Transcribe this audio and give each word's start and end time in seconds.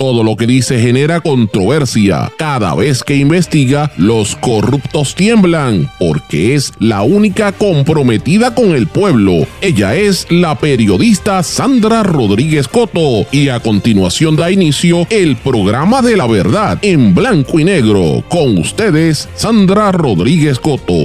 Todo 0.00 0.24
lo 0.24 0.34
que 0.34 0.46
dice 0.46 0.80
genera 0.80 1.20
controversia. 1.20 2.32
Cada 2.38 2.74
vez 2.74 3.04
que 3.04 3.16
investiga, 3.16 3.92
los 3.98 4.34
corruptos 4.34 5.14
tiemblan, 5.14 5.90
porque 5.98 6.54
es 6.54 6.72
la 6.78 7.02
única 7.02 7.52
comprometida 7.52 8.54
con 8.54 8.74
el 8.74 8.86
pueblo. 8.86 9.46
Ella 9.60 9.94
es 9.94 10.26
la 10.30 10.58
periodista 10.58 11.42
Sandra 11.42 12.02
Rodríguez 12.02 12.66
Coto 12.66 13.26
y 13.30 13.50
a 13.50 13.60
continuación 13.60 14.36
da 14.36 14.50
inicio 14.50 15.06
el 15.10 15.36
programa 15.36 16.00
de 16.00 16.16
la 16.16 16.26
verdad 16.26 16.78
en 16.80 17.14
blanco 17.14 17.60
y 17.60 17.64
negro. 17.64 18.24
Con 18.30 18.56
ustedes, 18.56 19.28
Sandra 19.34 19.92
Rodríguez 19.92 20.58
Coto. 20.58 21.04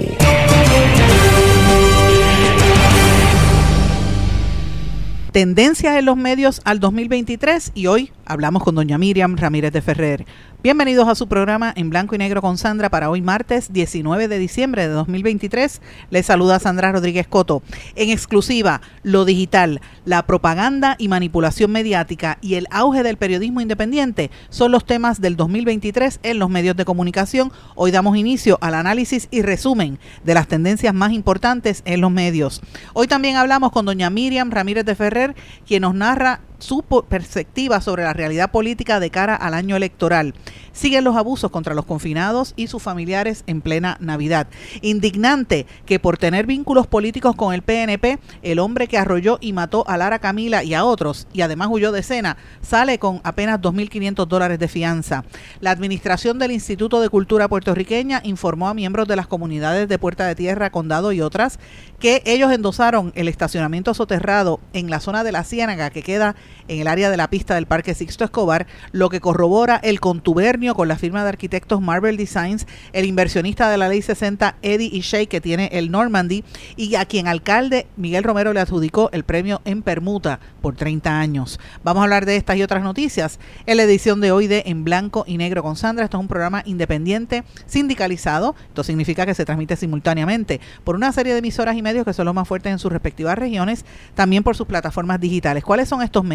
Tendencias 5.35 5.97
en 5.97 6.05
los 6.05 6.15
medios 6.15 6.61
al 6.63 6.79
2023 6.79 7.73
y 7.75 7.87
hoy 7.87 8.09
hablamos 8.25 8.63
con 8.63 8.75
doña 8.75 8.97
Miriam 8.97 9.35
Ramírez 9.37 9.71
de 9.71 9.81
Ferrer. 9.81 10.25
Bienvenidos 10.63 11.07
a 11.07 11.13
su 11.13 11.27
programa 11.27 11.71
en 11.75 11.91
blanco 11.91 12.15
y 12.15 12.17
negro 12.17 12.41
con 12.41 12.57
Sandra 12.57 12.89
para 12.89 13.11
hoy 13.11 13.21
martes 13.21 13.71
19 13.71 14.27
de 14.27 14.39
diciembre 14.39 14.87
de 14.87 14.93
2023. 14.93 15.81
Les 16.09 16.25
saluda 16.25 16.57
Sandra 16.57 16.91
Rodríguez 16.91 17.27
Coto. 17.27 17.61
En 17.95 18.09
exclusiva, 18.09 18.81
lo 19.03 19.25
digital, 19.25 19.79
la 20.05 20.25
propaganda 20.25 20.95
y 20.97 21.07
manipulación 21.07 21.71
mediática 21.71 22.39
y 22.41 22.55
el 22.55 22.67
auge 22.71 23.03
del 23.03 23.17
periodismo 23.17 23.61
independiente 23.61 24.31
son 24.49 24.71
los 24.71 24.85
temas 24.85 25.21
del 25.21 25.35
2023 25.35 26.19
en 26.23 26.39
los 26.39 26.49
medios 26.49 26.75
de 26.75 26.85
comunicación. 26.85 27.51
Hoy 27.75 27.91
damos 27.91 28.17
inicio 28.17 28.57
al 28.61 28.73
análisis 28.73 29.27
y 29.29 29.43
resumen 29.43 29.99
de 30.23 30.33
las 30.33 30.47
tendencias 30.47 30.95
más 30.95 31.11
importantes 31.11 31.83
en 31.85 32.01
los 32.01 32.11
medios. 32.11 32.61
Hoy 32.93 33.07
también 33.07 33.35
hablamos 33.35 33.71
con 33.71 33.85
doña 33.85 34.09
Miriam 34.09 34.49
Ramírez 34.49 34.85
de 34.85 34.95
Ferrer, 34.95 35.35
quien 35.67 35.83
nos 35.83 35.93
narra 35.93 36.41
su 36.59 36.83
perspectiva 36.83 37.81
sobre 37.81 38.03
la 38.03 38.13
realidad 38.13 38.51
política 38.51 38.99
de 38.99 39.09
cara 39.09 39.35
al 39.35 39.53
año 39.53 39.75
electoral. 39.75 40.33
Siguen 40.71 41.03
los 41.03 41.15
abusos 41.15 41.51
contra 41.51 41.73
los 41.73 41.85
confinados 41.85 42.53
y 42.57 42.67
sus 42.67 42.83
familiares 42.83 43.43
en 43.47 43.61
plena 43.61 43.97
Navidad. 43.99 44.47
Indignante 44.81 45.65
que 45.85 45.99
por 45.99 46.17
tener 46.17 46.45
vínculos 46.45 46.87
políticos 46.87 47.35
con 47.35 47.53
el 47.53 47.61
PNP, 47.61 48.19
el 48.41 48.59
hombre 48.59 48.87
que 48.87 48.97
arrolló 48.97 49.37
y 49.39 49.53
mató 49.53 49.85
a 49.87 49.97
Lara 49.97 50.19
Camila 50.19 50.63
y 50.63 50.73
a 50.73 50.83
otros, 50.83 51.27
y 51.33 51.41
además 51.41 51.69
huyó 51.71 51.91
de 51.91 52.01
escena, 52.01 52.37
sale 52.61 52.99
con 52.99 53.21
apenas 53.23 53.61
2.500 53.61 54.27
dólares 54.27 54.59
de 54.59 54.67
fianza. 54.67 55.23
La 55.61 55.71
administración 55.71 56.39
del 56.39 56.51
Instituto 56.51 57.01
de 57.01 57.09
Cultura 57.09 57.47
puertorriqueña 57.47 58.21
informó 58.23 58.67
a 58.67 58.73
miembros 58.73 59.07
de 59.07 59.15
las 59.15 59.27
comunidades 59.27 59.87
de 59.87 59.99
Puerta 59.99 60.25
de 60.27 60.35
Tierra, 60.35 60.69
Condado 60.69 61.11
y 61.11 61.21
otras 61.21 61.59
que 61.99 62.21
ellos 62.25 62.51
endosaron 62.51 63.13
el 63.15 63.27
estacionamiento 63.27 63.93
soterrado 63.93 64.59
en 64.73 64.89
la 64.89 64.99
zona 64.99 65.23
de 65.23 65.31
la 65.31 65.43
Ciénaga 65.43 65.89
que 65.89 66.03
queda 66.03 66.35
en 66.67 66.79
el 66.79 66.87
área 66.87 67.09
de 67.09 67.17
la 67.17 67.29
pista 67.29 67.55
del 67.55 67.65
Parque 67.65 67.93
Sixto 67.93 68.23
Escobar, 68.23 68.67
lo 68.91 69.09
que 69.09 69.19
corrobora 69.19 69.79
el 69.83 69.99
contubernio 69.99 70.75
con 70.75 70.87
la 70.87 70.97
firma 70.97 71.23
de 71.23 71.29
arquitectos 71.29 71.81
Marvel 71.81 72.17
Designs, 72.17 72.67
el 72.93 73.05
inversionista 73.05 73.69
de 73.69 73.77
la 73.77 73.87
Ley 73.87 74.01
60, 74.01 74.55
Eddie 74.61 74.89
Ishey, 74.93 75.27
que 75.27 75.41
tiene 75.41 75.69
el 75.73 75.91
Normandy, 75.91 76.43
y 76.75 76.95
a 76.95 77.05
quien 77.05 77.27
alcalde 77.27 77.87
Miguel 77.97 78.23
Romero 78.23 78.53
le 78.53 78.59
adjudicó 78.59 79.09
el 79.11 79.23
premio 79.23 79.61
en 79.65 79.81
permuta 79.81 80.39
por 80.61 80.75
30 80.75 81.19
años. 81.19 81.59
Vamos 81.83 82.01
a 82.01 82.03
hablar 82.03 82.25
de 82.25 82.35
estas 82.35 82.57
y 82.57 82.63
otras 82.63 82.83
noticias 82.83 83.39
en 83.65 83.77
la 83.77 83.83
edición 83.83 84.21
de 84.21 84.31
hoy 84.31 84.47
de 84.47 84.63
En 84.65 84.83
Blanco 84.83 85.23
y 85.27 85.37
Negro 85.37 85.63
con 85.63 85.75
Sandra. 85.75 86.05
Esto 86.05 86.17
es 86.17 86.21
un 86.21 86.27
programa 86.27 86.63
independiente, 86.65 87.43
sindicalizado. 87.67 88.55
Esto 88.67 88.83
significa 88.83 89.25
que 89.25 89.33
se 89.33 89.45
transmite 89.45 89.75
simultáneamente 89.75 90.59
por 90.83 90.95
una 90.95 91.11
serie 91.11 91.33
de 91.33 91.39
emisoras 91.39 91.75
y 91.75 91.81
medios 91.81 92.05
que 92.05 92.13
son 92.13 92.25
los 92.25 92.35
más 92.35 92.47
fuertes 92.47 92.71
en 92.71 92.79
sus 92.79 92.91
respectivas 92.91 93.37
regiones, 93.37 93.85
también 94.15 94.43
por 94.43 94.55
sus 94.55 94.67
plataformas 94.67 95.19
digitales. 95.19 95.63
¿Cuáles 95.63 95.89
son 95.89 96.01
estos 96.01 96.23
medios? 96.23 96.34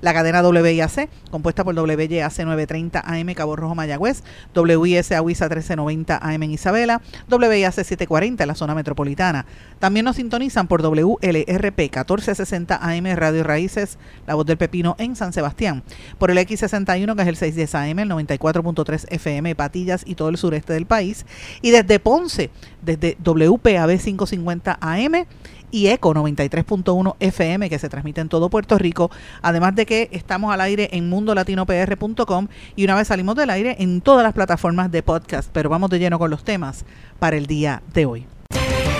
La 0.00 0.12
cadena 0.12 0.42
WIAC, 0.42 1.08
compuesta 1.30 1.64
por 1.64 1.74
WYAC 1.74 2.38
930 2.38 3.02
AM 3.04 3.34
Cabo 3.34 3.56
Rojo 3.56 3.74
Mayagüez, 3.74 4.22
WIS 4.54 5.12
Aguisa 5.12 5.46
1390 5.46 6.18
AM 6.22 6.42
en 6.42 6.50
Isabela, 6.52 7.00
WIAC 7.30 7.72
740 7.72 8.44
en 8.44 8.48
la 8.48 8.54
zona 8.54 8.74
metropolitana. 8.74 9.46
También 9.78 10.04
nos 10.04 10.16
sintonizan 10.16 10.68
por 10.68 10.82
WLRP 10.82 11.78
1460 11.78 12.78
AM 12.80 13.16
Radio 13.16 13.42
Raíces, 13.42 13.98
La 14.26 14.34
Voz 14.34 14.46
del 14.46 14.58
Pepino 14.58 14.94
en 14.98 15.16
San 15.16 15.32
Sebastián, 15.32 15.82
por 16.18 16.30
el 16.30 16.38
X61 16.38 17.16
que 17.16 17.22
es 17.22 17.28
el 17.28 17.36
610 17.36 17.74
AM, 17.74 17.98
el 17.98 18.10
94.3 18.10 19.06
FM 19.10 19.54
Patillas 19.54 20.02
y 20.06 20.14
todo 20.14 20.28
el 20.28 20.36
sureste 20.36 20.72
del 20.72 20.86
país, 20.86 21.26
y 21.62 21.70
desde 21.70 21.98
Ponce, 21.98 22.50
desde 22.80 23.16
WPAB 23.24 23.98
550 23.98 24.78
AM 24.80 25.26
y 25.72 25.88
ECO 25.88 26.14
93.1 26.14 27.16
FM 27.18 27.68
que 27.68 27.80
se 27.80 27.88
transmite 27.88 28.20
en 28.20 28.28
todo 28.28 28.48
Puerto 28.48 28.78
Rico, 28.78 29.10
además 29.40 29.74
de 29.74 29.86
que 29.86 30.08
estamos 30.12 30.54
al 30.54 30.60
aire 30.60 30.90
en 30.92 31.08
mundolatinopr.com 31.08 32.46
y 32.76 32.84
una 32.84 32.94
vez 32.94 33.08
salimos 33.08 33.34
del 33.34 33.50
aire 33.50 33.76
en 33.80 34.00
todas 34.00 34.22
las 34.22 34.34
plataformas 34.34 34.92
de 34.92 35.02
podcast, 35.02 35.50
pero 35.52 35.68
vamos 35.68 35.90
de 35.90 35.98
lleno 35.98 36.20
con 36.20 36.30
los 36.30 36.44
temas 36.44 36.84
para 37.18 37.36
el 37.36 37.46
día 37.46 37.82
de 37.92 38.06
hoy. 38.06 38.26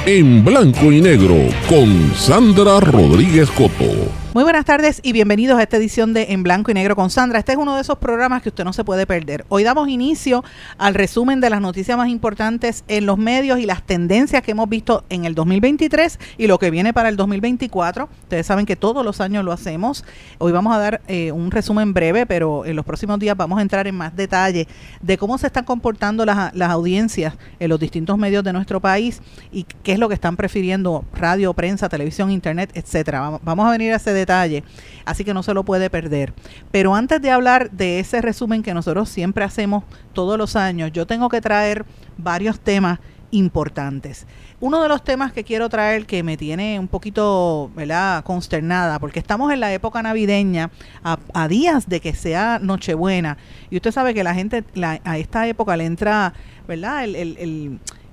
En 0.06 0.44
blanco 0.44 0.90
y 0.90 1.00
negro 1.00 1.36
con 1.68 2.12
Sandra 2.16 2.80
Rodríguez 2.80 3.48
Coto. 3.50 4.21
Muy 4.34 4.44
buenas 4.44 4.64
tardes 4.64 5.00
y 5.02 5.12
bienvenidos 5.12 5.58
a 5.58 5.62
esta 5.62 5.76
edición 5.76 6.14
de 6.14 6.28
En 6.30 6.42
Blanco 6.42 6.70
y 6.70 6.74
Negro 6.74 6.96
con 6.96 7.10
Sandra. 7.10 7.38
Este 7.38 7.52
es 7.52 7.58
uno 7.58 7.74
de 7.74 7.82
esos 7.82 7.98
programas 7.98 8.40
que 8.40 8.48
usted 8.48 8.64
no 8.64 8.72
se 8.72 8.82
puede 8.82 9.06
perder. 9.06 9.44
Hoy 9.50 9.62
damos 9.62 9.90
inicio 9.90 10.42
al 10.78 10.94
resumen 10.94 11.42
de 11.42 11.50
las 11.50 11.60
noticias 11.60 11.98
más 11.98 12.08
importantes 12.08 12.82
en 12.88 13.04
los 13.04 13.18
medios 13.18 13.58
y 13.58 13.66
las 13.66 13.82
tendencias 13.82 14.40
que 14.42 14.52
hemos 14.52 14.70
visto 14.70 15.04
en 15.10 15.26
el 15.26 15.34
2023 15.34 16.18
y 16.38 16.46
lo 16.46 16.58
que 16.58 16.70
viene 16.70 16.94
para 16.94 17.10
el 17.10 17.16
2024. 17.18 18.08
Ustedes 18.22 18.46
saben 18.46 18.64
que 18.64 18.74
todos 18.74 19.04
los 19.04 19.20
años 19.20 19.44
lo 19.44 19.52
hacemos. 19.52 20.02
Hoy 20.38 20.50
vamos 20.50 20.74
a 20.74 20.78
dar 20.78 21.02
eh, 21.08 21.30
un 21.30 21.50
resumen 21.50 21.92
breve, 21.92 22.24
pero 22.24 22.64
en 22.64 22.74
los 22.74 22.86
próximos 22.86 23.18
días 23.18 23.36
vamos 23.36 23.58
a 23.58 23.62
entrar 23.62 23.86
en 23.86 23.96
más 23.96 24.16
detalle 24.16 24.66
de 25.02 25.18
cómo 25.18 25.36
se 25.36 25.48
están 25.48 25.66
comportando 25.66 26.24
las, 26.24 26.54
audiencias 26.70 27.34
en 27.60 27.68
los 27.68 27.78
distintos 27.78 28.16
medios 28.16 28.42
de 28.42 28.54
nuestro 28.54 28.80
país 28.80 29.20
y 29.52 29.64
qué 29.82 29.92
es 29.92 29.98
lo 29.98 30.08
que 30.08 30.14
están 30.14 30.38
prefiriendo 30.38 31.04
radio, 31.12 31.52
prensa, 31.52 31.90
televisión, 31.90 32.30
internet, 32.30 32.70
etcétera. 32.72 33.38
Vamos 33.42 33.68
a 33.68 33.70
venir 33.70 33.92
a 33.92 33.96
ese 33.96 34.21
detalle, 34.22 34.64
así 35.04 35.24
que 35.24 35.34
no 35.34 35.42
se 35.42 35.54
lo 35.54 35.64
puede 35.64 35.90
perder. 35.90 36.32
Pero 36.70 36.94
antes 36.94 37.20
de 37.20 37.30
hablar 37.30 37.70
de 37.70 38.00
ese 38.00 38.20
resumen 38.22 38.62
que 38.62 38.74
nosotros 38.74 39.08
siempre 39.08 39.44
hacemos 39.44 39.84
todos 40.12 40.38
los 40.38 40.56
años, 40.56 40.92
yo 40.92 41.06
tengo 41.06 41.28
que 41.28 41.40
traer 41.40 41.84
varios 42.16 42.60
temas 42.60 42.98
importantes. 43.32 44.26
Uno 44.60 44.80
de 44.80 44.88
los 44.88 45.02
temas 45.02 45.32
que 45.32 45.42
quiero 45.42 45.68
traer 45.68 46.06
que 46.06 46.22
me 46.22 46.36
tiene 46.36 46.78
un 46.78 46.86
poquito 46.86 47.70
¿verdad? 47.74 48.22
consternada, 48.22 49.00
porque 49.00 49.18
estamos 49.18 49.52
en 49.52 49.58
la 49.58 49.72
época 49.72 50.02
navideña, 50.02 50.70
a, 51.02 51.48
días 51.48 51.88
de 51.88 52.00
que 52.00 52.14
sea 52.14 52.60
Nochebuena, 52.62 53.38
y 53.70 53.76
usted 53.76 53.90
sabe 53.90 54.14
que 54.14 54.22
la 54.22 54.34
gente 54.34 54.64
a 55.04 55.18
esta 55.18 55.48
época 55.48 55.76
le 55.76 55.86
entra 55.86 56.34
¿verdad? 56.68 57.06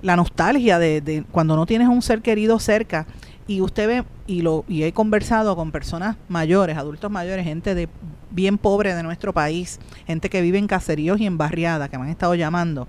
la 0.02 0.16
nostalgia 0.16 0.78
de, 0.78 1.00
de, 1.00 1.22
cuando 1.30 1.54
no 1.54 1.66
tienes 1.66 1.88
un 1.88 2.02
ser 2.02 2.22
querido 2.22 2.58
cerca 2.58 3.06
y 3.50 3.60
usted 3.62 3.88
ve 3.88 4.04
y 4.28 4.42
lo 4.42 4.64
y 4.68 4.84
he 4.84 4.92
conversado 4.92 5.56
con 5.56 5.72
personas 5.72 6.16
mayores, 6.28 6.76
adultos 6.76 7.10
mayores, 7.10 7.44
gente 7.44 7.74
de 7.74 7.88
bien 8.30 8.58
pobre 8.58 8.94
de 8.94 9.02
nuestro 9.02 9.32
país, 9.32 9.80
gente 10.06 10.30
que 10.30 10.40
vive 10.40 10.58
en 10.58 10.68
caseríos 10.68 11.18
y 11.18 11.26
en 11.26 11.36
barriadas 11.36 11.90
que 11.90 11.98
me 11.98 12.04
han 12.04 12.10
estado 12.10 12.36
llamando 12.36 12.86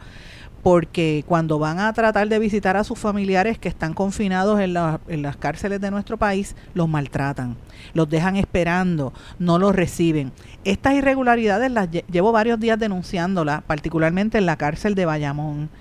porque 0.62 1.24
cuando 1.28 1.58
van 1.58 1.80
a 1.80 1.92
tratar 1.94 2.30
de 2.30 2.38
visitar 2.38 2.78
a 2.78 2.84
sus 2.84 3.00
familiares 3.00 3.58
que 3.58 3.70
están 3.70 3.96
confinados 3.96 4.60
en, 4.60 4.78
en, 5.08 5.22
las 5.24 5.36
cárceles 5.36 5.82
de 5.82 5.90
nuestro 5.90 6.18
país, 6.18 6.56
los 6.76 6.88
maltratan, 6.88 7.58
los 7.96 8.08
dejan 8.08 8.36
esperando, 8.36 9.12
no 9.40 9.58
los 9.58 9.76
reciben. 9.76 10.32
Estas 10.64 10.94
irregularidades 10.94 11.72
las 11.72 11.90
llevo 11.90 12.32
varios 12.32 12.60
días 12.60 12.78
denunciándolas, 12.78 13.64
particularmente 13.64 14.38
en 14.38 14.46
la 14.46 14.58
cárcel 14.58 14.94
de 14.94 15.06
Bayamón. 15.06 15.72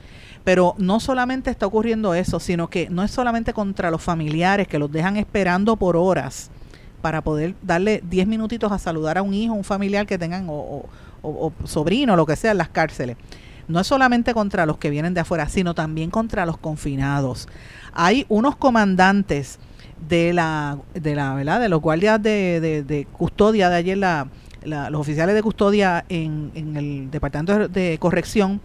Pero 0.45 0.75
no 0.78 1.01
solamente 1.01 1.51
está 1.51 1.67
ocurriendo 1.67 2.15
eso, 2.15 2.41
sino 2.41 2.69
que 2.69 2.89
no 2.89 3.03
es 3.03 3.11
solamente 3.11 3.53
contra 3.53 3.91
los 3.91 4.03
familiares 4.03 4.69
que 4.69 4.78
los 4.78 4.91
dejan 4.91 5.17
esperando 5.17 5.77
por 5.77 5.97
horas 5.97 6.51
para 7.03 7.23
poder 7.23 7.55
darle 7.62 8.03
10 8.09 8.27
minutitos 8.27 8.73
a 8.73 8.78
saludar 8.78 9.19
a 9.19 9.23
un 9.23 9.34
hijo, 9.34 9.55
un 9.55 9.65
familiar 9.65 10.06
que 10.06 10.19
tengan 10.19 10.47
o, 10.49 10.84
sobrino, 11.65 12.16
lo 12.16 12.27
que 12.27 12.37
sea 12.37 12.53
en 12.53 12.59
las 12.59 12.69
cárceles. 12.69 13.16
No 13.69 13.81
es 13.81 13.87
solamente 13.87 14.34
contra 14.34 14.66
los 14.66 14.78
que 14.78 14.91
vienen 14.91 15.15
de 15.15 15.21
afuera, 15.21 15.48
sino 15.48 15.75
también 15.75 16.10
contra 16.10 16.47
los 16.47 16.57
confinados. 16.57 17.47
Hay 17.93 18.27
unos 18.28 18.57
comandantes 18.57 19.59
de 20.09 20.33
la, 20.33 20.78
de 20.95 21.15
la, 21.15 21.34
¿verdad? 21.34 21.60
De 21.60 21.69
los 21.69 21.81
guardias 21.81 22.21
de, 22.22 23.07
custodia 23.13 23.69
de 23.69 23.77
ayer, 23.77 23.98
la, 23.98 24.28
los 24.65 25.01
oficiales 25.01 25.34
de 25.34 25.43
custodia 25.43 26.04
en 26.09 26.51
el 26.77 27.10
Departamento 27.10 27.69
de 27.69 27.98
Corrección 28.01 28.60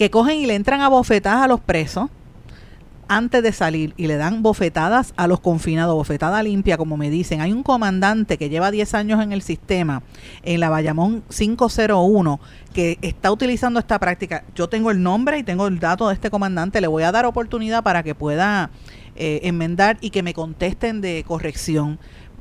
que 0.00 0.10
cogen 0.10 0.38
y 0.38 0.46
le 0.46 0.54
entran 0.54 0.80
a 0.80 0.88
bofetadas 0.88 1.42
a 1.42 1.46
los 1.46 1.60
presos 1.60 2.08
antes 3.06 3.42
de 3.42 3.52
salir 3.52 3.92
y 3.98 4.06
le 4.06 4.16
dan 4.16 4.42
bofetadas 4.42 5.12
a 5.18 5.26
los 5.26 5.40
confinados, 5.40 5.94
bofetada 5.94 6.42
limpia, 6.42 6.78
como 6.78 6.96
me 6.96 7.10
dicen. 7.10 7.42
Hay 7.42 7.52
un 7.52 7.62
comandante 7.62 8.38
que 8.38 8.48
lleva 8.48 8.70
10 8.70 8.94
años 8.94 9.22
en 9.22 9.32
el 9.32 9.42
sistema, 9.42 10.02
en 10.42 10.58
la 10.58 10.70
Bayamón 10.70 11.22
501, 11.28 12.40
que 12.72 12.98
está 13.02 13.30
utilizando 13.30 13.78
esta 13.78 13.98
práctica. 13.98 14.42
Yo 14.54 14.70
tengo 14.70 14.90
el 14.90 15.02
nombre 15.02 15.36
y 15.36 15.42
tengo 15.42 15.66
el 15.66 15.78
dato 15.78 16.08
de 16.08 16.14
este 16.14 16.30
comandante. 16.30 16.80
Le 16.80 16.86
voy 16.86 17.02
a 17.02 17.12
dar 17.12 17.26
oportunidad 17.26 17.82
para 17.82 18.02
que 18.02 18.14
pueda 18.14 18.70
eh, 19.16 19.40
enmendar 19.42 19.98
y 20.00 20.08
que 20.08 20.22
me 20.22 20.32
contesten 20.32 21.02
de 21.02 21.26
corrección, 21.28 21.98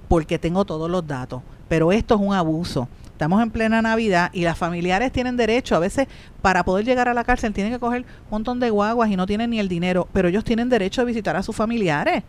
porque 0.07 0.39
tengo 0.39 0.63
todos 0.63 0.89
los 0.89 1.05
datos. 1.05 1.41
Pero 1.67 1.91
esto 1.91 2.15
es 2.15 2.21
un 2.21 2.33
abuso 2.33 2.88
estamos 3.19 3.44
en 3.44 3.51
plena 3.51 3.81
Navidad 3.81 4.30
y 4.31 4.44
las 4.44 4.57
familiares 4.57 5.12
tienen 5.12 5.36
derecho, 5.36 5.75
a 5.75 5.80
veces 5.80 6.07
para 6.42 6.63
poder 6.63 6.86
llegar 6.86 7.10
a 7.10 7.13
la 7.13 7.25
cárcel 7.25 7.51
tienen 7.51 7.74
que 7.74 7.77
coger 7.77 8.04
un 8.04 8.30
montón 8.31 8.62
de 8.62 8.69
guaguas 8.69 9.12
y 9.12 9.18
no 9.18 9.25
tienen 9.27 9.50
ni 9.50 9.60
el 9.60 9.68
dinero, 9.68 10.07
pero 10.13 10.30
ellos 10.30 10.45
tienen 10.45 10.69
derecho 10.69 11.01
a 11.01 11.04
visitar 11.04 11.36
a 11.36 11.44
sus 11.44 11.54
familiares. 11.54 12.24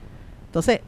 Entonces, 0.46 0.80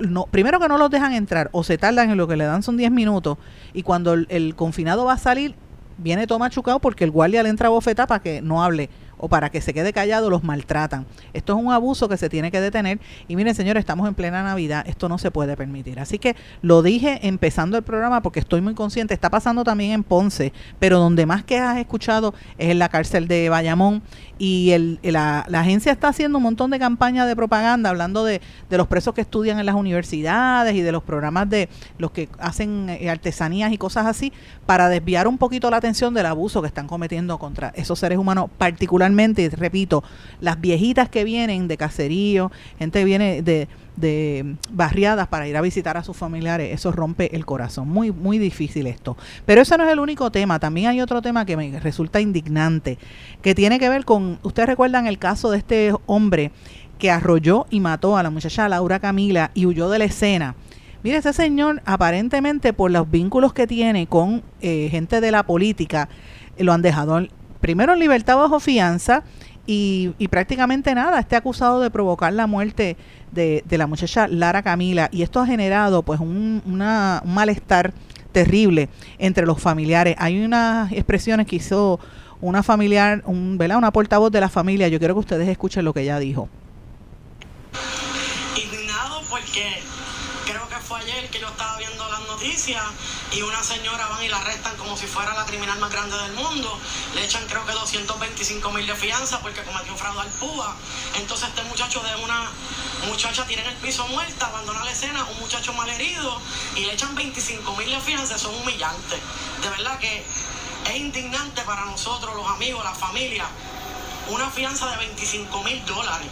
no, 0.00 0.24
primero 0.24 0.58
que 0.58 0.68
no 0.68 0.78
los 0.78 0.90
dejan 0.90 1.12
entrar 1.12 1.50
o 1.52 1.64
se 1.64 1.76
tardan 1.76 2.08
en 2.08 2.16
lo 2.16 2.26
que 2.26 2.36
le 2.36 2.44
dan 2.44 2.62
son 2.62 2.78
10 2.78 2.92
minutos 2.92 3.36
y 3.74 3.82
cuando 3.82 4.14
el, 4.14 4.54
confinado 4.56 5.04
va 5.04 5.12
a 5.12 5.18
salir 5.18 5.54
viene 5.98 6.26
todo 6.26 6.38
machucado 6.38 6.78
porque 6.78 7.04
el 7.04 7.10
guardia 7.10 7.42
le 7.42 7.50
entra 7.50 7.68
bofeta 7.68 8.06
para 8.06 8.22
que 8.22 8.40
no 8.40 8.64
hable 8.64 8.88
o 9.22 9.28
para 9.28 9.50
que 9.50 9.60
se 9.60 9.72
quede 9.72 9.92
callado 9.92 10.30
los 10.30 10.42
maltratan. 10.42 11.06
Esto 11.32 11.56
es 11.56 11.64
un 11.64 11.72
abuso 11.72 12.08
que 12.08 12.16
se 12.16 12.28
tiene 12.28 12.50
que 12.50 12.60
detener 12.60 12.98
y 13.28 13.36
miren 13.36 13.54
señores, 13.54 13.80
estamos 13.80 14.08
en 14.08 14.14
plena 14.14 14.42
Navidad, 14.42 14.84
esto 14.88 15.08
no 15.08 15.16
se 15.16 15.30
puede 15.30 15.56
permitir. 15.56 16.00
Así 16.00 16.18
que 16.18 16.34
lo 16.60 16.82
dije 16.82 17.20
empezando 17.22 17.76
el 17.76 17.84
programa 17.84 18.20
porque 18.20 18.40
estoy 18.40 18.60
muy 18.60 18.74
consciente, 18.74 19.14
está 19.14 19.30
pasando 19.30 19.62
también 19.62 19.92
en 19.92 20.02
Ponce, 20.02 20.52
pero 20.80 20.98
donde 20.98 21.24
más 21.24 21.44
que 21.44 21.56
has 21.56 21.78
escuchado 21.78 22.34
es 22.58 22.70
en 22.70 22.80
la 22.80 22.88
cárcel 22.88 23.28
de 23.28 23.48
Bayamón 23.48 24.02
y 24.38 24.72
el, 24.72 24.98
la, 25.04 25.46
agencia 25.52 25.92
está 25.92 26.08
haciendo 26.08 26.38
un 26.38 26.42
montón 26.42 26.72
de 26.72 26.80
campañas 26.80 27.28
de 27.28 27.36
propaganda 27.36 27.90
hablando 27.90 28.24
de, 28.24 28.40
de, 28.68 28.76
los 28.76 28.88
presos 28.88 29.14
que 29.14 29.20
estudian 29.20 29.60
en 29.60 29.66
las 29.66 29.76
universidades 29.76 30.74
y 30.74 30.80
de 30.80 30.90
los 30.90 31.04
programas 31.04 31.48
de 31.48 31.68
los 31.98 32.10
que 32.10 32.28
hacen 32.40 32.88
eh, 32.90 33.08
artesanías 33.08 33.70
y 33.70 33.78
cosas 33.78 34.06
así 34.06 34.32
para 34.66 34.88
desviar 34.88 35.28
un 35.28 35.38
poquito 35.38 35.70
la 35.70 35.76
atención 35.76 36.12
del 36.12 36.26
abuso 36.26 36.60
que 36.60 36.66
están 36.66 36.88
cometiendo 36.88 37.38
contra 37.38 37.68
esos 37.76 38.00
seres 38.00 38.18
humanos, 38.18 38.50
particularmente, 38.58 39.11
repito, 39.16 40.02
las 40.40 40.60
viejitas 40.60 41.08
que 41.08 41.24
vienen 41.24 41.68
de 41.68 41.76
caserío, 41.76 42.50
gente 42.78 43.00
que 43.00 43.04
viene 43.04 43.42
de, 43.42 43.68
de 43.96 44.56
barriadas 44.70 45.28
para 45.28 45.46
ir 45.48 45.56
a 45.56 45.60
visitar 45.60 45.96
a 45.96 46.04
sus 46.04 46.16
familiares, 46.16 46.72
eso 46.72 46.92
rompe 46.92 47.34
el 47.36 47.44
corazón. 47.44 47.88
Muy, 47.88 48.10
muy 48.10 48.38
difícil 48.38 48.86
esto. 48.86 49.16
Pero 49.46 49.62
ese 49.62 49.76
no 49.76 49.84
es 49.84 49.92
el 49.92 50.00
único 50.00 50.30
tema, 50.30 50.58
también 50.58 50.88
hay 50.88 51.00
otro 51.00 51.22
tema 51.22 51.44
que 51.44 51.56
me 51.56 51.78
resulta 51.80 52.20
indignante, 52.20 52.98
que 53.42 53.54
tiene 53.54 53.78
que 53.78 53.88
ver 53.88 54.04
con, 54.04 54.38
ustedes 54.42 54.68
recuerdan 54.68 55.06
el 55.06 55.18
caso 55.18 55.50
de 55.50 55.58
este 55.58 55.92
hombre 56.06 56.52
que 56.98 57.10
arrolló 57.10 57.66
y 57.70 57.80
mató 57.80 58.16
a 58.16 58.22
la 58.22 58.30
muchacha 58.30 58.68
Laura 58.68 59.00
Camila 59.00 59.50
y 59.54 59.66
huyó 59.66 59.90
de 59.90 59.98
la 59.98 60.04
escena. 60.04 60.54
Mire, 61.02 61.16
ese 61.16 61.32
señor 61.32 61.82
aparentemente 61.84 62.72
por 62.72 62.92
los 62.92 63.10
vínculos 63.10 63.52
que 63.52 63.66
tiene 63.66 64.06
con 64.06 64.42
eh, 64.60 64.88
gente 64.88 65.20
de 65.20 65.32
la 65.32 65.42
política, 65.42 66.08
lo 66.58 66.72
han 66.72 66.82
dejado 66.82 67.26
primero 67.62 67.94
en 67.94 68.00
libertad 68.00 68.36
bajo 68.36 68.60
fianza 68.60 69.22
y, 69.64 70.10
prácticamente 70.28 70.94
nada, 70.94 71.20
está 71.20 71.38
acusado 71.38 71.80
de 71.80 71.90
provocar 71.90 72.32
la 72.32 72.46
muerte 72.46 72.96
de, 73.30 73.62
la 73.70 73.86
muchacha 73.86 74.26
Lara 74.28 74.62
Camila 74.62 75.08
y 75.12 75.22
esto 75.22 75.40
ha 75.40 75.46
generado 75.46 76.02
pues 76.02 76.20
un, 76.20 76.60
un 76.66 77.32
malestar 77.32 77.94
terrible 78.32 78.88
entre 79.18 79.46
los 79.46 79.60
familiares. 79.60 80.16
Hay 80.18 80.44
unas 80.44 80.90
expresiones 80.92 81.46
que 81.46 81.56
hizo 81.56 82.00
una 82.40 82.64
familiar, 82.64 83.22
un, 83.24 83.56
¿verdad? 83.56 83.78
una 83.78 83.92
portavoz 83.92 84.32
de 84.32 84.40
la 84.40 84.48
familia, 84.48 84.88
yo 84.88 84.98
quiero 84.98 85.14
que 85.14 85.20
ustedes 85.20 85.48
escuchen 85.48 85.84
lo 85.84 85.94
que 85.94 86.00
ella 86.00 86.18
dijo. 86.18 86.48
Indignado 88.56 89.22
porque 89.30 89.80
creo 90.44 90.68
que 90.68 90.74
fue 90.74 90.98
ayer 90.98 91.30
que 91.30 91.38
yo 91.38 91.46
estaba 91.46 91.78
viendo 91.78 92.04
las 92.10 92.20
noticias 92.26 92.82
y 93.34 93.42
una 93.42 93.62
señora 93.62 94.06
van 94.08 94.22
y 94.22 94.28
la 94.28 94.38
arrestan 94.38 94.76
como 94.76 94.96
si 94.96 95.06
fuera 95.06 95.32
la 95.34 95.44
criminal 95.46 95.78
más 95.78 95.90
grande 95.90 96.16
del 96.18 96.32
mundo. 96.32 96.78
Le 97.14 97.24
echan 97.24 97.44
creo 97.46 97.64
que 97.64 97.72
225 97.72 98.70
mil 98.72 98.86
de 98.86 98.94
fianza 98.94 99.40
porque 99.40 99.62
cometió 99.62 99.96
fraude 99.96 100.20
al 100.20 100.28
PUA. 100.28 100.76
Entonces 101.16 101.48
este 101.48 101.62
muchacho 101.64 102.00
de 102.02 102.14
una 102.22 102.50
muchacha 103.08 103.46
tira 103.46 103.62
en 103.62 103.68
el 103.68 103.76
piso 103.76 104.06
muerta, 104.08 104.46
abandona 104.46 104.84
la 104.84 104.92
escena, 104.92 105.24
un 105.24 105.40
muchacho 105.40 105.72
mal 105.72 105.88
herido 105.88 106.40
y 106.76 106.84
le 106.84 106.92
echan 106.92 107.14
25 107.14 107.76
mil 107.76 107.88
de 107.88 108.00
fianza, 108.00 108.38
son 108.38 108.54
humillantes. 108.56 109.20
De 109.62 109.68
verdad 109.70 109.98
que 109.98 110.24
es 110.86 110.96
indignante 110.96 111.62
para 111.62 111.84
nosotros, 111.86 112.34
los 112.34 112.46
amigos, 112.48 112.84
la 112.84 112.94
familia, 112.94 113.46
una 114.28 114.50
fianza 114.50 114.90
de 114.90 114.96
25 114.98 115.62
mil 115.62 115.84
dólares. 115.86 116.28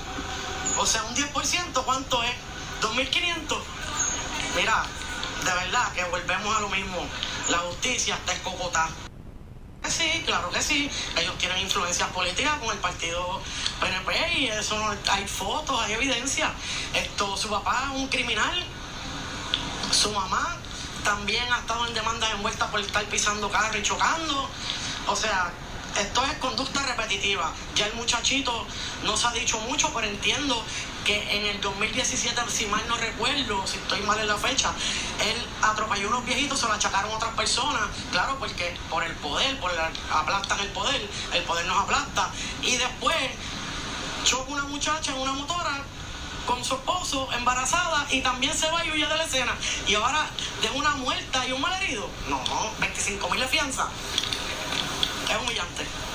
O 0.76 0.86
sea, 0.86 1.02
un 1.04 1.16
10%, 1.16 1.84
¿cuánto 1.84 2.22
es? 2.22 2.32
2.500. 2.82 3.58
Mira, 4.56 4.84
de 5.44 5.52
verdad 5.52 5.92
que 5.92 6.04
volvemos 6.04 6.56
a 6.56 6.60
lo 6.60 6.68
mismo. 6.68 7.06
La 7.48 7.58
justicia 7.58 8.14
está 8.14 8.34
en 8.34 8.40
Cocotá. 8.40 8.88
Sí, 9.88 10.22
claro 10.26 10.50
que 10.50 10.62
sí. 10.62 10.90
Ellos 11.16 11.36
tienen 11.38 11.58
influencias 11.58 12.08
políticas 12.10 12.58
con 12.58 12.70
el 12.70 12.78
partido 12.78 13.40
PNP 13.80 14.38
y 14.38 14.46
eso 14.48 14.76
hay 15.10 15.26
fotos, 15.26 15.80
hay 15.80 15.94
evidencia. 15.94 16.52
Esto, 16.94 17.36
su 17.36 17.48
papá 17.48 17.90
es 17.90 18.00
un 18.00 18.08
criminal, 18.08 18.64
su 19.90 20.12
mamá 20.12 20.56
también 21.02 21.50
ha 21.52 21.58
estado 21.60 21.86
en 21.86 21.94
demandas 21.94 22.30
envueltas 22.32 22.68
por 22.70 22.80
estar 22.80 23.04
pisando 23.06 23.50
carro 23.50 23.76
y 23.78 23.82
chocando. 23.82 24.48
O 25.06 25.16
sea, 25.16 25.50
esto 25.98 26.24
es 26.24 26.32
conducta 26.38 26.82
repetitiva. 26.82 27.52
Ya 27.74 27.86
el 27.86 27.94
muchachito 27.94 28.66
no 29.04 29.16
se 29.16 29.26
ha 29.26 29.32
dicho 29.32 29.58
mucho, 29.60 29.92
pero 29.94 30.06
entiendo 30.06 30.62
que 31.04 31.36
en 31.36 31.46
el 31.46 31.60
2017, 31.60 32.40
si 32.48 32.66
mal 32.66 32.82
no 32.88 32.96
recuerdo, 32.96 33.66
si 33.66 33.78
estoy 33.78 34.00
mal 34.02 34.18
en 34.20 34.28
la 34.28 34.36
fecha, 34.36 34.72
él 35.24 35.46
atropelló 35.62 36.08
unos 36.08 36.24
viejitos, 36.24 36.60
se 36.60 36.66
lo 36.66 36.72
achacaron 36.72 37.10
a 37.10 37.16
otras 37.16 37.34
personas, 37.34 37.82
claro, 38.10 38.36
porque 38.38 38.76
por 38.88 39.02
el 39.02 39.12
poder, 39.16 39.58
por 39.60 39.72
la, 39.74 39.90
aplastan 40.12 40.60
el 40.60 40.68
poder, 40.68 41.08
el 41.32 41.42
poder 41.44 41.66
nos 41.66 41.82
aplasta. 41.82 42.30
Y 42.62 42.76
después 42.76 43.16
choca 44.24 44.52
una 44.52 44.64
muchacha 44.64 45.12
en 45.12 45.18
una 45.18 45.32
motora 45.32 45.82
con 46.46 46.64
su 46.64 46.74
esposo, 46.74 47.28
embarazada, 47.32 48.06
y 48.10 48.20
también 48.22 48.56
se 48.56 48.70
va 48.70 48.84
y 48.84 48.90
huye 48.90 49.06
de 49.06 49.16
la 49.16 49.24
escena. 49.24 49.54
Y 49.86 49.94
ahora 49.94 50.26
de 50.60 50.70
una 50.70 50.90
muerta 50.96 51.46
y 51.46 51.52
un 51.52 51.60
mal 51.60 51.72
herido. 51.82 52.08
No, 52.28 52.42
no, 52.44 52.70
25 52.80 53.28
mil 53.30 53.40
de 53.40 53.48
fianza. 53.48 53.88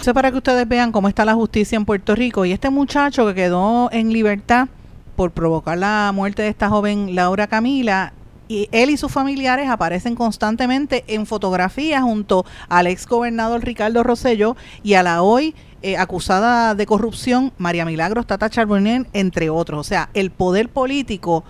Es 0.02 0.14
para 0.14 0.30
que 0.30 0.38
ustedes 0.38 0.68
vean 0.68 0.92
cómo 0.92 1.08
está 1.08 1.26
la 1.26 1.34
justicia 1.34 1.76
en 1.76 1.86
Puerto 1.86 2.14
Rico. 2.14 2.46
Y 2.46 2.52
este 2.52 2.70
muchacho 2.70 3.26
que 3.26 3.34
quedó 3.34 3.90
en 3.92 4.14
libertad 4.14 4.68
por 5.16 5.32
provocar 5.32 5.78
la 5.78 6.12
muerte 6.14 6.44
de 6.44 6.50
esta 6.50 6.70
joven 6.70 7.16
Laura 7.16 7.48
Camila, 7.48 8.14
y 8.48 8.70
él 8.72 8.92
y 8.92 8.98
sus 8.98 9.12
familiares 9.12 9.70
aparecen 9.70 10.16
constantemente 10.16 11.04
en 11.08 11.26
fotografías 11.26 12.04
junto 12.04 12.46
al 12.70 12.88
ex 12.88 13.08
gobernador 13.08 13.64
Ricardo 13.64 14.04
Rosello 14.04 14.56
y 14.84 14.94
a 14.94 15.04
la 15.04 15.24
hoy 15.24 15.56
eh, 15.82 15.98
acusada 15.98 16.76
de 16.76 16.86
corrupción, 16.86 17.54
María 17.58 17.86
Milagros 17.86 18.28
Tata 18.28 18.50
Charbonnier, 18.50 19.08
entre 19.14 19.50
otros. 19.50 19.80
O 19.80 19.84
sea, 19.84 20.10
el 20.14 20.32
poder 20.32 20.70
político 20.70 21.44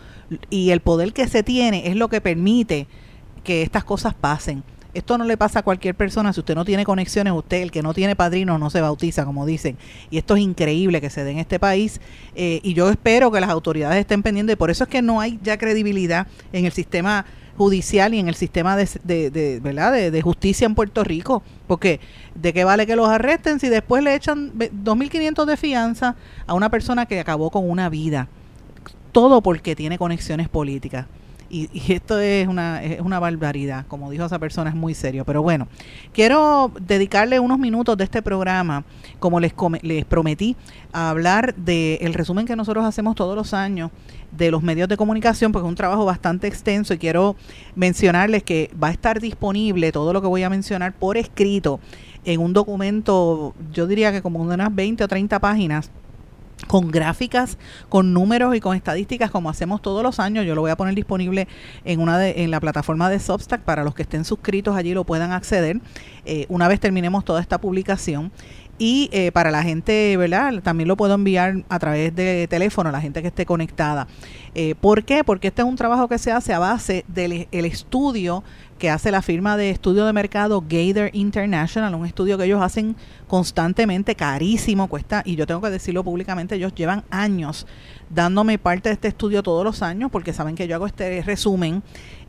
y 0.50 0.71
el 0.71 0.79
poder 0.79 1.13
que 1.13 1.27
se 1.27 1.44
tiene 1.44 1.88
es 1.88 1.95
lo 1.95 2.07
que 2.07 2.21
permite 2.21 2.88
que 3.44 3.62
estas 3.62 3.83
cosas 3.83 4.13
pasen. 4.13 4.63
Esto 4.95 5.18
no 5.18 5.25
le 5.25 5.36
pasa 5.36 5.59
a 5.59 5.63
cualquier 5.63 5.94
persona. 5.94 6.31
Si 6.31 6.39
usted 6.39 6.56
no 6.56 6.63
tiene 6.63 6.86
conexiones, 6.86 7.33
usted, 7.33 7.62
el 7.62 7.69
que 7.69 7.84
no 7.84 7.93
tiene 7.93 8.15
padrino, 8.15 8.58
no 8.58 8.70
se 8.70 8.79
bautiza, 8.79 9.25
como 9.25 9.46
dicen. 9.46 9.77
Y 10.10 10.17
esto 10.17 10.38
es 10.38 10.41
increíble 10.41 11.01
que 11.01 11.10
se 11.10 11.25
dé 11.25 11.31
en 11.31 11.39
este 11.39 11.60
país. 11.60 12.00
Eh, 12.34 12.62
y 12.63 12.74
yo 12.74 12.89
espero 12.89 13.29
que 13.29 13.41
las 13.41 13.50
autoridades 13.50 14.00
estén 14.00 14.24
pendientes. 14.24 14.55
Por 14.55 14.72
eso 14.72 14.86
es 14.86 14.89
que 14.89 15.01
no 15.01 15.20
hay 15.20 15.38
ya 15.43 15.58
credibilidad 15.58 16.27
en 16.53 16.65
el 16.65 16.72
sistema 16.72 17.25
judicial 17.58 18.13
y 18.13 18.20
en 18.20 18.29
el 18.29 18.36
sistema 18.36 18.77
de, 18.77 18.88
de, 19.03 19.60
¿verdad? 19.62 19.91
De, 19.91 20.22
justicia 20.22 20.65
en 20.65 20.75
Puerto 20.75 21.03
Rico. 21.03 21.43
Porque 21.67 22.00
¿de 22.34 22.53
qué 22.53 22.63
vale 22.63 22.88
que 22.88 22.96
los 22.96 23.10
arresten 23.10 23.60
si 23.60 23.67
después 23.67 24.01
le 24.01 24.15
echan 24.15 24.53
2.500 24.53 25.43
de 25.43 25.58
fianza 25.58 26.15
a 26.48 26.53
una 26.53 26.70
persona 26.70 27.05
que 27.05 27.20
acabó 27.20 27.50
con 27.50 27.70
una 27.70 27.89
vida? 27.89 28.29
Todo 29.12 29.41
porque 29.41 29.75
tiene 29.75 29.98
conexiones 29.98 30.48
políticas. 30.48 31.05
Y, 31.50 31.70
esto 31.94 32.20
es 32.20 32.48
una, 32.48 32.84
es 32.84 33.02
una 33.02 33.20
barbaridad, 33.20 33.86
como 33.88 34.10
dijo 34.10 34.25
esa 34.25 34.40
persona, 34.40 34.70
es 34.70 34.75
muy 34.75 34.94
serio. 34.94 35.25
Pero 35.25 35.42
bueno, 35.42 35.68
quiero 36.14 36.72
dedicarle 36.82 37.40
unos 37.40 37.60
minutos 37.60 37.98
de 37.98 38.04
este 38.04 38.22
programa, 38.22 38.84
como 39.20 39.40
les, 39.40 39.54
les 39.82 40.06
prometí, 40.06 40.56
a 40.92 41.10
hablar 41.10 41.56
del 41.56 42.14
resumen 42.14 42.46
que 42.46 42.56
nosotros 42.56 42.86
hacemos 42.86 43.16
todos 43.16 43.36
los 43.36 43.54
años 43.54 43.92
de 44.32 44.52
los 44.52 44.64
medios 44.64 44.90
de 44.90 44.98
comunicación, 44.98 45.52
porque 45.52 45.66
es 45.66 45.70
un 45.70 45.75
trabajo 45.75 46.06
bastante 46.06 46.48
extenso 46.48 46.94
y 46.94 46.98
quiero 46.98 47.36
mencionarles 47.75 48.44
que 48.44 48.72
va 48.82 48.90
a 48.90 48.92
estar 48.92 49.20
disponible 49.20 49.92
todo 49.92 50.14
lo 50.14 50.22
que 50.22 50.28
voy 50.28 50.44
a 50.44 50.50
mencionar 50.50 50.94
por 50.94 51.18
escrito 51.18 51.80
en 52.25 52.42
un 52.42 52.54
documento, 52.54 53.54
yo 53.72 53.88
diría 53.88 54.12
que 54.12 54.22
como 54.22 54.46
de 54.48 54.56
unas 54.56 54.74
20 54.74 55.04
o 55.04 55.08
30 55.08 55.40
páginas 55.40 55.92
con 56.67 56.89
gráficas, 56.89 57.57
con 57.89 58.13
números 58.13 58.55
y 58.55 58.59
con 58.59 58.75
estadísticas 58.75 59.31
como 59.31 59.50
hacemos 59.50 59.81
todos 59.81 60.03
los 60.03 60.19
años. 60.19 60.45
Yo 60.45 60.55
lo 60.55 60.62
voy 60.62 60.71
a 60.71 60.77
poner 60.77 60.95
disponible 60.95 61.47
en 61.83 62.00
una 62.00 62.17
de, 62.17 62.43
en 62.43 62.51
la 62.51 62.59
plataforma 62.59 63.09
de 63.09 63.19
Substack 63.19 63.62
para 63.62 63.83
los 63.83 63.93
que 63.93 64.03
estén 64.03 64.25
suscritos 64.25 64.75
allí 64.75 64.93
lo 64.93 65.03
puedan 65.03 65.31
acceder 65.31 65.79
eh, 66.25 66.45
una 66.50 66.67
vez 66.67 66.79
terminemos 66.79 67.24
toda 67.24 67.41
esta 67.41 67.59
publicación. 67.59 68.31
Y 68.77 69.09
eh, 69.13 69.31
para 69.31 69.51
la 69.51 69.63
gente, 69.63 70.17
¿verdad? 70.17 70.62
También 70.62 70.89
lo 70.89 70.97
puedo 70.97 71.13
enviar 71.13 71.63
a 71.69 71.79
través 71.79 72.13
de 72.13 72.45
teléfono, 72.50 72.89
a 72.89 72.91
la 72.91 73.00
gente 73.00 73.21
que 73.21 73.29
esté 73.29 73.45
conectada. 73.45 74.05
Eh, 74.53 74.75
¿Por 74.75 75.05
qué? 75.05 75.24
Porque 75.24 75.47
este 75.47 75.62
es 75.62 75.67
un 75.67 75.77
trabajo 75.77 76.09
que 76.09 76.17
se 76.17 76.33
hace 76.33 76.53
a 76.53 76.59
base 76.59 77.05
del 77.07 77.47
estudio 77.51 78.43
que 78.77 78.89
hace 78.89 79.12
la 79.12 79.22
firma 79.22 79.55
de 79.58 79.70
estudio 79.70 80.05
de 80.05 80.13
mercado 80.13 80.62
Gator 80.62 81.10
International, 81.13 81.96
un 81.96 82.05
estudio 82.05 82.38
que 82.38 82.46
ellos 82.46 82.62
hacen 82.62 82.96
constantemente, 83.27 84.15
carísimo, 84.15 84.88
cuesta, 84.88 85.22
y 85.25 85.36
yo 85.36 85.48
tengo 85.48 85.62
que 85.62 85.70
decirlo 85.70 86.03
públicamente, 86.03 86.55
ellos 86.55 86.75
llevan 86.75 87.03
años 87.10 87.65
dándome 88.10 88.58
parte 88.58 88.89
de 88.89 88.94
este 88.94 89.08
estudio 89.08 89.44
todos 89.44 89.63
los 89.63 89.82
años, 89.82 90.12
porque 90.12 90.34
saben 90.34 90.55
que 90.55 90.67
yo 90.67 90.75
hago 90.75 90.88
este 90.88 91.22
resumen 91.22 91.84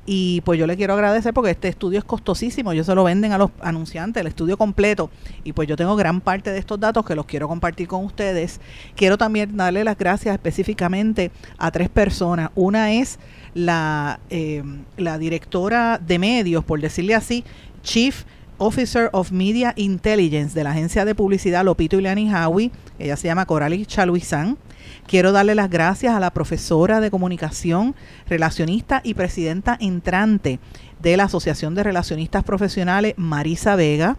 y 0.06 0.40
pues 0.42 0.56
yo 0.56 0.68
le 0.68 0.76
quiero 0.76 0.94
agradecer 0.94 1.34
porque 1.34 1.50
este 1.50 1.66
estudio 1.66 1.98
es 1.98 2.04
costosísimo, 2.04 2.70
ellos 2.70 2.86
se 2.86 2.94
lo 2.94 3.02
venden 3.02 3.32
a 3.32 3.38
los 3.38 3.50
anunciantes, 3.60 4.20
el 4.20 4.28
estudio 4.28 4.56
completo, 4.56 5.10
y 5.42 5.52
pues 5.52 5.68
yo 5.68 5.76
tengo 5.76 5.96
gran 5.96 6.20
parte 6.20 6.52
de 6.52 6.58
estos 6.58 6.78
datos 6.78 7.04
que 7.04 7.16
los 7.16 7.26
quiero 7.26 7.48
compartir 7.48 7.88
con 7.88 8.04
ustedes. 8.04 8.60
Quiero 8.94 9.18
también 9.18 9.56
darle 9.56 9.82
las 9.82 9.98
gracias 9.98 10.32
específicamente 10.32 11.32
a 11.58 11.72
tres 11.72 11.88
personas. 11.88 12.50
Una 12.54 12.92
es 12.92 13.18
la, 13.56 14.20
eh, 14.28 14.62
la 14.98 15.16
directora 15.18 15.98
de 15.98 16.18
medios, 16.18 16.62
por 16.62 16.80
decirle 16.80 17.14
así, 17.14 17.42
Chief 17.82 18.24
Officer 18.58 19.08
of 19.12 19.32
Media 19.32 19.72
Intelligence 19.76 20.54
de 20.54 20.62
la 20.62 20.70
agencia 20.70 21.04
de 21.06 21.14
publicidad 21.14 21.64
Lopito 21.64 21.98
Ileani 21.98 22.32
Howie, 22.32 22.70
ella 22.98 23.16
se 23.16 23.28
llama 23.28 23.46
Coralie 23.46 23.86
Chaluizán. 23.86 24.58
Quiero 25.06 25.32
darle 25.32 25.54
las 25.54 25.70
gracias 25.70 26.14
a 26.14 26.20
la 26.20 26.32
profesora 26.32 27.00
de 27.00 27.10
comunicación, 27.10 27.94
relacionista 28.28 29.00
y 29.02 29.14
presidenta 29.14 29.76
entrante 29.80 30.58
de 31.00 31.16
la 31.16 31.24
Asociación 31.24 31.74
de 31.74 31.82
Relacionistas 31.82 32.44
Profesionales, 32.44 33.14
Marisa 33.16 33.74
Vega, 33.74 34.16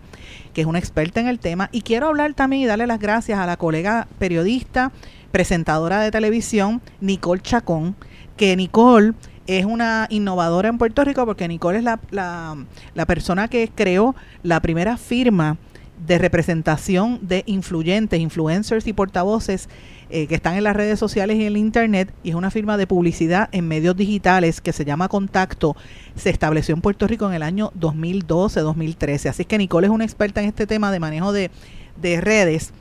que 0.54 0.62
es 0.62 0.68
una 0.68 0.80
experta 0.80 1.20
en 1.20 1.28
el 1.28 1.40
tema. 1.40 1.70
Y 1.72 1.82
quiero 1.82 2.08
hablar 2.08 2.34
también 2.34 2.64
y 2.64 2.66
darle 2.66 2.88
las 2.88 3.00
gracias 3.00 3.38
a 3.38 3.46
la 3.46 3.58
colega 3.58 4.08
periodista, 4.18 4.92
presentadora 5.32 6.00
de 6.02 6.10
televisión, 6.10 6.82
Nicole 7.02 7.42
Chacón, 7.42 7.96
que 8.38 8.56
Nicole 8.56 9.14
es 9.48 9.66
una 9.66 10.08
innovadora 10.10 10.70
en 10.70 10.78
Puerto 10.78 11.04
Rico 11.04 11.26
porque 11.26 11.48
Nicole 11.48 11.80
es 11.80 11.84
la, 11.84 12.00
la, 12.12 13.06
persona 13.06 13.48
que 13.48 13.70
creó 13.74 14.16
la 14.44 14.62
primera 14.62 14.98
firma 14.98 15.58
de 16.06 16.18
representación 16.20 17.20
de 17.22 17.44
influyentes, 17.48 18.20
influencers 18.20 18.86
y 18.86 18.94
portavoces 18.94 19.68
eh, 20.10 20.28
que 20.28 20.36
están 20.36 20.56
en 20.56 20.64
las 20.64 20.76
redes 20.76 21.00
sociales 21.00 21.38
y 21.38 21.42
en 21.42 21.48
el 21.48 21.58
Internet, 21.58 22.14
y 22.24 22.30
es 22.30 22.36
una 22.36 22.52
firma 22.52 22.78
de 22.78 22.88
publicidad 22.88 23.50
en 23.52 23.68
medios 23.68 23.98
digitales 23.98 24.62
que 24.62 24.72
se 24.74 24.86
llama 24.86 25.10
Contacto, 25.10 25.76
se 26.16 26.30
estableció 26.30 26.76
en 26.76 26.82
Puerto 26.82 27.08
Rico 27.08 27.28
en 27.28 27.34
el 27.34 27.44
año 27.44 27.72
2012-2013. 27.80 29.30
Así 29.30 29.44
que 29.44 29.58
Nicole 29.58 29.88
es 29.88 29.92
una 29.92 30.06
experta 30.06 30.42
en 30.42 30.48
este 30.48 30.68
tema 30.68 30.92
de 30.92 31.00
manejo 31.00 31.34
de, 31.34 31.52
de 32.00 32.22
redes 32.22 32.74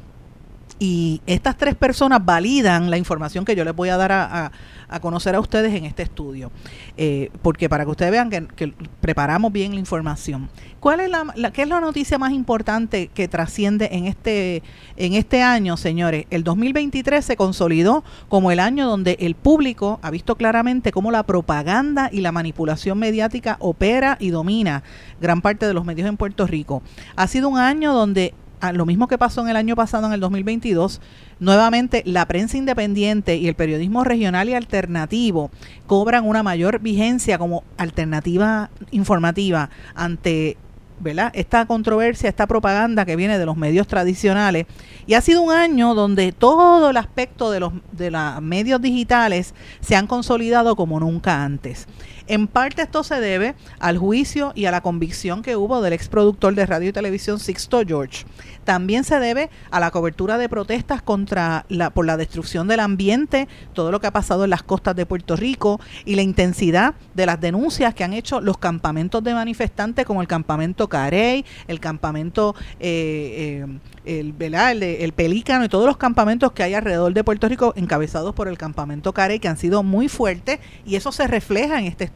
y 0.78 1.22
estas 1.26 1.56
tres 1.56 1.74
personas 1.74 2.24
validan 2.24 2.90
la 2.90 2.98
información 2.98 3.44
que 3.44 3.56
yo 3.56 3.64
les 3.64 3.74
voy 3.74 3.88
a 3.88 3.96
dar 3.96 4.12
a, 4.12 4.52
conocer 5.00 5.34
a 5.34 5.40
ustedes 5.40 5.74
en 5.74 5.84
este 5.84 6.04
estudio, 6.04 6.52
eh, 6.96 7.30
porque 7.42 7.68
para 7.68 7.84
que 7.84 7.90
ustedes 7.90 8.12
vean 8.12 8.30
que, 8.30 8.72
preparamos 9.00 9.52
bien 9.52 9.72
la 9.72 9.80
información. 9.80 10.48
¿Cuál 10.80 11.00
es 11.00 11.10
la, 11.10 11.50
qué 11.50 11.62
es 11.62 11.68
la 11.68 11.80
noticia 11.80 12.18
más 12.18 12.32
importante 12.32 13.08
que 13.08 13.26
trasciende 13.26 13.88
en 13.92 14.06
este 14.06 14.62
en 14.96 15.14
este 15.14 15.42
año, 15.42 15.76
señores? 15.76 16.26
El 16.30 16.44
2023 16.44 17.24
se 17.24 17.36
consolidó 17.36 18.04
como 18.28 18.52
el 18.52 18.60
año 18.60 18.86
donde 18.86 19.16
el 19.20 19.34
público 19.34 19.98
ha 20.02 20.10
visto 20.10 20.36
claramente 20.36 20.92
cómo 20.92 21.10
la 21.10 21.24
propaganda 21.24 22.08
y 22.12 22.20
la 22.20 22.30
manipulación 22.30 22.98
mediática 22.98 23.56
opera 23.60 24.16
y 24.20 24.30
domina 24.30 24.84
gran 25.20 25.40
parte 25.40 25.66
de 25.66 25.74
los 25.74 25.84
medios 25.84 26.08
en 26.08 26.16
Puerto 26.16 26.46
Rico. 26.46 26.82
Ha 27.16 27.26
sido 27.26 27.48
un 27.48 27.58
año 27.58 27.92
donde 27.92 28.34
lo 28.72 28.86
mismo 28.86 29.08
que 29.08 29.18
pasó 29.18 29.42
en 29.42 29.48
el 29.48 29.56
año 29.56 29.76
pasado, 29.76 30.06
en 30.06 30.12
el 30.12 30.20
2022, 30.20 31.00
nuevamente 31.40 32.02
la 32.06 32.26
prensa 32.26 32.56
independiente 32.56 33.36
y 33.36 33.48
el 33.48 33.54
periodismo 33.54 34.04
regional 34.04 34.48
y 34.48 34.54
alternativo 34.54 35.50
cobran 35.86 36.26
una 36.26 36.42
mayor 36.42 36.80
vigencia 36.80 37.38
como 37.38 37.64
alternativa 37.76 38.70
informativa 38.90 39.70
ante 39.94 40.56
¿verdad? 40.98 41.30
esta 41.34 41.66
controversia, 41.66 42.28
esta 42.28 42.46
propaganda 42.46 43.04
que 43.04 43.16
viene 43.16 43.38
de 43.38 43.46
los 43.46 43.56
medios 43.56 43.86
tradicionales. 43.86 44.66
Y 45.06 45.14
ha 45.14 45.20
sido 45.20 45.42
un 45.42 45.52
año 45.52 45.94
donde 45.94 46.32
todo 46.32 46.90
el 46.90 46.96
aspecto 46.96 47.50
de 47.50 47.60
los 47.60 47.72
de 47.92 48.10
los 48.10 48.42
medios 48.42 48.80
digitales 48.80 49.54
se 49.80 49.96
han 49.96 50.06
consolidado 50.06 50.76
como 50.76 50.98
nunca 51.00 51.44
antes. 51.44 51.86
En 52.28 52.48
parte 52.48 52.82
esto 52.82 53.04
se 53.04 53.20
debe 53.20 53.54
al 53.78 53.98
juicio 53.98 54.52
y 54.54 54.64
a 54.64 54.70
la 54.70 54.80
convicción 54.80 55.42
que 55.42 55.56
hubo 55.56 55.80
del 55.80 55.92
ex 55.92 56.08
productor 56.08 56.54
de 56.54 56.66
radio 56.66 56.88
y 56.88 56.92
televisión 56.92 57.38
Sixto 57.38 57.82
George. 57.86 58.24
También 58.64 59.04
se 59.04 59.20
debe 59.20 59.48
a 59.70 59.78
la 59.78 59.92
cobertura 59.92 60.38
de 60.38 60.48
protestas 60.48 61.00
contra 61.00 61.66
la, 61.68 61.90
por 61.90 62.04
la 62.04 62.16
destrucción 62.16 62.66
del 62.66 62.80
ambiente, 62.80 63.46
todo 63.74 63.92
lo 63.92 64.00
que 64.00 64.08
ha 64.08 64.12
pasado 64.12 64.42
en 64.42 64.50
las 64.50 64.64
costas 64.64 64.96
de 64.96 65.06
Puerto 65.06 65.36
Rico 65.36 65.80
y 66.04 66.16
la 66.16 66.22
intensidad 66.22 66.94
de 67.14 67.26
las 67.26 67.40
denuncias 67.40 67.94
que 67.94 68.02
han 68.02 68.12
hecho 68.12 68.40
los 68.40 68.58
campamentos 68.58 69.22
de 69.22 69.34
manifestantes 69.34 70.04
como 70.04 70.20
el 70.20 70.26
campamento 70.26 70.88
Carey, 70.88 71.44
el 71.68 71.78
campamento 71.78 72.56
eh, 72.80 73.64
eh, 74.04 74.18
el, 74.18 74.34
El, 74.40 74.82
el, 74.82 75.12
Pelícano 75.12 75.64
y 75.64 75.68
todos 75.68 75.86
los 75.86 75.96
campamentos 75.96 76.52
que 76.52 76.64
hay 76.64 76.74
alrededor 76.74 77.12
de 77.12 77.22
Puerto 77.22 77.48
Rico 77.48 77.72
encabezados 77.76 78.34
por 78.34 78.48
el 78.48 78.58
campamento 78.58 79.12
Carey 79.12 79.38
que 79.38 79.48
han 79.48 79.56
sido 79.56 79.82
muy 79.82 80.08
fuertes 80.08 80.58
y 80.84 80.96
eso 80.96 81.12
se 81.12 81.26
refleja 81.26 81.78
en 81.78 81.86
este 81.86 82.04
estudio. 82.04 82.15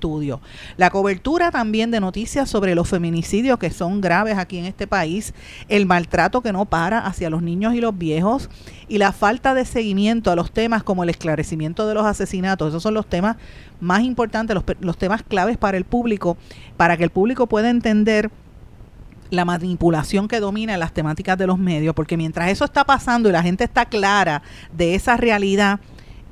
La 0.77 0.91
cobertura 0.91 1.51
también 1.51 1.91
de 1.91 2.01
noticias 2.01 2.49
sobre 2.49 2.75
los 2.75 2.89
feminicidios 2.89 3.59
que 3.59 3.71
son 3.71 4.01
graves 4.01 4.39
aquí 4.39 4.59
en 4.59 4.65
este 4.65 4.87
país, 4.87 5.35
el 5.69 5.87
maltrato 5.87 6.41
que 6.41 6.53
no 6.53 6.65
para 6.65 7.07
hacia 7.07 7.31
los 7.31 7.43
niños 7.43 7.75
y 7.75 7.81
los 7.81 7.97
viejos 7.97 8.49
y 8.89 8.99
la 8.99 9.13
falta 9.13 9.55
de 9.55 9.65
seguimiento 9.65 10.31
a 10.31 10.37
los 10.37 10.53
temas 10.53 10.83
como 10.83 11.03
el 11.03 11.11
esclarecimiento 11.11 11.87
de 11.87 11.95
los 11.95 12.07
asesinatos. 12.07 12.69
Esos 12.69 12.83
son 12.83 12.95
los 12.95 13.07
temas 13.07 13.37
más 13.81 14.03
importantes, 14.03 14.55
los, 14.55 14.65
los 14.81 14.97
temas 14.97 15.23
claves 15.23 15.57
para 15.57 15.77
el 15.77 15.85
público, 15.85 16.37
para 16.77 16.97
que 16.97 17.05
el 17.05 17.11
público 17.11 17.47
pueda 17.47 17.71
entender 17.71 18.31
la 19.31 19.45
manipulación 19.45 20.29
que 20.29 20.41
domina 20.41 20.77
las 20.77 20.93
temáticas 20.93 21.39
de 21.39 21.47
los 21.47 21.59
medios, 21.59 21.95
porque 21.95 22.17
mientras 22.17 22.51
eso 22.51 22.65
está 22.65 22.85
pasando 22.85 23.29
y 23.29 23.33
la 23.33 23.43
gente 23.43 23.65
está 23.65 23.87
clara 23.87 24.43
de 24.77 24.95
esa 24.95 25.17
realidad, 25.17 25.81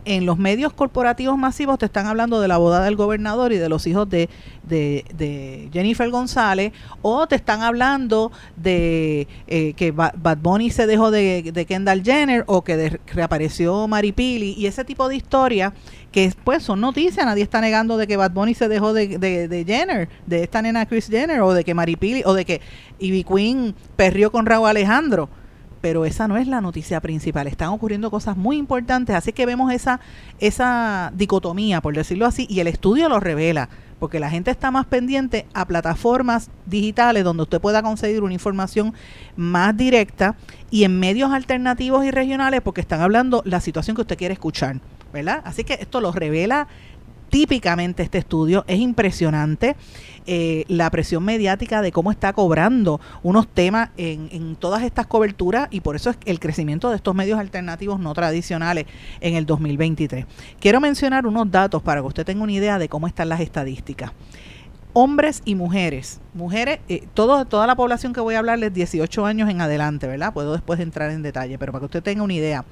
en 0.08 0.24
los 0.24 0.38
medios 0.38 0.72
corporativos 0.72 1.36
masivos 1.36 1.78
te 1.78 1.84
están 1.84 2.06
hablando 2.06 2.40
de 2.40 2.48
la 2.48 2.56
boda 2.56 2.82
del 2.82 2.96
gobernador 2.96 3.52
y 3.52 3.58
de 3.58 3.68
los 3.68 3.86
hijos 3.86 4.08
de, 4.08 4.30
de, 4.66 5.68
Jennifer 5.70 6.08
González, 6.08 6.72
o 7.02 7.26
te 7.26 7.36
están 7.36 7.60
hablando 7.60 8.32
de 8.56 9.28
eh, 9.46 9.74
que 9.74 9.90
Bad 9.90 10.38
Bunny 10.38 10.70
se 10.70 10.86
dejó 10.86 11.10
de, 11.10 11.52
de 11.52 11.66
Kendall 11.66 12.02
Jenner, 12.02 12.42
o 12.46 12.64
que 12.64 12.98
reapareció 13.08 13.86
Maripili, 13.86 14.54
y 14.56 14.64
ese 14.66 14.82
tipo 14.82 15.08
de 15.08 15.16
historias 15.16 15.74
que 16.10 16.32
pues 16.42 16.62
son 16.62 16.80
noticias, 16.80 17.26
nadie 17.26 17.42
está 17.42 17.60
negando 17.60 17.98
de 17.98 18.06
que 18.06 18.16
Bad 18.16 18.30
Bunny 18.30 18.54
se 18.54 18.68
dejó 18.68 18.94
de, 18.94 19.18
de, 19.18 19.64
Jenner, 19.66 20.08
de 20.26 20.42
esta 20.42 20.62
nena 20.62 20.86
Chris 20.86 21.08
Jenner, 21.08 21.42
o 21.42 21.52
de 21.52 21.64
que 21.64 21.74
Maripili, 21.74 22.22
o 22.24 22.32
de 22.32 22.46
que 22.46 22.62
Ivy 22.98 23.24
Queen 23.24 23.74
perrió 23.94 24.32
con 24.32 24.46
Raúl 24.46 24.68
Alejandro 24.68 25.28
pero 25.80 26.04
esa 26.04 26.28
no 26.28 26.36
es 26.36 26.46
la 26.46 26.60
noticia 26.60 27.00
principal. 27.00 27.46
Están 27.46 27.70
ocurriendo 27.70 28.10
cosas 28.10 28.36
muy 28.36 28.56
importantes, 28.56 29.14
así 29.14 29.32
que 29.32 29.46
vemos 29.46 29.72
esa, 29.72 30.00
esa 30.40 31.12
dicotomía, 31.14 31.80
por 31.80 31.94
decirlo 31.94 32.26
así, 32.26 32.46
y 32.48 32.60
el 32.60 32.66
estudio 32.66 33.08
lo 33.08 33.20
revela, 33.20 33.68
porque 33.98 34.20
la 34.20 34.30
gente 34.30 34.50
está 34.50 34.70
más 34.70 34.86
pendiente 34.86 35.46
a 35.54 35.66
plataformas 35.66 36.50
digitales 36.66 37.24
donde 37.24 37.42
usted 37.42 37.60
pueda 37.60 37.82
conseguir 37.82 38.22
una 38.22 38.34
información 38.34 38.94
más 39.36 39.76
directa 39.76 40.36
y 40.70 40.84
en 40.84 41.00
medios 41.00 41.32
alternativos 41.32 42.04
y 42.04 42.10
regionales 42.10 42.60
porque 42.60 42.80
están 42.80 43.00
hablando 43.00 43.42
la 43.44 43.60
situación 43.60 43.96
que 43.96 44.02
usted 44.02 44.18
quiere 44.18 44.34
escuchar. 44.34 44.80
¿verdad? 45.12 45.42
Así 45.44 45.64
que 45.64 45.74
esto 45.74 46.00
lo 46.00 46.12
revela 46.12 46.68
típicamente 47.30 48.02
este 48.02 48.18
estudio. 48.18 48.64
Es 48.66 48.78
impresionante 48.78 49.76
eh, 50.30 50.66
la 50.68 50.90
presión 50.90 51.24
mediática 51.24 51.80
de 51.80 51.90
cómo 51.90 52.10
está 52.10 52.34
cobrando 52.34 53.00
unos 53.22 53.48
temas 53.48 53.88
en, 53.96 54.28
en, 54.30 54.56
todas 54.56 54.82
estas 54.82 55.06
coberturas 55.06 55.68
y 55.70 55.80
por 55.80 55.96
eso 55.96 56.10
es 56.10 56.18
el 56.26 56.38
crecimiento 56.38 56.90
de 56.90 56.96
estos 56.96 57.14
medios 57.14 57.38
alternativos 57.38 57.98
no 57.98 58.12
tradicionales 58.12 58.84
en 59.22 59.36
el 59.36 59.46
2023. 59.46 60.26
Quiero 60.60 60.82
mencionar 60.82 61.26
unos 61.26 61.50
datos 61.50 61.82
para 61.82 62.02
que 62.02 62.08
usted 62.08 62.26
tenga 62.26 62.42
una 62.42 62.52
idea 62.52 62.78
de 62.78 62.90
cómo 62.90 63.06
están 63.06 63.30
las 63.30 63.40
estadísticas. 63.40 64.12
Hombres 64.92 65.40
y 65.46 65.54
mujeres. 65.54 66.20
Mujeres, 66.34 66.80
eh, 66.90 67.06
toda 67.14 67.66
la 67.66 67.74
población 67.74 68.12
que 68.12 68.20
voy 68.20 68.34
a 68.34 68.40
hablarles 68.40 68.74
18 68.74 69.24
años 69.24 69.48
en 69.48 69.62
adelante, 69.62 70.06
¿verdad? 70.06 70.34
Puedo 70.34 70.52
después 70.52 70.78
entrar 70.78 71.10
en 71.10 71.22
detalle, 71.22 71.58
pero 71.58 71.72
para 71.72 71.80
que 71.80 71.86
usted 71.86 72.02
tenga 72.02 72.22
una 72.22 72.34
idea. 72.34 72.66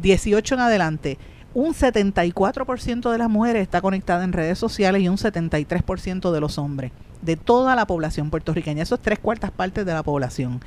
18 0.00 0.54
en 0.54 0.60
adelante 0.60 1.18
un 1.54 1.74
74% 1.74 3.10
de 3.10 3.18
las 3.18 3.28
mujeres 3.28 3.62
está 3.62 3.80
conectada 3.80 4.24
en 4.24 4.32
redes 4.32 4.58
sociales 4.58 5.02
y 5.02 5.08
un 5.08 5.16
73% 5.16 6.30
de 6.30 6.40
los 6.40 6.58
hombres, 6.58 6.92
de 7.22 7.36
toda 7.36 7.74
la 7.74 7.86
población 7.86 8.30
puertorriqueña. 8.30 8.82
Eso 8.82 8.94
es 8.94 9.00
tres 9.00 9.18
cuartas 9.18 9.50
partes 9.50 9.84
de 9.84 9.92
la 9.92 10.02
población. 10.02 10.60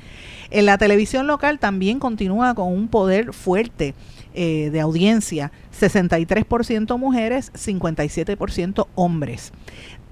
En 0.50 0.66
la 0.66 0.78
televisión 0.78 1.26
local 1.26 1.58
también 1.58 1.98
continúa 1.98 2.54
con 2.54 2.68
un 2.68 2.88
poder 2.88 3.32
fuerte 3.32 3.94
eh, 4.34 4.70
de 4.70 4.80
audiencia, 4.80 5.52
63% 5.78 6.98
mujeres, 6.98 7.52
57% 7.54 8.86
hombres. 8.94 9.52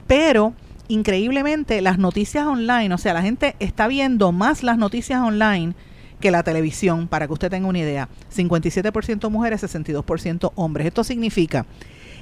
Pero 0.06 0.54
increíblemente 0.88 1.80
las 1.80 1.98
noticias 1.98 2.46
online, 2.46 2.94
o 2.94 2.98
sea, 2.98 3.14
la 3.14 3.22
gente 3.22 3.56
está 3.60 3.88
viendo 3.88 4.32
más 4.32 4.62
las 4.62 4.78
noticias 4.78 5.20
online, 5.20 5.74
que 6.22 6.30
la 6.30 6.42
televisión, 6.42 7.08
para 7.08 7.26
que 7.26 7.34
usted 7.34 7.50
tenga 7.50 7.68
una 7.68 7.80
idea. 7.80 8.08
57% 8.34 9.28
mujeres, 9.28 9.62
62% 9.62 10.52
hombres. 10.54 10.86
Esto 10.86 11.04
significa 11.04 11.66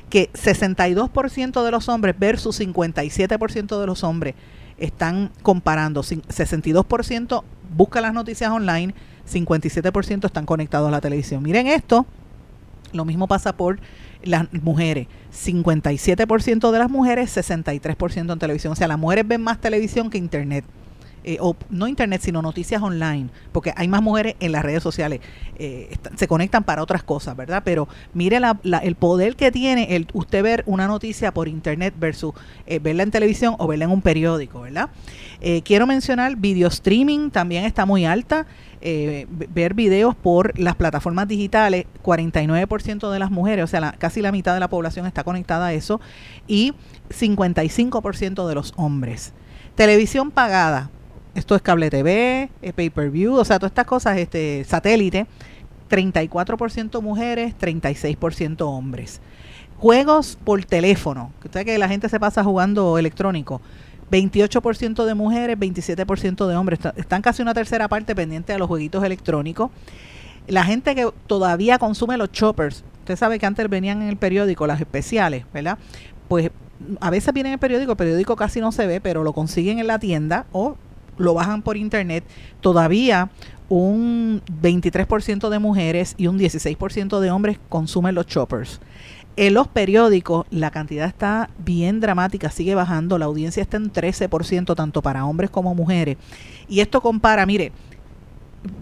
que 0.08 0.32
62% 0.32 1.64
de 1.64 1.70
los 1.70 1.88
hombres 1.88 2.16
versus 2.18 2.58
57% 2.60 3.80
de 3.80 3.86
los 3.86 4.02
hombres 4.02 4.34
están 4.78 5.30
comparando. 5.42 6.02
62% 6.02 7.44
busca 7.76 8.00
las 8.00 8.12
noticias 8.12 8.50
online, 8.50 8.94
57% 9.30 10.26
están 10.26 10.46
conectados 10.46 10.88
a 10.88 10.90
la 10.90 11.00
televisión. 11.00 11.42
Miren 11.42 11.68
esto, 11.68 12.06
lo 12.92 13.04
mismo 13.04 13.28
pasa 13.28 13.56
por 13.56 13.78
las 14.24 14.52
mujeres. 14.52 15.06
57% 15.32 16.70
de 16.72 16.78
las 16.78 16.90
mujeres, 16.90 17.36
63% 17.36 18.32
en 18.32 18.38
televisión. 18.38 18.72
O 18.72 18.76
sea, 18.76 18.88
las 18.88 18.98
mujeres 18.98 19.28
ven 19.28 19.42
más 19.42 19.60
televisión 19.60 20.10
que 20.10 20.18
internet. 20.18 20.64
Eh, 21.22 21.36
o 21.38 21.54
no 21.68 21.86
internet, 21.86 22.22
sino 22.22 22.40
noticias 22.40 22.80
online, 22.80 23.28
porque 23.52 23.74
hay 23.76 23.88
más 23.88 24.00
mujeres 24.00 24.36
en 24.40 24.52
las 24.52 24.64
redes 24.64 24.82
sociales, 24.82 25.20
eh, 25.58 25.94
se 26.16 26.26
conectan 26.26 26.64
para 26.64 26.82
otras 26.82 27.02
cosas, 27.02 27.36
¿verdad? 27.36 27.60
Pero 27.62 27.88
mire 28.14 28.40
el 28.82 28.94
poder 28.94 29.36
que 29.36 29.52
tiene 29.52 29.96
el 29.96 30.08
usted 30.14 30.42
ver 30.42 30.62
una 30.64 30.86
noticia 30.86 31.34
por 31.34 31.46
internet 31.46 31.92
versus 31.98 32.32
eh, 32.66 32.78
verla 32.78 33.02
en 33.02 33.10
televisión 33.10 33.54
o 33.58 33.66
verla 33.66 33.84
en 33.84 33.90
un 33.90 34.00
periódico, 34.00 34.62
¿verdad? 34.62 34.88
quiero 35.64 35.86
mencionar 35.86 36.36
video 36.36 36.68
streaming, 36.68 37.30
también 37.30 37.64
está 37.64 37.86
muy 37.86 38.04
alta. 38.04 38.46
ver 38.80 39.72
videos 39.74 40.14
por 40.14 40.58
las 40.58 40.76
plataformas 40.76 41.28
digitales, 41.28 41.86
49% 42.02 43.10
de 43.10 43.18
las 43.18 43.30
mujeres, 43.30 43.64
o 43.64 43.66
sea, 43.66 43.92
casi 43.98 44.20
la 44.20 44.32
mitad 44.32 44.52
de 44.52 44.60
la 44.60 44.68
población 44.68 45.06
está 45.06 45.24
conectada 45.24 45.66
a 45.66 45.72
eso, 45.72 45.98
y 46.46 46.74
55% 47.08 48.46
de 48.48 48.54
los 48.54 48.74
hombres. 48.76 49.32
Televisión 49.76 50.30
pagada, 50.30 50.90
esto 51.34 51.54
es 51.54 51.62
cable 51.62 51.90
TV, 51.90 52.50
pay-per-view, 52.74 53.34
o 53.34 53.44
sea, 53.44 53.58
todas 53.58 53.70
estas 53.70 53.86
cosas, 53.86 54.18
este 54.18 54.64
satélite, 54.64 55.26
34% 55.88 57.02
mujeres, 57.02 57.54
36% 57.58 58.62
hombres. 58.62 59.20
Juegos 59.78 60.38
por 60.44 60.64
teléfono, 60.64 61.32
que 61.40 61.48
usted 61.48 61.64
que 61.64 61.78
la 61.78 61.88
gente 61.88 62.08
se 62.08 62.20
pasa 62.20 62.44
jugando 62.44 62.98
electrónico. 62.98 63.60
28% 64.10 65.04
de 65.04 65.14
mujeres, 65.14 65.58
27% 65.58 66.46
de 66.46 66.56
hombres. 66.56 66.80
Están 66.96 67.22
casi 67.22 67.42
una 67.42 67.54
tercera 67.54 67.88
parte 67.88 68.14
pendiente 68.14 68.52
de 68.52 68.58
los 68.58 68.68
jueguitos 68.68 69.04
electrónicos. 69.04 69.70
La 70.48 70.64
gente 70.64 70.94
que 70.94 71.08
todavía 71.26 71.78
consume 71.78 72.16
los 72.16 72.32
choppers, 72.32 72.82
usted 73.00 73.16
sabe 73.16 73.38
que 73.38 73.46
antes 73.46 73.68
venían 73.68 74.02
en 74.02 74.08
el 74.08 74.16
periódico 74.16 74.66
las 74.66 74.80
especiales, 74.80 75.44
¿verdad? 75.52 75.78
Pues 76.28 76.50
a 77.00 77.10
veces 77.10 77.32
vienen 77.32 77.50
en 77.50 77.54
el 77.54 77.60
periódico, 77.60 77.92
el 77.92 77.96
periódico 77.96 78.36
casi 78.36 78.60
no 78.60 78.72
se 78.72 78.86
ve, 78.86 79.00
pero 79.00 79.22
lo 79.22 79.32
consiguen 79.32 79.78
en 79.78 79.86
la 79.86 79.98
tienda 79.98 80.46
o 80.52 80.76
lo 81.18 81.34
bajan 81.34 81.62
por 81.62 81.76
internet, 81.76 82.24
todavía 82.60 83.30
un 83.68 84.42
23% 84.62 85.48
de 85.48 85.58
mujeres 85.58 86.14
y 86.18 86.26
un 86.26 86.38
16% 86.38 87.20
de 87.20 87.30
hombres 87.30 87.58
consumen 87.68 88.14
los 88.14 88.26
choppers. 88.26 88.80
En 89.36 89.54
los 89.54 89.68
periódicos 89.68 90.46
la 90.50 90.70
cantidad 90.70 91.06
está 91.06 91.50
bien 91.58 92.00
dramática, 92.00 92.50
sigue 92.50 92.74
bajando, 92.74 93.16
la 93.16 93.26
audiencia 93.26 93.62
está 93.62 93.76
en 93.76 93.92
13% 93.92 94.74
tanto 94.74 95.02
para 95.02 95.24
hombres 95.24 95.50
como 95.50 95.74
mujeres. 95.74 96.16
Y 96.68 96.80
esto 96.80 97.00
compara, 97.00 97.46
mire, 97.46 97.72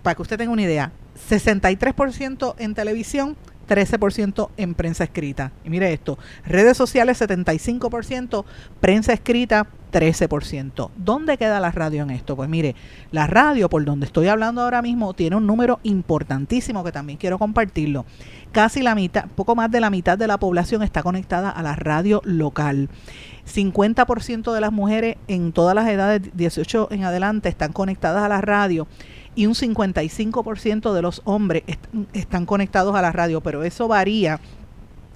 para 0.02 0.14
que 0.14 0.22
usted 0.22 0.38
tenga 0.38 0.52
una 0.52 0.62
idea, 0.62 0.92
63% 1.28 2.54
en 2.58 2.74
televisión, 2.74 3.36
13% 3.68 4.50
en 4.56 4.74
prensa 4.74 5.04
escrita. 5.04 5.52
Y 5.64 5.70
mire 5.70 5.92
esto, 5.92 6.18
redes 6.46 6.76
sociales 6.76 7.20
75%, 7.20 8.44
prensa 8.80 9.12
escrita 9.12 9.66
13%. 9.92 10.90
¿Dónde 10.96 11.36
queda 11.36 11.60
la 11.60 11.70
radio 11.70 12.02
en 12.02 12.10
esto? 12.10 12.36
Pues 12.36 12.48
mire, 12.48 12.74
la 13.10 13.26
radio 13.26 13.68
por 13.68 13.84
donde 13.84 14.06
estoy 14.06 14.28
hablando 14.28 14.62
ahora 14.62 14.82
mismo 14.82 15.14
tiene 15.14 15.36
un 15.36 15.46
número 15.46 15.80
importantísimo 15.82 16.84
que 16.84 16.92
también 16.92 17.18
quiero 17.18 17.38
compartirlo. 17.38 18.04
Casi 18.52 18.82
la 18.82 18.94
mitad, 18.94 19.26
poco 19.34 19.54
más 19.54 19.70
de 19.70 19.80
la 19.80 19.90
mitad 19.90 20.18
de 20.18 20.26
la 20.26 20.38
población 20.38 20.82
está 20.82 21.02
conectada 21.02 21.50
a 21.50 21.62
la 21.62 21.76
radio 21.76 22.20
local. 22.24 22.88
50% 23.46 24.52
de 24.52 24.60
las 24.60 24.72
mujeres 24.72 25.16
en 25.26 25.52
todas 25.52 25.74
las 25.74 25.88
edades 25.88 26.22
18 26.34 26.88
en 26.90 27.04
adelante 27.04 27.48
están 27.48 27.72
conectadas 27.72 28.22
a 28.22 28.28
la 28.28 28.40
radio 28.40 28.86
y 29.38 29.46
un 29.46 29.54
55% 29.54 30.92
de 30.92 31.00
los 31.00 31.22
hombres 31.24 31.62
están 32.12 32.44
conectados 32.44 32.96
a 32.96 33.02
la 33.02 33.12
radio, 33.12 33.40
pero 33.40 33.62
eso 33.62 33.86
varía, 33.86 34.40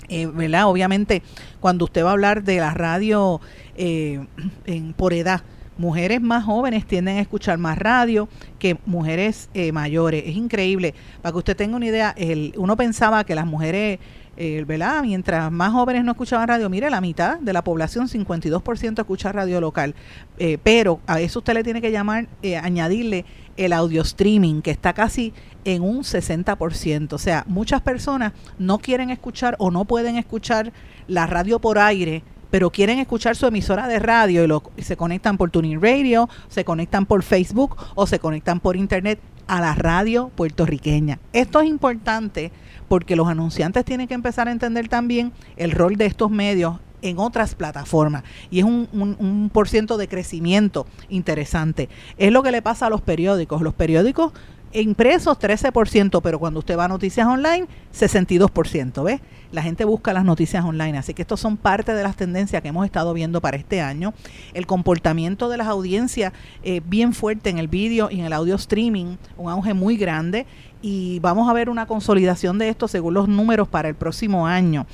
eh, 0.08 0.26
¿verdad? 0.26 0.68
Obviamente, 0.68 1.24
cuando 1.58 1.86
usted 1.86 2.04
va 2.04 2.10
a 2.10 2.12
hablar 2.12 2.44
de 2.44 2.58
la 2.58 2.72
radio 2.72 3.40
eh, 3.74 4.24
en, 4.64 4.92
por 4.92 5.12
edad, 5.12 5.42
mujeres 5.76 6.20
más 6.20 6.44
jóvenes 6.44 6.86
tienden 6.86 7.16
a 7.16 7.20
escuchar 7.20 7.58
más 7.58 7.76
radio 7.76 8.28
que 8.60 8.78
mujeres 8.86 9.50
eh, 9.54 9.72
mayores. 9.72 10.22
Es 10.24 10.36
increíble. 10.36 10.94
Para 11.20 11.32
que 11.32 11.38
usted 11.38 11.56
tenga 11.56 11.74
una 11.74 11.86
idea, 11.86 12.14
el, 12.16 12.54
uno 12.56 12.76
pensaba 12.76 13.24
que 13.24 13.34
las 13.34 13.46
mujeres 13.46 13.98
eh, 14.36 14.64
¿verdad? 14.66 15.02
Mientras 15.02 15.52
más 15.52 15.72
jóvenes 15.72 16.04
no 16.04 16.12
escuchaban 16.12 16.48
radio, 16.48 16.70
mire, 16.70 16.88
la 16.88 17.02
mitad 17.02 17.38
de 17.38 17.52
la 17.52 17.62
población, 17.62 18.08
52% 18.08 18.98
escucha 19.00 19.30
radio 19.30 19.60
local. 19.60 19.94
Eh, 20.38 20.58
pero 20.62 21.00
a 21.06 21.20
eso 21.20 21.40
usted 21.40 21.52
le 21.52 21.62
tiene 21.62 21.82
que 21.82 21.92
llamar, 21.92 22.28
eh, 22.42 22.56
añadirle 22.56 23.26
el 23.56 23.72
audio 23.72 24.02
streaming, 24.02 24.62
que 24.62 24.70
está 24.70 24.92
casi 24.92 25.32
en 25.64 25.82
un 25.82 26.02
60%. 26.02 27.12
O 27.12 27.18
sea, 27.18 27.44
muchas 27.46 27.80
personas 27.82 28.32
no 28.58 28.78
quieren 28.78 29.10
escuchar 29.10 29.56
o 29.58 29.70
no 29.70 29.84
pueden 29.84 30.16
escuchar 30.16 30.72
la 31.08 31.26
radio 31.26 31.58
por 31.58 31.78
aire 31.78 32.22
pero 32.52 32.68
quieren 32.68 32.98
escuchar 32.98 33.34
su 33.34 33.46
emisora 33.46 33.88
de 33.88 33.98
radio 33.98 34.44
y, 34.44 34.46
lo, 34.46 34.62
se 34.76 34.94
conectan 34.94 35.38
por 35.38 35.50
Tuning 35.50 35.80
Radio, 35.80 36.28
se 36.48 36.66
conectan 36.66 37.06
por 37.06 37.22
Facebook 37.22 37.78
o 37.94 38.06
se 38.06 38.18
conectan 38.18 38.60
por 38.60 38.76
Internet 38.76 39.18
a 39.46 39.62
la 39.62 39.74
radio 39.74 40.28
puertorriqueña. 40.28 41.18
Esto 41.32 41.62
es 41.62 41.68
importante 41.68 42.52
porque 42.88 43.16
los 43.16 43.26
anunciantes 43.26 43.86
tienen 43.86 44.06
que 44.06 44.12
empezar 44.12 44.48
a 44.48 44.52
entender 44.52 44.88
también 44.88 45.32
el 45.56 45.70
rol 45.70 45.96
de 45.96 46.04
estos 46.04 46.30
medios 46.30 46.76
en 47.02 47.18
otras 47.18 47.54
plataformas 47.54 48.22
y 48.50 48.60
es 48.60 48.64
un, 48.64 48.88
un, 48.92 49.50
por 49.52 49.68
ciento 49.68 49.96
de 49.96 50.08
crecimiento 50.08 50.86
interesante. 51.08 51.88
Es 52.16 52.32
lo 52.32 52.42
que 52.42 52.50
le 52.50 52.62
pasa 52.62 52.86
a 52.86 52.90
los 52.90 53.00
periódicos. 53.00 53.62
Los 53.62 53.74
periódicos 53.74 54.32
impresos 54.72 55.38
13%, 55.38 56.20
pero 56.22 56.38
cuando 56.38 56.60
usted 56.60 56.78
va 56.78 56.86
a 56.86 56.88
noticias 56.88 57.26
online, 57.26 57.66
62%, 57.94 59.04
¿ves? 59.04 59.20
La 59.50 59.62
gente 59.62 59.84
busca 59.84 60.12
las 60.14 60.24
noticias 60.24 60.64
online, 60.64 60.96
así 60.96 61.12
que 61.12 61.22
estos 61.22 61.40
son 61.40 61.58
parte 61.58 61.94
de 61.94 62.02
las 62.02 62.16
tendencias 62.16 62.62
que 62.62 62.68
hemos 62.68 62.86
estado 62.86 63.12
viendo 63.12 63.40
para 63.42 63.58
este 63.58 63.82
año. 63.82 64.14
El 64.54 64.66
comportamiento 64.66 65.50
de 65.50 65.58
las 65.58 65.66
audiencias 65.66 66.32
eh, 66.62 66.80
bien 66.84 67.12
fuerte 67.12 67.50
en 67.50 67.58
el 67.58 67.68
vídeo 67.68 68.08
y 68.10 68.20
en 68.20 68.26
el 68.26 68.32
audio 68.32 68.54
streaming, 68.54 69.16
un 69.36 69.50
auge 69.50 69.74
muy 69.74 69.96
grande 69.98 70.46
y 70.80 71.20
vamos 71.20 71.48
a 71.48 71.52
ver 71.52 71.68
una 71.68 71.86
consolidación 71.86 72.58
de 72.58 72.68
esto 72.68 72.88
según 72.88 73.14
los 73.14 73.28
números 73.28 73.68
para 73.68 73.88
el 73.88 73.94
próximo 73.94 74.46
año. 74.46 74.86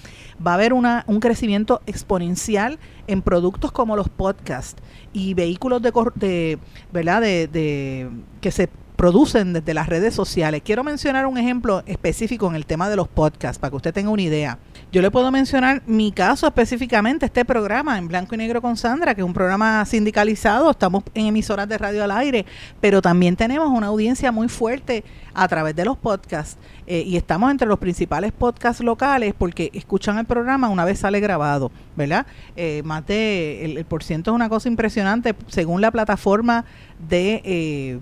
Va 0.45 0.53
a 0.53 0.55
haber 0.55 0.73
una, 0.73 1.05
un 1.07 1.21
crecimiento 1.21 1.81
exponencial 1.87 2.79
en 3.07 3.23
productos 3.23 3.73
como 3.73 3.97
los 3.97 4.09
podcasts 4.09 4.83
y 5.13 5.35
vehículos 5.35 5.81
de, 5.83 5.93
de 6.17 6.59
¿verdad? 6.93 7.23
De, 7.23 7.47
de, 7.47 8.11
que 8.41 8.51
se 8.51 8.69
producen 8.99 9.53
desde 9.53 9.75
las 9.75 9.87
redes 9.87 10.13
sociales. 10.13 10.61
Quiero 10.65 10.83
mencionar 10.83 11.25
un 11.27 11.39
ejemplo 11.39 11.85
específico 11.87 12.49
en 12.49 12.57
el 12.57 12.67
tema 12.67 12.91
de 12.91 12.97
los 12.97 13.07
podcasts 13.07 13.57
para 13.57 13.71
que 13.71 13.77
usted 13.77 13.95
tenga 13.95 14.11
una 14.11 14.23
idea. 14.23 14.59
Yo 14.91 15.03
le 15.03 15.13
puedo 15.13 15.31
mencionar 15.31 15.85
mi 15.87 16.11
caso 16.11 16.49
específicamente, 16.49 17.27
este 17.27 17.45
programa 17.45 17.97
en 17.97 18.09
blanco 18.09 18.35
y 18.35 18.39
negro 18.39 18.61
con 18.61 18.77
Sandra, 18.77 19.15
que 19.15 19.21
es 19.21 19.25
un 19.25 19.35
programa 19.35 19.85
sindicalizado, 19.85 20.73
estamos 20.73 21.05
en 21.15 21.27
emisoras 21.27 21.69
de 21.69 21.79
radio 21.79 22.03
al 22.03 22.11
aire, 22.11 22.45
pero 22.81 23.01
también 23.01 23.37
tenemos 23.37 23.69
una 23.69 23.87
audiencia 23.87 24.33
muy 24.33 24.49
fuerte 24.49 25.05
a 25.33 25.47
través 25.47 25.77
de 25.77 25.85
los 25.85 25.97
podcasts 25.97 26.59
eh, 26.89 27.05
y 27.07 27.17
estamos 27.17 27.53
entre 27.53 27.69
los 27.69 27.79
principales 27.79 28.33
podcasts 28.33 28.83
locales 28.83 29.33
porque 29.39 29.71
escuchan 29.75 30.19
el 30.19 30.25
programa 30.25 30.71
una 30.71 30.85
vez 30.85 30.99
sale 30.99 31.21
grabado, 31.21 31.71
¿verdad? 31.95 32.27
Eh, 32.57 32.83
más 32.85 33.07
de, 33.07 33.65
el, 33.65 33.85
por 33.85 34.03
ciento 34.03 34.33
es 34.33 34.35
una 34.35 34.49
cosa 34.49 34.69
impresionante 34.69 35.37
según 35.47 35.81
la 35.81 35.93
plataforma 35.93 36.65
de... 37.09 37.43
Eh, 37.45 38.01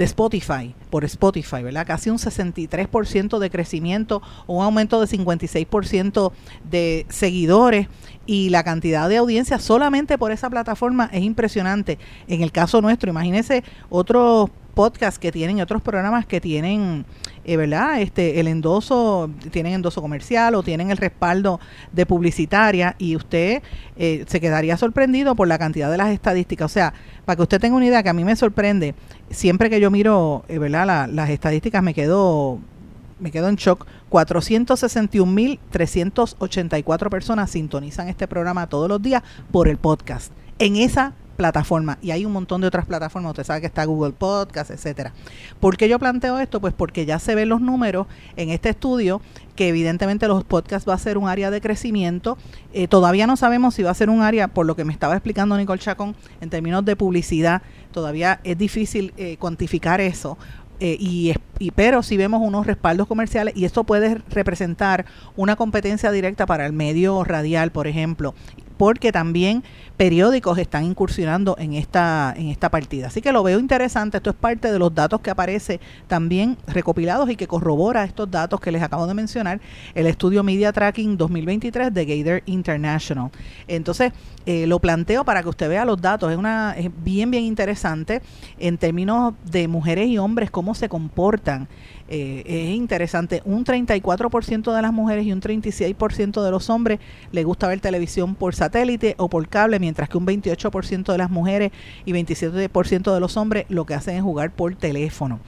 de 0.00 0.06
Spotify, 0.06 0.74
por 0.88 1.04
Spotify, 1.04 1.62
¿verdad? 1.62 1.86
Casi 1.86 2.08
un 2.08 2.16
63% 2.16 3.38
de 3.38 3.50
crecimiento, 3.50 4.22
un 4.46 4.64
aumento 4.64 4.98
de 4.98 5.06
56% 5.06 6.32
de 6.64 7.04
seguidores 7.10 7.86
y 8.24 8.48
la 8.48 8.64
cantidad 8.64 9.10
de 9.10 9.18
audiencia 9.18 9.58
solamente 9.58 10.16
por 10.16 10.32
esa 10.32 10.48
plataforma 10.48 11.10
es 11.12 11.22
impresionante. 11.22 11.98
En 12.28 12.42
el 12.42 12.50
caso 12.50 12.80
nuestro, 12.80 13.10
imagínese 13.10 13.62
otros 13.90 14.48
podcasts 14.70 15.18
que 15.18 15.32
tienen, 15.32 15.60
otros 15.60 15.82
programas 15.82 16.26
que 16.26 16.40
tienen, 16.40 17.04
eh, 17.44 17.56
¿verdad? 17.56 18.00
Este, 18.00 18.40
el 18.40 18.48
endoso, 18.48 19.30
tienen 19.50 19.74
endoso 19.74 20.00
comercial 20.00 20.54
o 20.54 20.62
tienen 20.62 20.90
el 20.90 20.96
respaldo 20.96 21.60
de 21.92 22.06
publicitaria 22.06 22.94
y 22.98 23.16
usted 23.16 23.62
eh, 23.96 24.24
se 24.26 24.40
quedaría 24.40 24.76
sorprendido 24.76 25.34
por 25.34 25.48
la 25.48 25.58
cantidad 25.58 25.90
de 25.90 25.98
las 25.98 26.10
estadísticas. 26.10 26.66
O 26.66 26.72
sea, 26.72 26.94
para 27.24 27.36
que 27.36 27.42
usted 27.42 27.60
tenga 27.60 27.76
una 27.76 27.86
idea, 27.86 28.02
que 28.02 28.08
a 28.08 28.14
mí 28.14 28.24
me 28.24 28.36
sorprende, 28.36 28.94
siempre 29.30 29.70
que 29.70 29.80
yo 29.80 29.90
miro, 29.90 30.44
eh, 30.48 30.58
¿verdad? 30.58 31.08
las 31.10 31.30
estadísticas 31.30 31.82
me 31.82 31.94
quedo 31.94 32.60
me 33.20 33.30
quedo 33.30 33.48
en 33.48 33.54
shock. 33.56 33.86
461.384 34.10 37.10
personas 37.10 37.50
sintonizan 37.50 38.08
este 38.08 38.26
programa 38.26 38.66
todos 38.66 38.88
los 38.88 39.00
días 39.00 39.22
por 39.52 39.68
el 39.68 39.76
podcast. 39.76 40.32
En 40.58 40.74
esa 40.76 41.12
plataforma. 41.40 41.96
Y 42.02 42.10
hay 42.10 42.26
un 42.26 42.32
montón 42.32 42.60
de 42.60 42.66
otras 42.66 42.84
plataformas. 42.84 43.30
Usted 43.30 43.44
sabe 43.44 43.62
que 43.62 43.66
está 43.66 43.82
Google 43.86 44.12
Podcast, 44.12 44.70
etcétera. 44.70 45.14
¿Por 45.58 45.78
qué 45.78 45.88
yo 45.88 45.98
planteo 45.98 46.38
esto? 46.38 46.60
Pues 46.60 46.74
porque 46.74 47.06
ya 47.06 47.18
se 47.18 47.34
ven 47.34 47.48
los 47.48 47.62
números 47.62 48.08
en 48.36 48.50
este 48.50 48.68
estudio 48.68 49.22
que 49.56 49.68
evidentemente 49.68 50.28
los 50.28 50.44
podcasts 50.44 50.86
va 50.86 50.92
a 50.92 50.98
ser 50.98 51.16
un 51.16 51.30
área 51.30 51.50
de 51.50 51.62
crecimiento. 51.62 52.36
Eh, 52.74 52.88
todavía 52.88 53.26
no 53.26 53.38
sabemos 53.38 53.74
si 53.74 53.82
va 53.82 53.90
a 53.90 53.94
ser 53.94 54.10
un 54.10 54.20
área, 54.20 54.48
por 54.48 54.66
lo 54.66 54.76
que 54.76 54.84
me 54.84 54.92
estaba 54.92 55.14
explicando 55.14 55.56
Nicole 55.56 55.80
Chacón, 55.80 56.14
en 56.42 56.50
términos 56.50 56.84
de 56.84 56.94
publicidad, 56.94 57.62
todavía 57.90 58.40
es 58.44 58.58
difícil 58.58 59.14
eh, 59.16 59.38
cuantificar 59.38 60.02
eso. 60.02 60.36
Eh, 60.78 60.96
y, 61.00 61.32
y, 61.58 61.70
pero 61.70 62.02
si 62.02 62.18
vemos 62.18 62.42
unos 62.42 62.66
respaldos 62.66 63.06
comerciales 63.06 63.54
y 63.56 63.64
esto 63.64 63.84
puede 63.84 64.22
representar 64.28 65.06
una 65.36 65.56
competencia 65.56 66.10
directa 66.10 66.44
para 66.44 66.66
el 66.66 66.74
medio 66.74 67.24
radial, 67.24 67.70
por 67.70 67.86
ejemplo, 67.86 68.34
porque 68.80 69.12
también 69.12 69.62
periódicos 70.00 70.56
están 70.56 70.84
incursionando 70.84 71.56
en 71.58 71.74
esta, 71.74 72.32
en 72.34 72.48
esta 72.48 72.70
partida. 72.70 73.08
Así 73.08 73.20
que 73.20 73.32
lo 73.32 73.42
veo 73.42 73.58
interesante, 73.58 74.16
esto 74.16 74.30
es 74.30 74.36
parte 74.36 74.72
de 74.72 74.78
los 74.78 74.94
datos 74.94 75.20
que 75.20 75.28
aparece 75.28 75.78
también 76.06 76.56
recopilados 76.66 77.28
y 77.28 77.36
que 77.36 77.46
corrobora 77.46 78.04
estos 78.04 78.30
datos 78.30 78.62
que 78.62 78.72
les 78.72 78.82
acabo 78.82 79.06
de 79.06 79.12
mencionar, 79.12 79.60
el 79.94 80.06
estudio 80.06 80.42
Media 80.42 80.72
Tracking 80.72 81.18
2023 81.18 81.92
de 81.92 82.06
Gator 82.06 82.42
International. 82.46 83.30
Entonces, 83.68 84.14
eh, 84.46 84.66
lo 84.66 84.78
planteo 84.78 85.22
para 85.26 85.42
que 85.42 85.50
usted 85.50 85.68
vea 85.68 85.84
los 85.84 86.00
datos, 86.00 86.32
es, 86.32 86.38
una, 86.38 86.72
es 86.78 86.88
bien, 87.04 87.30
bien 87.30 87.44
interesante. 87.44 88.22
En 88.58 88.78
términos 88.78 89.34
de 89.44 89.68
mujeres 89.68 90.08
y 90.08 90.16
hombres, 90.16 90.50
cómo 90.50 90.74
se 90.74 90.88
comportan 90.88 91.68
eh, 92.12 92.42
es 92.44 92.74
interesante, 92.74 93.40
un 93.44 93.64
34% 93.64 94.74
de 94.74 94.82
las 94.82 94.92
mujeres 94.92 95.24
y 95.26 95.32
un 95.32 95.40
36% 95.40 96.42
de 96.42 96.50
los 96.50 96.68
hombres 96.68 96.98
le 97.30 97.44
gusta 97.44 97.68
ver 97.68 97.78
televisión 97.78 98.34
por 98.34 98.56
satélite 98.56 99.14
o 99.16 99.28
por 99.28 99.46
cable, 99.46 99.78
mientras 99.90 100.08
que 100.08 100.18
un 100.18 100.26
28% 100.26 101.10
de 101.10 101.18
las 101.18 101.30
mujeres 101.30 101.72
y 102.04 102.12
27% 102.12 103.12
de 103.12 103.20
los 103.20 103.36
hombres 103.36 103.66
lo 103.68 103.86
que 103.86 103.94
hacen 103.94 104.14
es 104.14 104.22
jugar 104.22 104.52
por 104.52 104.76
teléfono. 104.76 105.40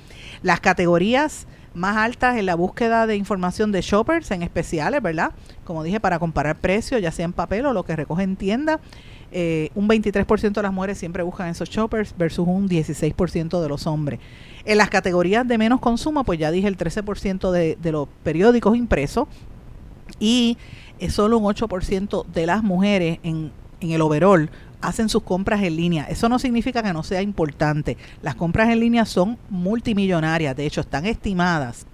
Las 0.43 0.59
categorías 0.59 1.47
más 1.75 1.97
altas 1.97 2.37
en 2.37 2.47
la 2.47 2.57
búsqueda 2.57 3.07
de 3.07 3.15
información 3.15 3.71
de 3.71 3.83
shoppers 3.83 4.33
en 4.33 4.43
especiales, 4.43 5.01
¿verdad? 5.01 5.31
Como 5.65 5.85
dije, 5.85 6.01
para 6.01 6.19
comparar 6.19 6.57
precios, 6.57 7.01
ya 7.01 7.13
sea 7.13 7.25
en 7.25 7.33
papel 7.33 7.65
o 7.67 7.73
lo 7.73 7.85
que 7.85 7.95
recoge 7.95 8.25
en 8.25 8.35
tienda. 8.35 8.81
Eh, 9.31 9.71
un 9.77 9.89
23% 9.89 10.53
de 10.53 10.63
las 10.63 10.73
mujeres 10.73 10.99
siempre 10.99 11.23
buscan 11.23 11.49
esos 11.49 11.71
shoppers 11.71 12.15
versus 12.19 12.47
un 12.47 12.69
16% 12.69 13.63
de 13.63 13.69
los 13.69 13.87
hombres. 13.87 14.19
En 14.65 14.77
las 14.77 14.91
categorías 14.91 15.47
de 15.47 15.57
menos 15.57 15.79
consumo, 15.79 16.25
pues 16.25 16.41
ya 16.41 16.51
dije 16.51 16.67
el 16.67 16.77
13% 16.77 17.53
de, 17.53 17.79
de 17.81 17.93
los 17.93 18.09
periódicos 18.25 18.77
impresos 18.77 19.29
y 20.19 20.59
es 20.99 21.15
solo 21.15 21.39
un 21.39 21.45
8% 21.45 22.27
de 22.27 22.47
las 22.47 22.63
mujeres 22.63 23.19
en, 23.23 23.53
en 23.83 23.90
el 23.90 24.01
overall 24.01 24.51
hacen 24.81 25.09
sus 25.09 25.23
compras 25.23 25.62
en 25.62 25.77
línea. 25.77 26.05
Eso 26.05 26.29
no 26.29 26.38
significa 26.38 26.83
que 26.83 26.92
no 26.92 27.03
sea 27.03 27.23
importante. 27.23 27.97
Las 28.23 28.35
compras 28.35 28.71
en 28.71 28.81
línea 28.81 29.05
son 29.05 29.38
multimillonarias, 29.51 30.57
de 30.57 30.66
hecho 30.66 30.81
están 30.81 31.07
estimadas 31.07 31.87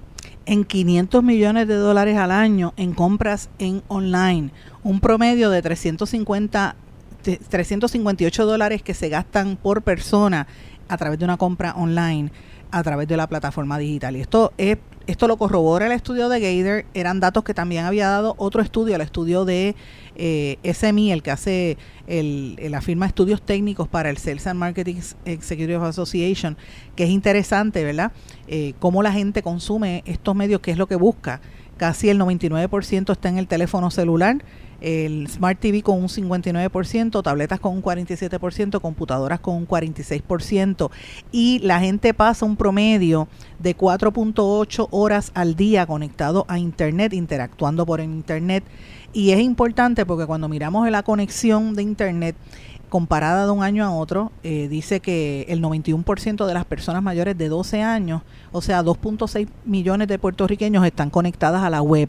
en 0.46 0.64
500 0.64 1.22
millones 1.22 1.68
de 1.68 1.74
dólares 1.74 2.16
al 2.16 2.30
año 2.30 2.72
en 2.78 2.94
compras 2.94 3.50
en 3.58 3.82
online, 3.88 4.50
un 4.82 5.00
promedio 5.00 5.50
de 5.50 5.60
350 5.60 6.76
358 7.22 8.46
dólares 8.46 8.82
que 8.82 8.94
se 8.94 9.08
gastan 9.10 9.56
por 9.56 9.82
persona 9.82 10.46
a 10.88 10.96
través 10.96 11.18
de 11.18 11.26
una 11.26 11.36
compra 11.36 11.74
online 11.76 12.30
a 12.70 12.82
través 12.82 13.08
de 13.08 13.16
la 13.16 13.26
plataforma 13.26 13.78
digital. 13.78 14.16
Y 14.16 14.20
esto 14.20 14.52
es 14.58 14.78
esto 15.08 15.26
lo 15.26 15.38
corrobora 15.38 15.86
el 15.86 15.92
estudio 15.92 16.28
de 16.28 16.38
Gator, 16.38 16.84
eran 16.92 17.18
datos 17.18 17.42
que 17.42 17.54
también 17.54 17.86
había 17.86 18.08
dado 18.08 18.34
otro 18.36 18.60
estudio, 18.60 18.94
el 18.94 19.00
estudio 19.00 19.46
de 19.46 19.74
eh, 20.16 20.58
SMI, 20.62 21.12
el 21.12 21.22
que 21.22 21.30
hace 21.30 21.78
el, 22.06 22.58
la 22.70 22.82
firma 22.82 23.06
estudios 23.06 23.40
técnicos 23.40 23.88
para 23.88 24.10
el 24.10 24.18
Sales 24.18 24.46
and 24.46 24.60
Marketing 24.60 24.96
Executive 25.24 25.82
Association, 25.82 26.58
que 26.94 27.04
es 27.04 27.10
interesante, 27.10 27.84
¿verdad? 27.84 28.12
Eh, 28.48 28.74
cómo 28.80 29.02
la 29.02 29.10
gente 29.10 29.42
consume 29.42 30.02
estos 30.04 30.36
medios, 30.36 30.60
qué 30.60 30.72
es 30.72 30.76
lo 30.76 30.86
que 30.86 30.96
busca. 30.96 31.40
Casi 31.78 32.10
el 32.10 32.20
99% 32.20 33.10
está 33.10 33.30
en 33.30 33.38
el 33.38 33.48
teléfono 33.48 33.90
celular 33.90 34.44
el 34.80 35.28
Smart 35.28 35.58
TV 35.58 35.82
con 35.82 35.98
un 35.98 36.08
59%, 36.08 37.22
tabletas 37.22 37.60
con 37.60 37.74
un 37.74 37.82
47%, 37.82 38.80
computadoras 38.80 39.40
con 39.40 39.56
un 39.56 39.66
46% 39.66 40.90
y 41.32 41.58
la 41.60 41.80
gente 41.80 42.14
pasa 42.14 42.46
un 42.46 42.56
promedio 42.56 43.28
de 43.58 43.76
4.8 43.76 44.88
horas 44.90 45.32
al 45.34 45.56
día 45.56 45.86
conectado 45.86 46.44
a 46.48 46.58
Internet, 46.58 47.12
interactuando 47.12 47.86
por 47.86 48.00
Internet. 48.00 48.64
Y 49.12 49.30
es 49.30 49.40
importante 49.40 50.04
porque 50.04 50.26
cuando 50.26 50.48
miramos 50.48 50.88
la 50.90 51.02
conexión 51.02 51.74
de 51.74 51.82
Internet, 51.82 52.36
comparada 52.88 53.44
de 53.44 53.52
un 53.52 53.62
año 53.62 53.84
a 53.84 53.92
otro, 53.92 54.32
eh, 54.42 54.68
dice 54.68 55.00
que 55.00 55.46
el 55.48 55.62
91% 55.62 56.46
de 56.46 56.54
las 56.54 56.64
personas 56.64 57.02
mayores 57.02 57.36
de 57.36 57.48
12 57.48 57.82
años, 57.82 58.22
o 58.52 58.62
sea, 58.62 58.82
2.6 58.82 59.48
millones 59.64 60.08
de 60.08 60.18
puertorriqueños 60.18 60.84
están 60.84 61.10
conectadas 61.10 61.62
a 61.62 61.70
la 61.70 61.82
web 61.82 62.08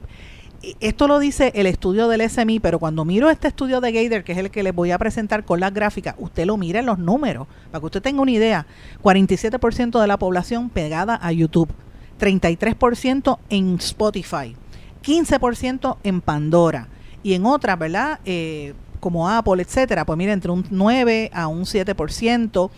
esto 0.80 1.08
lo 1.08 1.20
dice 1.20 1.52
el 1.56 1.68
estudio 1.68 2.08
del 2.08 2.28
SMI, 2.30 2.60
pero 2.60 2.80
cuando 2.80 3.06
miro 3.06 3.30
este 3.30 3.48
estudio 3.48 3.80
de 3.80 3.92
Gator, 3.92 4.24
que 4.24 4.34
es 4.34 4.38
el 4.38 4.52
que 4.52 4.64
les 4.64 4.76
voy 4.76 4.92
a 4.92 4.98
presentar 4.98 5.46
con 5.46 5.60
las 5.60 5.74
gráficas, 5.74 6.16
usted 6.18 6.46
lo 6.46 6.58
mira 6.58 6.80
en 6.80 6.86
los 6.86 7.00
números, 7.00 7.48
para 7.72 7.80
que 7.80 7.86
usted 7.86 8.02
tenga 8.02 8.22
una 8.22 8.32
idea. 8.32 8.66
47% 9.02 10.02
de 10.02 10.08
la 10.08 10.18
población 10.18 10.70
pegada 10.70 11.18
a 11.22 11.32
YouTube, 11.32 11.70
33% 12.20 13.40
en 13.50 13.76
Spotify, 13.76 14.56
15% 15.04 15.98
en 16.04 16.22
Pandora 16.22 16.88
y 17.24 17.34
en 17.34 17.46
otras, 17.46 17.80
¿verdad? 17.80 18.20
Eh, 18.26 18.74
como 19.00 19.30
Apple, 19.30 19.62
etcétera, 19.62 20.06
pues 20.06 20.18
mira, 20.18 20.34
entre 20.34 20.52
un 20.52 20.66
9 20.70 21.32
a 21.34 21.48
un 21.48 21.64
7%. 21.64 22.70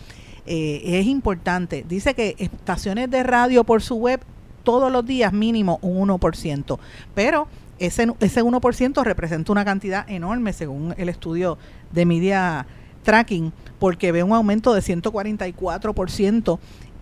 Eh, 0.44 0.82
es 0.84 1.06
importante. 1.06 1.84
Dice 1.88 2.14
que 2.14 2.34
estaciones 2.38 3.08
de 3.10 3.22
radio 3.22 3.62
por 3.62 3.80
su 3.80 3.94
web 3.96 4.20
todos 4.62 4.90
los 4.90 5.06
días 5.06 5.32
mínimo 5.32 5.78
un 5.82 6.08
1%. 6.08 6.78
Pero 7.14 7.48
ese, 7.86 8.06
ese 8.20 8.44
1% 8.44 9.02
representa 9.04 9.52
una 9.52 9.64
cantidad 9.64 10.08
enorme 10.08 10.52
según 10.52 10.94
el 10.96 11.08
estudio 11.08 11.58
de 11.90 12.06
Media 12.06 12.66
Tracking, 13.02 13.52
porque 13.78 14.12
ve 14.12 14.22
un 14.22 14.32
aumento 14.32 14.72
de 14.72 14.80
144% 14.80 16.58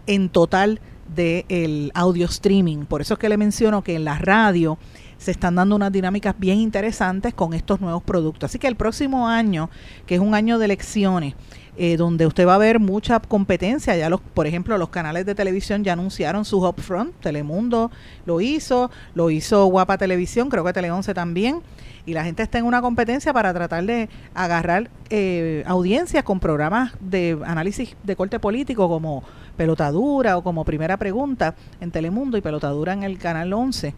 en 0.07 0.29
total 0.31 0.81
del 1.15 1.91
audio 1.95 2.27
streaming. 2.27 2.87
Por 2.87 3.01
eso 3.01 3.15
es 3.15 3.21
que 3.21 3.29
le 3.29 3.37
menciono 3.37 3.83
que 3.83 3.95
en 3.95 4.05
la 4.05 4.19
radio 4.19 4.79
se 5.19 5.33
están 5.33 5.55
dando 5.55 5.77
unas 5.77 5.93
dinámicas 5.93 6.35
bien 6.39 6.59
interesantes 6.59 7.35
con 7.35 7.53
estos 7.53 7.81
nuevos 7.81 8.03
productos. 8.03 8.51
Así 8.51 8.59
que 8.59 8.69
el 8.69 8.77
próximo 8.77 9.29
año, 9.29 9.69
que 10.07 10.15
es 10.15 10.21
un 10.21 10.35
año 10.35 10.59
de 10.59 10.65
elecciones, 10.65 11.35
eh, 11.83 11.97
donde 11.97 12.27
usted 12.27 12.47
va 12.47 12.57
a 12.57 12.59
ver 12.59 12.79
mucha 12.79 13.21
competencia. 13.21 13.97
Ya 13.97 14.11
los, 14.11 14.21
por 14.21 14.47
ejemplo, 14.47 14.77
los 14.77 14.91
canales 14.91 15.25
de 15.25 15.35
televisión 15.35 15.83
ya 15.83 15.95
anunciaron 15.95 16.45
su 16.45 16.59
upfront. 16.63 17.19
Telemundo 17.21 17.91
lo 18.27 18.43
hizo, 18.43 18.91
lo 19.15 19.31
hizo 19.31 19.65
Guapa 19.65 19.97
Televisión, 19.97 20.51
creo 20.51 20.63
que 20.63 20.75
Tele 20.75 20.91
11 20.91 21.15
también. 21.15 21.63
Y 22.05 22.13
la 22.13 22.23
gente 22.23 22.43
está 22.43 22.59
en 22.59 22.67
una 22.67 22.83
competencia 22.83 23.33
para 23.33 23.55
tratar 23.55 23.87
de 23.87 24.11
agarrar 24.35 24.91
eh, 25.09 25.65
audiencias 25.67 26.23
con 26.23 26.39
programas 26.39 26.93
de 27.01 27.39
análisis 27.47 27.97
de 28.03 28.15
corte 28.15 28.39
político 28.39 28.87
como 28.87 29.25
Pelotadura 29.57 30.37
o 30.37 30.43
como 30.43 30.67
Primera 30.67 30.99
Pregunta 30.99 31.55
en 31.81 31.91
Telemundo 31.91 32.37
y 32.37 32.43
Pelotadura 32.43 32.93
en 32.93 33.05
el 33.05 33.17
Canal 33.17 33.55
11. 33.55 33.95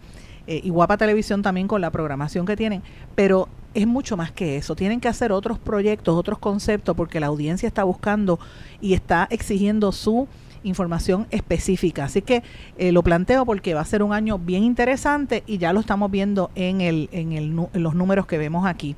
Eh, 0.47 0.61
y 0.63 0.69
Guapa 0.69 0.97
Televisión 0.97 1.41
también 1.41 1.67
con 1.67 1.81
la 1.81 1.91
programación 1.91 2.45
que 2.45 2.55
tienen. 2.55 2.81
Pero 3.15 3.47
es 3.73 3.87
mucho 3.87 4.17
más 4.17 4.31
que 4.31 4.57
eso. 4.57 4.75
Tienen 4.75 4.99
que 4.99 5.07
hacer 5.07 5.31
otros 5.31 5.59
proyectos, 5.59 6.15
otros 6.15 6.39
conceptos, 6.39 6.95
porque 6.95 7.19
la 7.19 7.27
audiencia 7.27 7.67
está 7.67 7.83
buscando 7.83 8.39
y 8.81 8.93
está 8.93 9.27
exigiendo 9.29 9.91
su 9.91 10.27
información 10.63 11.27
específica. 11.29 12.05
Así 12.05 12.21
que 12.21 12.43
eh, 12.77 12.91
lo 12.91 13.03
planteo 13.03 13.45
porque 13.45 13.73
va 13.73 13.81
a 13.81 13.85
ser 13.85 14.03
un 14.03 14.13
año 14.13 14.39
bien 14.39 14.63
interesante 14.63 15.43
y 15.45 15.57
ya 15.57 15.73
lo 15.73 15.79
estamos 15.79 16.09
viendo 16.09 16.51
en, 16.55 16.81
el, 16.81 17.09
en, 17.11 17.33
el, 17.33 17.55
los 17.73 17.95
números 17.95 18.25
que 18.25 18.37
vemos 18.37 18.65
aquí. 18.65 18.95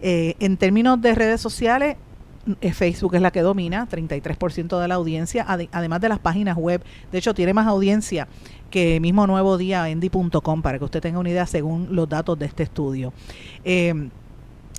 Eh, 0.00 0.34
en 0.40 0.56
términos 0.56 1.00
de 1.00 1.14
redes 1.14 1.40
sociales, 1.40 1.96
eh, 2.60 2.72
Facebook 2.72 3.14
es 3.14 3.22
la 3.22 3.30
que 3.30 3.40
domina, 3.40 3.88
33% 3.88 4.78
de 4.78 4.88
la 4.88 4.96
audiencia, 4.96 5.46
además 5.48 6.00
de 6.00 6.08
las 6.08 6.18
páginas 6.18 6.56
web. 6.56 6.82
De 7.10 7.18
hecho, 7.18 7.32
tiene 7.32 7.54
más 7.54 7.66
audiencia 7.66 8.28
que 8.74 8.98
mismo 8.98 9.24
Nuevo 9.28 9.56
Día, 9.56 9.88
Endy.com, 9.88 10.60
para 10.60 10.80
que 10.80 10.84
usted 10.84 11.00
tenga 11.00 11.20
una 11.20 11.30
idea 11.30 11.46
según 11.46 11.94
los 11.94 12.08
datos 12.08 12.36
de 12.36 12.46
este 12.46 12.64
estudio. 12.64 13.12
Eh, 13.64 14.10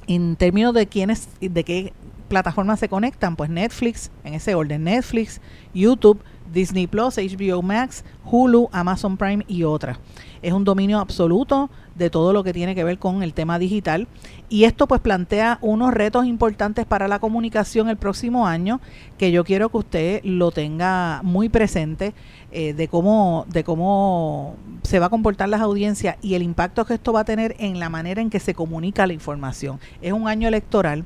en 0.07 0.35
términos 0.35 0.73
de 0.73 0.85
quiénes, 0.85 1.29
de 1.39 1.63
qué 1.63 1.93
plataformas 2.27 2.81
se 2.81 2.89
conectan, 2.89 3.37
pues 3.37 3.49
Netflix, 3.49 4.11
en 4.25 4.33
ese 4.33 4.53
orden, 4.53 4.83
Netflix, 4.83 5.39
YouTube, 5.73 6.19
Disney 6.55 6.87
Plus, 6.87 7.17
HBO 7.17 7.61
Max, 7.61 8.03
Hulu, 8.23 8.69
Amazon 8.71 9.17
Prime 9.17 9.43
y 9.47 9.63
otras. 9.63 9.99
Es 10.41 10.53
un 10.53 10.63
dominio 10.63 10.99
absoluto 10.99 11.69
de 11.95 12.09
todo 12.09 12.33
lo 12.33 12.43
que 12.43 12.53
tiene 12.53 12.75
que 12.75 12.83
ver 12.83 12.97
con 12.97 13.23
el 13.23 13.33
tema 13.33 13.59
digital 13.59 14.07
y 14.49 14.63
esto 14.63 14.87
pues 14.87 15.01
plantea 15.01 15.59
unos 15.61 15.93
retos 15.93 16.25
importantes 16.25 16.85
para 16.85 17.07
la 17.07 17.19
comunicación 17.19 17.89
el 17.89 17.97
próximo 17.97 18.47
año 18.47 18.79
que 19.17 19.31
yo 19.31 19.43
quiero 19.43 19.69
que 19.69 19.77
usted 19.77 20.21
lo 20.23 20.51
tenga 20.51 21.21
muy 21.23 21.49
presente 21.49 22.13
eh, 22.51 22.73
de 22.73 22.87
cómo 22.87 23.45
de 23.49 23.63
cómo 23.63 24.55
se 24.83 24.99
va 24.99 25.07
a 25.07 25.09
comportar 25.09 25.49
las 25.49 25.61
audiencias 25.61 26.17
y 26.21 26.35
el 26.35 26.43
impacto 26.43 26.85
que 26.85 26.95
esto 26.95 27.13
va 27.13 27.21
a 27.21 27.25
tener 27.25 27.55
en 27.59 27.79
la 27.79 27.89
manera 27.89 28.21
en 28.21 28.29
que 28.29 28.39
se 28.39 28.53
comunica 28.53 29.07
la 29.07 29.13
información. 29.13 29.79
Es 30.01 30.13
un 30.13 30.27
año 30.27 30.47
electoral 30.47 31.05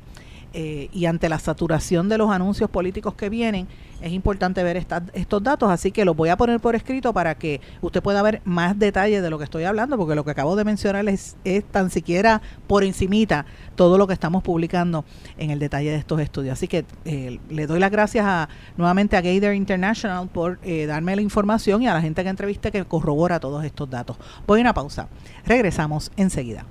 eh, 0.52 0.88
y 0.92 1.06
ante 1.06 1.28
la 1.28 1.38
saturación 1.38 2.08
de 2.08 2.18
los 2.18 2.30
anuncios 2.30 2.68
políticos 2.70 3.14
que 3.14 3.28
vienen, 3.28 3.68
es 4.00 4.12
importante 4.12 4.62
ver 4.62 4.76
estos 4.76 5.42
datos, 5.42 5.70
así 5.70 5.92
que 5.92 6.04
los 6.04 6.16
voy 6.16 6.30
a 6.30 6.36
poner 6.36 6.58
por 6.58 6.74
escrito 6.74 7.12
para 7.12 7.36
que 7.36 7.60
usted 7.82 8.02
pueda 8.02 8.22
ver 8.22 8.40
más 8.44 8.78
detalles 8.78 9.22
de 9.22 9.30
lo 9.30 9.38
que 9.38 9.44
estoy 9.44 9.64
hablando, 9.64 9.96
porque 9.96 10.14
lo 10.14 10.24
que 10.24 10.30
acabo 10.30 10.56
de 10.56 10.64
mencionar 10.64 11.06
es, 11.08 11.36
tan 11.70 11.90
siquiera 11.90 12.40
por 12.66 12.82
encimita 12.82 13.44
todo 13.74 13.98
lo 13.98 14.06
que 14.06 14.14
estamos 14.14 14.42
publicando 14.42 15.04
en 15.36 15.50
el 15.50 15.58
detalle 15.58 15.90
de 15.90 15.96
estos 15.96 16.20
estudios. 16.20 16.54
Así 16.54 16.66
que 16.66 16.84
eh, 17.04 17.38
le 17.48 17.66
doy 17.66 17.78
las 17.78 17.90
gracias 17.90 18.24
a, 18.26 18.48
nuevamente 18.76 19.16
a 19.16 19.20
Gator 19.20 19.54
International 19.54 20.28
por 20.28 20.58
eh, 20.62 20.86
darme 20.86 21.14
la 21.14 21.22
información 21.22 21.82
y 21.82 21.88
a 21.88 21.94
la 21.94 22.00
gente 22.00 22.22
que 22.22 22.28
entrevista 22.30 22.70
que 22.70 22.84
corrobora 22.84 23.38
todos 23.38 23.64
estos 23.64 23.88
datos. 23.90 24.16
Voy 24.46 24.60
a 24.60 24.62
una 24.62 24.74
pausa. 24.74 25.08
Regresamos 25.44 26.10
enseguida. 26.16 26.64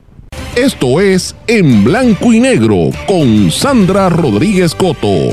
Esto 0.55 0.99
es 0.99 1.35
En 1.47 1.83
Blanco 1.83 2.33
y 2.33 2.39
Negro 2.39 2.89
con 3.07 3.51
Sandra 3.51 4.09
Rodríguez 4.09 4.73
Coto. 4.73 5.29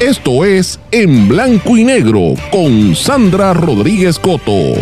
Esto 0.00 0.44
es 0.44 0.80
En 0.90 1.28
Blanco 1.28 1.76
y 1.76 1.84
Negro 1.84 2.34
con 2.50 2.94
Sandra 2.94 3.54
Rodríguez 3.54 4.18
Coto. 4.18 4.74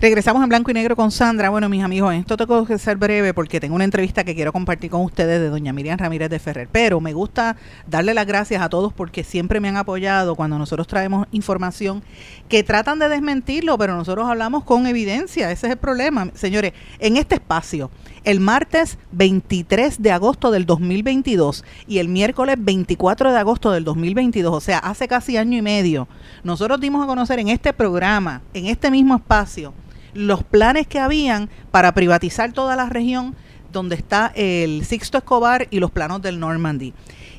Regresamos 0.00 0.42
en 0.42 0.48
blanco 0.48 0.70
y 0.70 0.74
negro 0.74 0.96
con 0.96 1.10
Sandra. 1.10 1.50
Bueno, 1.50 1.68
mis 1.68 1.84
amigos, 1.84 2.14
esto 2.14 2.34
tengo 2.34 2.64
que 2.64 2.78
ser 2.78 2.96
breve 2.96 3.34
porque 3.34 3.60
tengo 3.60 3.74
una 3.74 3.84
entrevista 3.84 4.24
que 4.24 4.34
quiero 4.34 4.50
compartir 4.50 4.90
con 4.90 5.02
ustedes 5.02 5.38
de 5.38 5.50
doña 5.50 5.74
Miriam 5.74 5.98
Ramírez 5.98 6.30
de 6.30 6.38
Ferrer. 6.38 6.70
Pero 6.72 7.02
me 7.02 7.12
gusta 7.12 7.56
darle 7.86 8.14
las 8.14 8.26
gracias 8.26 8.62
a 8.62 8.70
todos 8.70 8.94
porque 8.94 9.24
siempre 9.24 9.60
me 9.60 9.68
han 9.68 9.76
apoyado 9.76 10.36
cuando 10.36 10.56
nosotros 10.56 10.86
traemos 10.86 11.26
información 11.32 12.02
que 12.48 12.62
tratan 12.62 12.98
de 12.98 13.10
desmentirlo, 13.10 13.76
pero 13.76 13.94
nosotros 13.94 14.26
hablamos 14.26 14.64
con 14.64 14.86
evidencia. 14.86 15.50
Ese 15.50 15.66
es 15.66 15.72
el 15.72 15.78
problema. 15.78 16.30
Señores, 16.32 16.72
en 16.98 17.18
este 17.18 17.34
espacio, 17.34 17.90
el 18.24 18.40
martes 18.40 18.96
23 19.12 20.00
de 20.00 20.12
agosto 20.12 20.50
del 20.50 20.64
2022 20.64 21.62
y 21.86 21.98
el 21.98 22.08
miércoles 22.08 22.56
24 22.58 23.32
de 23.32 23.38
agosto 23.38 23.70
del 23.70 23.84
2022, 23.84 24.50
o 24.50 24.60
sea, 24.60 24.78
hace 24.78 25.06
casi 25.08 25.36
año 25.36 25.58
y 25.58 25.62
medio, 25.62 26.08
nosotros 26.42 26.80
dimos 26.80 27.04
a 27.04 27.06
conocer 27.06 27.38
en 27.38 27.48
este 27.48 27.74
programa, 27.74 28.40
en 28.54 28.64
este 28.64 28.90
mismo 28.90 29.14
espacio, 29.16 29.74
los 30.14 30.44
planes 30.44 30.86
que 30.86 30.98
habían 30.98 31.48
para 31.70 31.92
privatizar 31.92 32.52
toda 32.52 32.76
la 32.76 32.86
región 32.88 33.34
donde 33.72 33.94
está 33.94 34.32
el 34.34 34.84
Sixto 34.84 35.18
Escobar 35.18 35.68
y 35.70 35.78
los 35.78 35.90
planos 35.90 36.22
del 36.22 36.40
Normandy. 36.40 36.92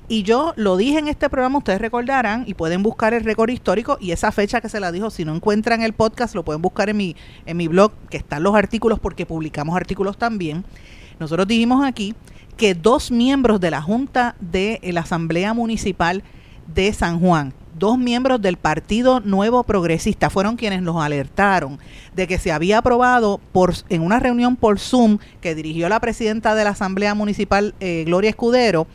Y 0.07 0.23
yo 0.23 0.53
lo 0.57 0.75
dije 0.75 0.99
en 0.99 1.07
este 1.07 1.29
programa, 1.29 1.60
ustedes 1.60 1.79
recordarán, 1.79 2.43
y 2.45 2.53
pueden 2.53 2.84
buscar 2.84 3.13
el 3.13 3.23
récord 3.23 3.49
histórico 3.49 3.97
y 4.01 4.12
esa 4.12 4.31
fecha 4.34 4.60
que 4.60 4.67
se 4.67 4.81
la 4.81 4.91
dijo, 4.91 5.10
si 5.10 5.23
no 5.23 5.34
encuentran 5.34 5.81
el 5.81 5.93
podcast, 5.93 6.36
lo 6.36 6.43
pueden 6.43 6.62
buscar 6.62 6.89
en 6.89 6.97
mi, 6.97 7.15
en 7.45 7.55
mi 7.55 7.69
blog, 7.69 7.93
que 8.10 8.17
están 8.17 8.43
los 8.43 8.53
artículos, 8.55 8.99
porque 8.99 9.25
publicamos 9.25 9.75
artículos 9.75 10.17
también. 10.17 10.65
Nosotros 11.19 11.47
dijimos 11.47 11.86
aquí 11.86 12.13
que 12.57 12.75
dos 12.75 13.10
miembros 13.10 13.62
de 13.62 13.71
la 13.71 13.81
Junta 13.81 14.36
de 14.41 14.81
la 14.84 15.01
Asamblea 15.01 15.53
Municipal 15.53 16.23
de 16.67 16.91
San 16.91 17.19
Juan, 17.19 17.53
dos 17.81 17.97
miembros 17.97 18.39
del 18.39 18.57
Partido 18.57 19.21
Nuevo 19.21 19.63
Progresista 19.63 20.29
fueron 20.29 20.55
quienes 20.55 20.83
nos 20.83 21.03
alertaron 21.03 21.79
de 22.15 22.27
que 22.27 22.37
se 22.37 22.51
había 22.51 22.77
aprobado 22.77 23.41
por, 23.51 23.73
en 23.89 24.03
una 24.03 24.19
reunión 24.19 24.55
por 24.55 24.79
Zoom 24.79 25.17
que 25.41 25.55
dirigió 25.55 25.89
la 25.89 25.99
presidenta 25.99 26.53
de 26.53 26.63
la 26.63 26.69
Asamblea 26.69 27.15
Municipal, 27.15 27.73
eh, 27.79 28.03
Gloria 28.05 28.29
Escudero, 28.29 28.85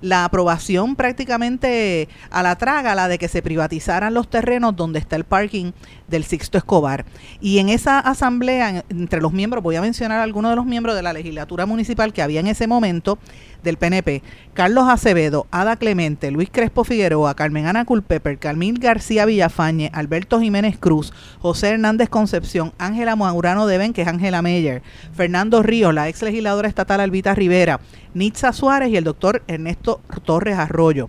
la 0.00 0.24
aprobación 0.24 0.96
prácticamente 0.96 2.08
a 2.30 2.42
la 2.42 2.56
traga, 2.56 2.96
la 2.96 3.06
de 3.06 3.18
que 3.18 3.28
se 3.28 3.40
privatizaran 3.40 4.12
los 4.12 4.28
terrenos 4.28 4.74
donde 4.74 4.98
está 4.98 5.14
el 5.14 5.22
parking 5.22 5.70
del 6.08 6.24
Sixto 6.24 6.58
Escobar. 6.58 7.06
Y 7.40 7.58
en 7.58 7.68
esa 7.68 8.00
asamblea, 8.00 8.84
entre 8.88 9.22
los 9.22 9.32
miembros, 9.32 9.62
voy 9.62 9.76
a 9.76 9.80
mencionar 9.80 10.20
algunos 10.20 10.50
de 10.50 10.56
los 10.56 10.66
miembros 10.66 10.96
de 10.96 11.02
la 11.02 11.12
legislatura 11.12 11.64
municipal 11.64 12.12
que 12.12 12.22
había 12.22 12.40
en 12.40 12.48
ese 12.48 12.66
momento, 12.66 13.18
del 13.62 13.76
PNP, 13.76 14.22
Carlos 14.54 14.88
Acevedo, 14.88 15.46
Ada 15.50 15.76
Clemente, 15.76 16.30
Luis 16.30 16.50
Crespo 16.50 16.84
Figueroa, 16.84 17.34
Carmen 17.34 17.66
Ana 17.66 17.84
Culpeper, 17.84 18.38
Carmín 18.38 18.74
García 18.74 19.24
Villafañe, 19.24 19.90
Alberto 19.92 20.40
Jiménez 20.40 20.78
Cruz, 20.78 21.12
José 21.40 21.68
Hernández 21.68 22.08
Concepción, 22.08 22.72
Ángela 22.78 23.16
Maurano 23.16 23.66
Deben, 23.66 23.92
que 23.92 24.02
es 24.02 24.08
Ángela 24.08 24.42
Meyer, 24.42 24.82
Fernando 25.14 25.62
Ríos, 25.62 25.94
la 25.94 26.08
ex 26.08 26.22
legisladora 26.22 26.68
estatal 26.68 27.00
Albita 27.00 27.34
Rivera, 27.34 27.80
Nitza 28.14 28.52
Suárez 28.52 28.90
y 28.90 28.96
el 28.96 29.04
doctor 29.04 29.42
Ernesto 29.46 30.00
Torres 30.24 30.58
Arroyo. 30.58 31.08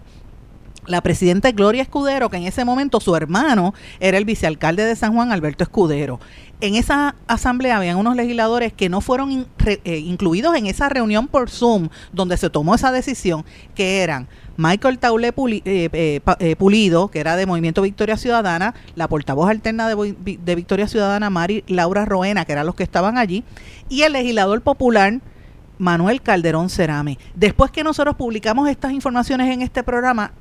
La 0.86 1.00
presidenta 1.00 1.50
Gloria 1.52 1.82
Escudero, 1.82 2.30
que 2.30 2.36
en 2.36 2.44
ese 2.44 2.66
momento 2.66 3.00
su 3.00 3.16
hermano 3.16 3.74
era 4.02 4.18
el 4.18 4.26
vicealcalde 4.26 4.84
de 4.84 4.98
San 4.98 5.14
Juan, 5.14 5.32
Alberto 5.32 5.64
Escudero 5.64 6.20
en 6.62 6.76
esa 6.76 7.16
asamblea 7.28 7.78
habían 7.78 7.98
unos 7.98 8.16
legisladores 8.16 8.72
que 8.72 8.90
no 8.90 9.02
fueron 9.02 9.48
eh, 9.66 9.98
incluidos 9.98 10.56
en 10.56 10.68
esa 10.68 10.90
reunión 10.90 11.28
por 11.28 11.50
Zoom 11.50 11.90
donde 12.12 12.38
se 12.38 12.50
tomó 12.50 12.76
esa 12.76 12.92
decisión, 12.92 13.44
que 13.76 14.02
eran 14.02 14.28
Michael 14.56 15.00
Taule 15.00 15.34
eh, 15.36 15.90
eh, 15.94 16.56
Pulido, 16.58 17.10
que 17.10 17.20
era 17.20 17.36
de 17.36 17.46
Movimiento 17.46 17.82
Victoria 17.82 18.18
Ciudadana, 18.18 18.76
la 18.96 19.08
portavoz 19.08 19.50
alterna 19.50 19.90
de, 19.90 20.16
de, 20.24 20.56
Victoria 20.56 20.88
Ciudadana, 20.88 21.30
Mari 21.30 21.64
Laura 21.68 22.06
Roena, 22.06 22.46
que 22.46 22.54
eran 22.54 22.66
los 22.66 22.76
que 22.76 22.84
estaban 22.84 23.18
allí, 23.18 23.44
y 23.90 24.04
el 24.04 24.14
legislador 24.14 24.62
popular 24.62 25.20
Manuel 25.80 26.22
Calderón 26.22 26.70
Cerame. 26.70 27.18
Después 27.36 27.72
que 27.72 27.84
nosotros 27.84 28.16
publicamos 28.16 28.70
estas 28.70 28.94
informaciones 28.94 29.52
en 29.52 29.62
este 29.62 29.84
programa, 29.84 30.32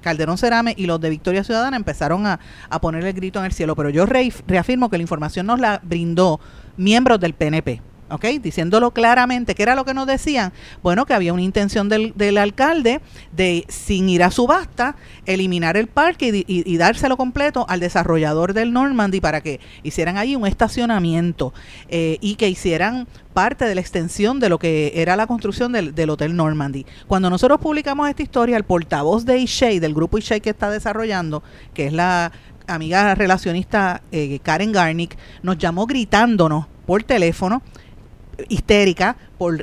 Calderón 0.00 0.38
Cerame 0.38 0.74
y 0.76 0.86
los 0.86 1.00
de 1.00 1.10
Victoria 1.10 1.44
Ciudadana 1.44 1.76
empezaron 1.76 2.26
a, 2.26 2.38
poner 2.80 3.04
el 3.04 3.12
grito 3.12 3.38
en 3.38 3.46
el 3.46 3.52
cielo, 3.52 3.74
pero 3.74 3.90
yo 3.90 4.06
reafirmo 4.06 4.90
que 4.90 4.98
la 4.98 5.02
información 5.02 5.46
nos 5.46 5.58
la 5.58 5.80
brindó 5.82 6.40
miembros 6.76 7.18
del 7.20 7.34
PNP. 7.34 7.80
¿Ok? 8.10 8.24
Diciéndolo 8.40 8.92
claramente, 8.92 9.54
¿qué 9.54 9.62
era 9.62 9.74
lo 9.74 9.84
que 9.84 9.94
nos 9.94 10.06
decían? 10.06 10.52
Bueno, 10.82 11.06
que 11.06 11.14
había 11.14 11.32
una 11.32 11.42
intención 11.42 11.88
del, 11.88 12.12
del 12.16 12.38
alcalde 12.38 13.00
de, 13.32 13.64
sin 13.68 14.08
ir 14.08 14.22
a 14.22 14.30
subasta, 14.30 14.96
eliminar 15.26 15.76
el 15.76 15.86
parque 15.86 16.44
y, 16.46 16.78
dárselo 16.78 17.16
completo 17.16 17.66
al 17.68 17.80
desarrollador 17.80 18.54
del 18.54 18.72
Normandy 18.72 19.20
para 19.20 19.40
que 19.40 19.58
hicieran 19.82 20.16
ahí 20.16 20.36
un 20.36 20.46
estacionamiento 20.46 21.52
eh, 21.88 22.18
y 22.20 22.36
que 22.36 22.48
hicieran 22.48 23.08
parte 23.34 23.64
de 23.64 23.74
la 23.74 23.80
extensión 23.80 24.38
de 24.38 24.48
lo 24.48 24.58
que 24.58 24.92
era 24.94 25.16
la 25.16 25.26
construcción 25.26 25.72
del, 25.72 25.94
del 25.94 26.10
Hotel 26.10 26.36
Normandy. 26.36 26.86
Cuando 27.06 27.30
nosotros 27.30 27.60
publicamos 27.60 28.08
esta 28.08 28.22
historia, 28.22 28.56
el 28.56 28.64
portavoz 28.64 29.24
de 29.24 29.38
Ishei, 29.38 29.80
del 29.80 29.94
grupo 29.94 30.18
Ishei 30.18 30.40
que 30.40 30.50
está 30.50 30.70
desarrollando, 30.70 31.42
que 31.74 31.86
es 31.86 31.92
la 31.92 32.32
amiga 32.68 33.14
relacionista 33.14 34.02
eh, 34.12 34.38
Karen 34.42 34.72
Garnick, 34.72 35.16
nos 35.42 35.58
llamó 35.58 35.86
gritándonos 35.86 36.66
por 36.86 37.02
teléfono 37.02 37.62
histérica 38.48 39.16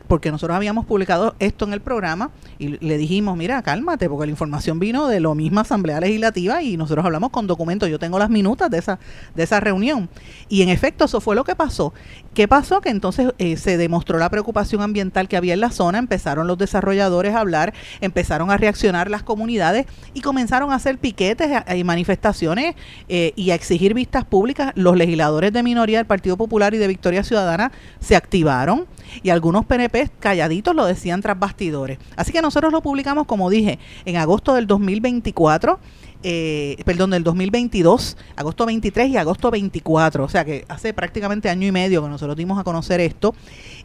porque 0.08 0.32
nosotros 0.32 0.56
habíamos 0.56 0.86
publicado 0.86 1.36
esto 1.40 1.66
en 1.66 1.74
el 1.74 1.82
programa 1.82 2.32
y 2.60 2.78
le 2.86 2.98
dijimos, 2.98 3.38
mira, 3.38 3.62
cálmate, 3.62 4.10
porque 4.10 4.26
la 4.26 4.32
información 4.32 4.80
vino 4.80 5.08
de 5.08 5.20
la 5.20 5.34
misma 5.36 5.62
Asamblea 5.62 6.00
Legislativa 6.00 6.64
y 6.64 6.78
nosotros 6.78 7.06
hablamos 7.06 7.30
con 7.32 7.48
documentos, 7.48 7.90
yo 7.90 8.00
tengo 8.00 8.18
las 8.18 8.30
minutas 8.30 8.70
de 8.70 8.78
esa, 8.78 9.00
de 9.36 9.44
esa 9.44 9.60
reunión. 9.60 10.10
Y 10.50 10.62
en 10.62 10.70
efecto, 10.70 11.06
eso 11.06 11.20
fue 11.20 11.36
lo 11.36 11.44
que 11.44 11.56
pasó. 11.56 11.94
¿Qué 12.34 12.48
pasó? 12.48 12.82
Que 12.82 12.90
entonces 12.90 13.34
eh, 13.38 13.58
se 13.58 13.78
demostró 13.78 14.18
la 14.18 14.30
preocupación 14.30 14.82
ambiental 14.82 15.28
que 15.28 15.38
había 15.38 15.54
en 15.54 15.62
la 15.62 15.72
zona, 15.72 15.98
empezaron 15.98 16.48
los 16.48 16.58
desarrolladores 16.58 17.34
a 17.34 17.40
hablar, 17.40 17.74
empezaron 18.02 18.52
a 18.52 18.58
reaccionar 18.58 19.10
las 19.10 19.24
comunidades 19.24 19.86
y 20.14 20.22
comenzaron 20.22 20.72
a 20.72 20.76
hacer 20.76 20.98
piquetes 20.98 21.50
y 21.76 21.84
manifestaciones 21.84 22.76
eh, 23.08 23.34
y 23.36 23.52
a 23.52 23.56
exigir 23.56 23.94
vistas 23.94 24.26
públicas. 24.26 24.72
Los 24.76 24.96
legisladores 24.96 25.54
de 25.54 25.64
minoría 25.64 25.98
del 25.98 26.08
Partido 26.08 26.38
Popular 26.38 26.74
y 26.74 26.78
de 26.78 26.88
Victoria 26.88 27.24
Ciudadana 27.24 27.72
se 28.00 28.16
activaron 28.16 28.86
y 29.24 29.30
algunos 29.30 29.65
PNP 29.66 30.10
calladitos 30.20 30.76
lo 30.76 30.86
decían 30.86 31.22
tras 31.22 31.38
bastidores. 31.38 31.98
Así 32.16 32.32
que 32.32 32.42
nosotros 32.42 32.72
lo 32.72 32.82
publicamos, 32.82 33.26
como 33.26 33.50
dije, 33.50 33.80
en 34.06 34.18
agosto 34.18 34.54
del 34.54 34.68
2024. 34.68 35.80
Eh, 36.28 36.78
perdón, 36.86 37.12
del 37.12 37.24
2022, 37.24 38.18
agosto 38.36 38.66
23 38.66 39.10
y 39.10 39.18
agosto 39.18 39.52
24, 39.52 40.24
o 40.24 40.30
sea 40.30 40.44
que 40.44 40.66
hace 40.70 40.92
prácticamente 40.92 41.50
año 41.50 41.68
y 41.68 41.72
medio 41.72 42.02
que 42.02 42.10
nosotros 42.10 42.36
dimos 42.36 42.58
a 42.58 42.64
conocer 42.64 43.00
esto. 43.00 43.36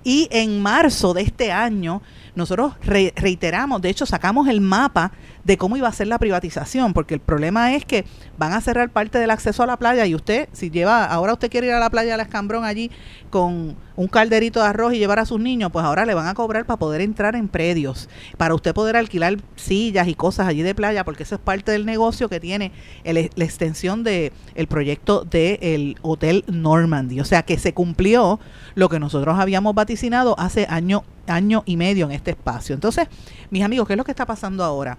Y 0.04 0.26
en 0.30 0.62
marzo 0.62 1.12
de 1.12 1.20
este 1.20 1.52
año, 1.52 2.00
nosotros 2.34 2.72
reiteramos, 2.80 3.82
de 3.82 3.90
hecho 3.90 4.06
sacamos 4.06 4.48
el 4.48 4.62
mapa 4.62 5.12
de 5.44 5.56
cómo 5.56 5.76
iba 5.76 5.88
a 5.88 5.92
ser 5.92 6.06
la 6.06 6.18
privatización, 6.18 6.92
porque 6.92 7.14
el 7.14 7.20
problema 7.20 7.74
es 7.74 7.84
que 7.84 8.04
van 8.38 8.52
a 8.52 8.60
cerrar 8.60 8.90
parte 8.90 9.18
del 9.18 9.30
acceso 9.30 9.62
a 9.62 9.66
la 9.66 9.76
playa 9.78 10.06
y 10.06 10.14
usted, 10.14 10.48
si 10.52 10.70
lleva, 10.70 11.04
ahora 11.04 11.32
usted 11.32 11.50
quiere 11.50 11.68
ir 11.68 11.72
a 11.72 11.78
la 11.78 11.90
playa 11.90 12.12
de 12.12 12.16
la 12.18 12.22
Escambrón 12.24 12.64
allí 12.64 12.90
con 13.30 13.76
un 13.96 14.08
calderito 14.08 14.60
de 14.60 14.66
arroz 14.66 14.94
y 14.94 14.98
llevar 14.98 15.18
a 15.18 15.26
sus 15.26 15.40
niños, 15.40 15.70
pues 15.72 15.84
ahora 15.84 16.06
le 16.06 16.14
van 16.14 16.26
a 16.26 16.34
cobrar 16.34 16.64
para 16.64 16.78
poder 16.78 17.00
entrar 17.00 17.36
en 17.36 17.48
predios, 17.48 18.08
para 18.36 18.54
usted 18.54 18.74
poder 18.74 18.96
alquilar 18.96 19.36
sillas 19.56 20.08
y 20.08 20.14
cosas 20.14 20.46
allí 20.46 20.62
de 20.62 20.74
playa, 20.74 21.04
porque 21.04 21.22
eso 21.22 21.34
es 21.34 21.40
parte 21.40 21.72
del 21.72 21.86
negocio 21.86 22.28
que 22.28 22.40
tiene 22.40 22.72
la 23.04 23.44
extensión 23.44 24.04
del 24.04 24.32
el 24.54 24.66
proyecto 24.66 25.24
del 25.24 25.96
Hotel 26.02 26.44
Normandy. 26.48 27.20
O 27.20 27.24
sea 27.24 27.42
que 27.42 27.58
se 27.58 27.74
cumplió 27.74 28.40
lo 28.74 28.88
que 28.88 28.98
nosotros 28.98 29.38
habíamos 29.38 29.74
vaticinado 29.74 30.38
hace 30.38 30.66
año, 30.68 31.04
año 31.26 31.62
y 31.66 31.76
medio 31.76 32.06
en 32.06 32.12
este 32.12 32.32
espacio. 32.32 32.74
Entonces, 32.74 33.08
mis 33.50 33.62
amigos, 33.62 33.86
¿qué 33.86 33.94
es 33.94 33.98
lo 33.98 34.04
que 34.04 34.12
está 34.12 34.26
pasando 34.26 34.64
ahora? 34.64 34.98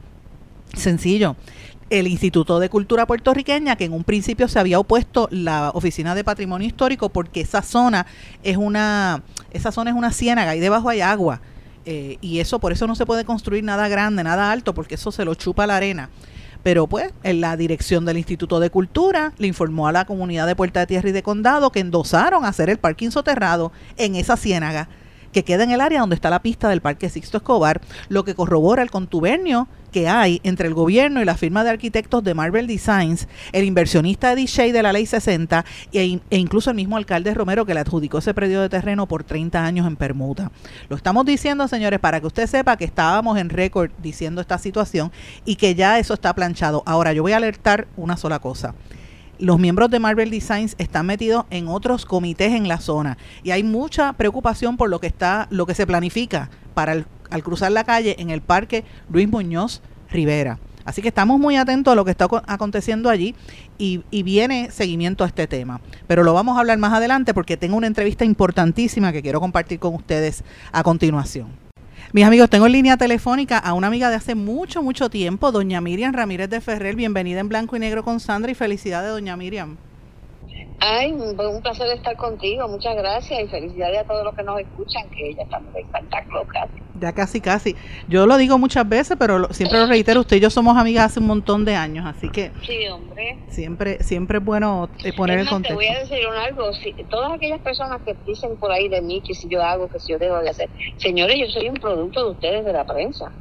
Sencillo. 0.74 1.36
El 1.90 2.08
Instituto 2.08 2.60
de 2.60 2.70
Cultura 2.70 3.06
Puertorriqueña, 3.06 3.76
que 3.76 3.84
en 3.84 3.92
un 3.92 4.06
principio 4.06 4.48
se 4.48 4.60
había 4.60 4.80
opuesto 4.80 5.28
la 5.30 5.72
Oficina 5.74 6.16
de 6.16 6.24
Patrimonio 6.24 6.68
Histórico, 6.68 7.10
porque 7.10 7.42
esa 7.42 7.62
zona 7.62 8.06
es 8.44 8.56
una, 8.56 9.24
esa 9.52 9.74
zona 9.74 9.90
es 9.92 9.98
una 9.98 10.14
ciénaga 10.14 10.56
y 10.56 10.60
debajo 10.60 10.90
hay 10.90 11.02
agua 11.02 11.42
Eh, 11.84 12.20
y 12.22 12.40
eso, 12.40 12.60
por 12.60 12.72
eso 12.72 12.86
no 12.86 12.94
se 12.94 13.08
puede 13.08 13.26
construir 13.26 13.64
nada 13.64 13.88
grande, 13.88 14.24
nada 14.24 14.52
alto, 14.52 14.76
porque 14.76 14.96
eso 14.96 15.12
se 15.12 15.26
lo 15.26 15.34
chupa 15.34 15.66
la 15.66 15.78
arena. 15.78 16.10
Pero 16.62 16.86
pues, 16.86 17.12
en 17.24 17.42
la 17.42 17.58
dirección 17.58 18.06
del 18.06 18.18
Instituto 18.18 18.60
de 18.60 18.70
Cultura 18.70 19.34
le 19.40 19.48
informó 19.48 19.88
a 19.88 19.92
la 19.92 20.06
comunidad 20.06 20.46
de 20.46 20.56
Puerta 20.56 20.82
de 20.82 20.86
Tierra 20.86 21.10
y 21.10 21.12
de 21.12 21.24
Condado 21.24 21.72
que 21.72 21.80
endosaron 21.80 22.46
hacer 22.46 22.70
el 22.70 22.78
parking 22.78 23.10
soterrado 23.10 23.72
en 23.98 24.16
esa 24.16 24.38
ciénaga 24.38 24.90
que 25.32 25.44
queda 25.44 25.64
en 25.64 25.72
el 25.72 25.82
área 25.82 26.02
donde 26.02 26.16
está 26.16 26.30
la 26.30 26.42
pista 26.42 26.70
del 26.70 26.82
Parque 26.82 27.10
Sixto 27.10 27.38
Escobar, 27.38 27.82
lo 28.10 28.24
que 28.24 28.36
corrobora 28.36 28.84
el 28.84 28.92
contubernio 28.92 29.68
que 29.92 30.08
hay 30.08 30.40
entre 30.44 30.68
el 30.68 30.74
gobierno 30.74 31.22
y 31.22 31.26
la 31.26 31.36
firma 31.36 31.64
de 31.64 31.70
arquitectos 31.70 32.24
de 32.24 32.34
Marvel 32.34 32.66
Designs, 32.66 33.28
el 33.52 33.66
inversionista 33.66 34.32
Eddie 34.32 34.46
Shea 34.46 34.72
de 34.72 34.84
la 34.84 34.94
Ley 34.94 35.06
60 35.06 35.66
e, 35.92 36.20
e, 36.30 36.38
incluso 36.38 36.70
el 36.70 36.78
mismo 36.78 36.98
alcalde 36.98 37.34
Romero 37.34 37.66
que 37.66 37.74
le 37.74 37.82
adjudicó 37.82 38.20
ese 38.20 38.34
predio 38.34 38.62
de 38.62 38.70
terreno 38.70 39.08
por 39.08 39.24
30 39.24 39.64
años 39.64 39.86
en 39.86 39.98
permuta. 39.98 40.52
Lo 40.90 40.96
estamos 40.96 41.26
diciendo, 41.26 41.68
señores, 41.68 42.00
para 42.00 42.20
que 42.20 42.28
usted 42.28 42.48
sepa 42.48 42.78
que 42.78 42.86
estábamos 42.86 43.38
en 43.38 43.50
récord 43.50 43.92
diciendo 44.02 44.42
esta 44.42 44.58
situación 44.58 45.12
y 45.46 45.56
que 45.56 45.76
ya 45.76 46.00
eso 46.00 46.14
está 46.14 46.34
planchado. 46.34 46.84
Ahora, 46.86 47.14
yo 47.14 47.22
voy 47.22 47.34
a 47.34 47.38
alertar 47.38 47.88
una 47.98 48.18
sola 48.18 48.40
cosa 48.40 48.74
los 49.42 49.60
miembros 49.60 49.90
de 49.90 50.00
Marvel 50.00 50.30
Designs 50.30 50.76
están 50.78 51.08
metidos 51.08 51.46
en 51.50 51.68
otros 51.68 52.06
comités 52.06 52.54
en 52.54 52.68
la 52.68 52.80
zona 52.80 53.18
y 53.44 53.52
hay 53.52 53.64
mucha 53.64 54.14
preocupación 54.14 54.78
por 54.78 54.90
lo 54.90 55.00
que 55.00 55.08
está, 55.08 55.48
lo 55.50 55.66
que 55.66 55.74
se 55.74 55.88
planifica 55.88 56.50
para 56.76 57.06
al 57.32 57.44
cruzar 57.44 57.72
la 57.72 57.84
calle 57.84 58.16
en 58.20 58.30
el 58.30 58.42
parque 58.42 58.84
Luis 59.10 59.28
Muñoz 59.28 59.82
Rivera. 60.12 60.60
Así 60.86 61.02
que 61.02 61.08
estamos 61.08 61.40
muy 61.40 61.58
atentos 61.58 61.92
a 61.92 61.96
lo 61.96 62.06
que 62.06 62.12
está 62.12 62.28
aconteciendo 62.48 63.10
allí 63.10 63.36
y, 63.78 64.04
y, 64.12 64.24
viene 64.24 64.70
seguimiento 64.72 65.24
a 65.24 65.28
este 65.28 65.48
tema. 65.48 65.80
Pero 66.08 66.24
lo 66.24 66.34
vamos 66.34 66.58
a 66.58 66.60
hablar 66.60 66.78
más 66.80 66.94
adelante 66.94 67.34
porque 67.34 67.56
tengo 67.56 67.78
una 67.78 67.88
entrevista 67.88 68.26
importantísima 68.26 69.12
que 69.12 69.22
quiero 69.22 69.40
compartir 69.40 69.80
con 69.80 69.94
ustedes 69.96 70.44
a 70.72 70.84
continuación. 70.84 71.71
Mis 72.14 72.26
amigos, 72.26 72.50
tengo 72.50 72.66
en 72.66 72.74
línea 72.74 72.98
telefónica 72.98 73.58
a 73.58 73.74
una 73.74 73.88
amiga 73.88 74.10
de 74.10 74.18
hace 74.18 74.36
mucho, 74.36 74.84
mucho 74.84 75.10
tiempo, 75.10 75.52
doña 75.52 75.80
Miriam 75.80 76.14
Ramírez 76.14 76.50
de 76.50 76.60
Ferrer. 76.60 76.96
Bienvenida 76.96 77.40
en 77.40 77.48
Blanco 77.48 77.78
y 77.78 77.80
Negro 77.80 78.04
con 78.04 78.20
Sandra 78.20 78.52
y 78.52 78.56
felicidades, 78.56 79.12
doña 79.12 79.38
Miriam. 79.38 79.78
Ay, 80.84 81.12
un 81.12 81.62
placer 81.62 81.88
estar 81.90 82.16
contigo, 82.16 82.68
muchas 82.68 82.96
gracias 82.96 83.40
y 83.40 83.48
felicidades 83.48 84.00
a 84.00 84.04
todos 84.04 84.26
los 84.26 84.34
que 84.34 84.42
nos 84.42 84.60
escuchan, 84.60 85.08
que 85.12 85.36
ya 85.36 85.44
estamos 85.44 85.76
en 85.76 85.92
Santa 85.92 86.26
Claus 86.26 86.48
Ya 87.00 87.14
casi, 87.14 87.40
casi. 87.40 87.76
Yo 88.08 88.26
lo 88.26 88.36
digo 88.38 88.58
muchas 88.58 88.90
veces, 88.90 89.16
pero 89.20 89.54
siempre 89.54 89.78
lo 89.78 89.86
reitero, 89.86 90.22
usted 90.22 90.38
y 90.38 90.40
yo 90.40 90.50
somos 90.50 90.76
amigas 90.76 91.06
hace 91.06 91.20
un 91.20 91.28
montón 91.28 91.66
de 91.66 91.76
años, 91.76 92.08
así 92.08 92.30
que... 92.30 92.50
Sí, 92.66 92.88
hombre. 92.88 93.38
Siempre, 93.48 94.04
siempre 94.04 94.40
es 94.40 94.44
bueno 94.44 94.90
eh, 95.04 95.14
poner 95.14 95.38
el 95.38 95.48
contexto. 95.48 95.78
Te 95.78 95.86
voy 95.86 95.96
a 95.96 96.00
decir 96.00 96.26
algo, 96.26 96.74
si, 96.74 96.94
todas 97.12 97.32
aquellas 97.32 97.60
personas 97.60 98.02
que 98.02 98.16
dicen 98.26 98.58
por 98.58 98.72
ahí 98.72 98.90
de 98.90 99.04
mí 99.04 99.22
que 99.22 99.36
si 99.36 99.48
yo 99.50 99.62
hago, 99.62 99.88
que 99.88 100.00
si 100.00 100.14
yo 100.14 100.18
debo 100.18 100.40
de 100.40 100.50
hacer, 100.50 100.68
señores, 100.98 101.38
yo 101.38 101.46
soy 101.46 101.70
un 101.70 101.76
producto 101.76 102.26
de 102.26 102.32
ustedes 102.32 102.66
de 102.66 102.74
la 102.74 102.88
prensa. 102.88 103.32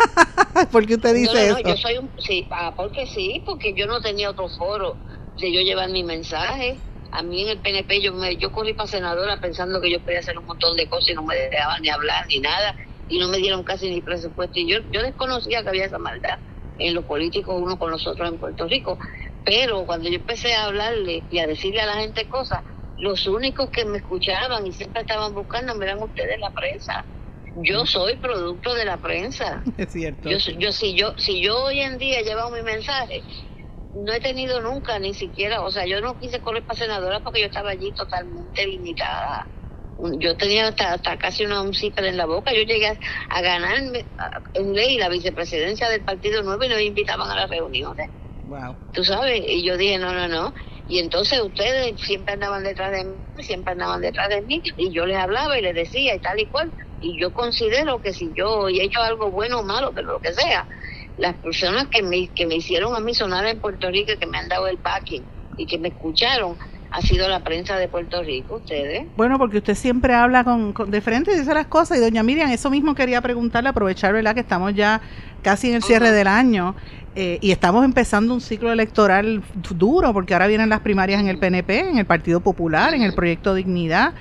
¿Por 0.72 0.86
qué 0.86 0.94
usted 0.94 1.14
dice 1.14 1.50
no, 1.50 1.54
no, 1.54 1.60
Yo 1.60 1.76
soy 1.76 1.98
un, 1.98 2.10
sí, 2.18 2.48
ah, 2.50 2.72
porque 2.74 3.06
sí, 3.06 3.40
porque 3.46 3.74
yo 3.74 3.86
no 3.86 4.00
tenía 4.00 4.30
otro 4.30 4.48
foro 4.48 4.96
de 5.36 5.52
yo 5.52 5.60
llevar 5.60 5.90
mi 5.90 6.02
mensaje. 6.04 6.80
A 7.12 7.22
mí 7.22 7.42
en 7.42 7.48
el 7.48 7.60
PNP 7.60 8.00
yo 8.00 8.12
me, 8.12 8.36
yo 8.36 8.52
corrí 8.52 8.74
para 8.74 8.86
senadora 8.86 9.40
pensando 9.40 9.80
que 9.80 9.90
yo 9.90 10.00
podía 10.00 10.20
hacer 10.20 10.38
un 10.38 10.46
montón 10.46 10.76
de 10.76 10.88
cosas 10.88 11.10
y 11.10 11.14
no 11.14 11.24
me 11.24 11.34
dejaban 11.34 11.82
ni 11.82 11.88
hablar 11.88 12.24
ni 12.28 12.40
nada 12.40 12.76
y 13.08 13.18
no 13.18 13.28
me 13.28 13.38
dieron 13.38 13.64
casi 13.64 13.90
ni 13.90 14.00
presupuesto 14.00 14.60
y 14.60 14.68
yo 14.68 14.78
yo 14.92 15.02
desconocía 15.02 15.62
que 15.62 15.68
había 15.68 15.86
esa 15.86 15.98
maldad 15.98 16.38
en 16.78 16.94
los 16.94 17.04
políticos 17.04 17.54
uno 17.60 17.78
con 17.78 17.90
nosotros 17.90 18.28
en 18.28 18.38
Puerto 18.38 18.66
Rico, 18.66 18.98
pero 19.44 19.84
cuando 19.84 20.08
yo 20.08 20.16
empecé 20.16 20.54
a 20.54 20.64
hablarle 20.64 21.26
y 21.30 21.38
a 21.38 21.46
decirle 21.46 21.80
a 21.80 21.86
la 21.86 21.96
gente 21.96 22.26
cosas, 22.26 22.62
los 22.96 23.26
únicos 23.26 23.70
que 23.70 23.84
me 23.84 23.98
escuchaban 23.98 24.66
y 24.66 24.72
siempre 24.72 25.02
estaban 25.02 25.34
buscando 25.34 25.80
eran 25.82 26.02
ustedes 26.02 26.38
la 26.40 26.50
prensa. 26.52 27.06
Yo 27.54 27.84
soy 27.86 28.16
producto 28.16 28.74
de 28.74 28.84
la 28.84 28.98
prensa. 28.98 29.62
Es 29.76 29.92
cierto. 29.92 30.28
Yo, 30.30 30.38
yo 30.38 30.72
si 30.72 30.94
yo 30.94 31.14
si 31.18 31.42
yo 31.42 31.64
hoy 31.64 31.80
en 31.80 31.98
día 31.98 32.22
llevo 32.22 32.50
mi 32.50 32.62
mensaje, 32.62 33.24
no 33.92 34.12
he 34.12 34.20
tenido 34.20 34.60
nunca, 34.60 34.98
ni 34.98 35.14
siquiera, 35.14 35.62
o 35.62 35.70
sea, 35.70 35.86
yo 35.86 36.00
no 36.00 36.18
quise 36.18 36.40
correr 36.40 36.64
para 36.64 36.78
senadora 36.78 37.20
porque 37.20 37.40
yo 37.40 37.46
estaba 37.46 37.70
allí 37.70 37.92
totalmente 37.92 38.66
limitada. 38.66 39.48
Yo 40.18 40.36
tenía 40.36 40.68
hasta, 40.68 41.16
casi 41.18 41.44
una 41.44 41.60
un 41.60 41.72
en 41.78 42.16
la 42.16 42.24
boca. 42.24 42.52
Yo 42.54 42.62
llegué 42.62 42.98
a, 43.28 43.42
ganarme 43.42 44.06
en 44.54 44.72
ley 44.72 44.96
la 44.96 45.10
vicepresidencia 45.10 45.90
del 45.90 46.04
Partido 46.04 46.42
Nuevo 46.42 46.64
y 46.64 46.68
no 46.68 46.76
me 46.76 46.84
invitaban 46.84 47.30
a 47.30 47.36
las 47.36 47.50
reuniones. 47.50 48.08
Wow. 48.44 48.76
Tú 48.92 49.04
sabes, 49.04 49.42
y 49.46 49.62
yo 49.62 49.76
dije, 49.76 49.98
no, 49.98 50.14
no, 50.14 50.26
no. 50.26 50.54
Y 50.86 50.98
entonces 50.98 51.40
ustedes 51.40 52.00
siempre 52.00 52.34
andaban 52.34 52.64
detrás 52.64 52.92
de 52.92 53.04
mí, 53.04 53.18
siempre 53.38 53.72
andaban 53.72 54.00
detrás 54.00 54.28
de 54.28 54.42
mí, 54.42 54.62
y 54.76 54.90
yo 54.90 55.06
les 55.06 55.18
hablaba 55.18 55.58
y 55.58 55.62
les 55.62 55.74
decía 55.74 56.14
y 56.14 56.20
tal 56.20 56.40
y 56.40 56.46
cual. 56.46 56.72
Y 56.98 57.20
yo 57.20 57.32
considero 57.32 58.00
que 58.00 58.12
si 58.12 58.32
yo 58.34 58.68
he 58.68 58.82
hecho 58.82 59.00
algo 59.00 59.30
bueno 59.30 59.60
o 59.60 59.62
malo, 59.62 59.92
pero 59.94 60.12
lo 60.12 60.20
que 60.20 60.32
sea, 60.32 60.66
las 61.20 61.34
personas 61.36 61.86
que 61.88 62.02
me, 62.02 62.28
que 62.28 62.46
me 62.46 62.56
hicieron 62.56 62.96
a 62.96 63.00
mí 63.00 63.14
sonar 63.14 63.46
en 63.46 63.60
Puerto 63.60 63.90
Rico, 63.90 64.12
que 64.18 64.26
me 64.26 64.38
han 64.38 64.48
dado 64.48 64.66
el 64.66 64.78
packing 64.78 65.22
y 65.56 65.66
que 65.66 65.78
me 65.78 65.88
escucharon, 65.88 66.56
ha 66.90 67.02
sido 67.02 67.28
la 67.28 67.40
prensa 67.40 67.76
de 67.76 67.86
Puerto 67.86 68.22
Rico, 68.22 68.56
ustedes. 68.56 69.06
Bueno, 69.16 69.38
porque 69.38 69.58
usted 69.58 69.74
siempre 69.74 70.14
habla 70.14 70.42
con, 70.42 70.74
de 70.90 71.00
frente 71.00 71.32
y 71.32 71.38
dice 71.38 71.54
las 71.54 71.66
cosas. 71.66 71.98
Y 71.98 72.00
doña 72.00 72.22
Miriam, 72.22 72.50
eso 72.50 72.70
mismo 72.70 72.94
quería 72.94 73.20
preguntarle, 73.20 73.68
aprovechar, 73.68 74.12
¿verdad? 74.12 74.34
Que 74.34 74.40
estamos 74.40 74.74
ya 74.74 75.00
casi 75.42 75.68
en 75.68 75.76
el 75.76 75.82
cierre 75.82 76.10
del 76.10 76.26
año 76.26 76.74
eh, 77.14 77.38
y 77.40 77.52
estamos 77.52 77.84
empezando 77.84 78.34
un 78.34 78.40
ciclo 78.40 78.72
electoral 78.72 79.42
duro, 79.76 80.12
porque 80.12 80.32
ahora 80.34 80.46
vienen 80.46 80.68
las 80.68 80.80
primarias 80.80 81.20
en 81.20 81.28
el 81.28 81.38
PNP, 81.38 81.90
en 81.90 81.98
el 81.98 82.06
Partido 82.06 82.40
Popular, 82.40 82.94
en 82.94 83.02
el 83.02 83.14
Proyecto 83.14 83.54
Dignidad. 83.54 84.14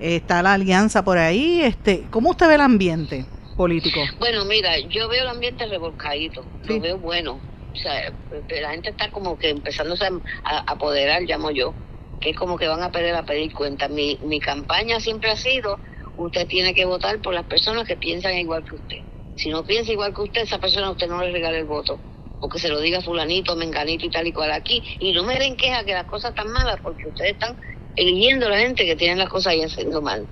Eh, 0.00 0.16
está 0.16 0.42
la 0.42 0.54
alianza 0.54 1.04
por 1.04 1.18
ahí. 1.18 1.60
este 1.62 2.06
¿Cómo 2.10 2.30
usted 2.30 2.48
ve 2.48 2.54
el 2.54 2.60
ambiente? 2.62 3.26
Político? 3.56 4.00
Bueno, 4.18 4.44
mira, 4.44 4.78
yo 4.78 5.08
veo 5.08 5.22
el 5.22 5.28
ambiente 5.28 5.66
revolcadito, 5.66 6.46
lo 6.62 6.80
veo 6.80 6.98
bueno. 6.98 7.34
O 7.34 7.78
sea, 7.78 8.00
la 8.30 8.70
gente 8.70 8.90
está 8.90 9.10
como 9.10 9.36
que 9.36 9.50
empezándose 9.50 10.06
a, 10.06 10.58
apoderar, 10.72 11.22
llamo 11.22 11.50
yo, 11.50 11.74
que 12.20 12.30
es 12.30 12.36
como 12.36 12.56
que 12.56 12.68
van 12.68 12.82
a 12.82 12.90
perder 12.90 13.14
a 13.14 13.24
pedir 13.24 13.52
cuenta. 13.52 13.88
Mi, 13.88 14.18
mi 14.22 14.40
campaña 14.40 15.00
siempre 15.00 15.30
ha 15.30 15.36
sido, 15.36 15.78
usted 16.16 16.46
tiene 16.46 16.74
que 16.74 16.84
votar 16.84 17.20
por 17.20 17.34
las 17.34 17.44
personas 17.46 17.86
que 17.86 17.96
piensan 17.96 18.38
igual 18.38 18.64
que 18.64 18.76
usted. 18.76 18.98
Si 19.34 19.50
no 19.50 19.64
piensa 19.64 19.92
igual 19.92 20.14
que 20.14 20.22
usted, 20.22 20.42
esa 20.42 20.58
persona 20.58 20.90
usted 20.90 21.08
no 21.08 21.22
le 21.22 21.30
regala 21.30 21.58
el 21.58 21.66
voto. 21.66 22.00
Porque 22.40 22.58
se 22.58 22.68
lo 22.68 22.80
diga 22.80 23.02
fulanito, 23.02 23.56
menganito 23.56 24.06
y 24.06 24.10
tal 24.10 24.26
y 24.26 24.32
cual 24.32 24.52
aquí. 24.52 24.82
Y 25.00 25.12
no 25.12 25.24
me 25.24 25.38
den 25.38 25.56
queja 25.56 25.84
que 25.84 25.92
las 25.92 26.06
cosas 26.06 26.30
están 26.30 26.50
malas, 26.50 26.80
porque 26.82 27.08
ustedes 27.08 27.32
están 27.32 27.58
eligiendo 27.94 28.46
a 28.46 28.50
la 28.50 28.58
gente 28.58 28.86
que 28.86 28.96
tiene 28.96 29.16
las 29.16 29.28
cosas 29.28 29.52
ahí 29.52 29.62
haciendo 29.62 30.00
mal. 30.00 30.28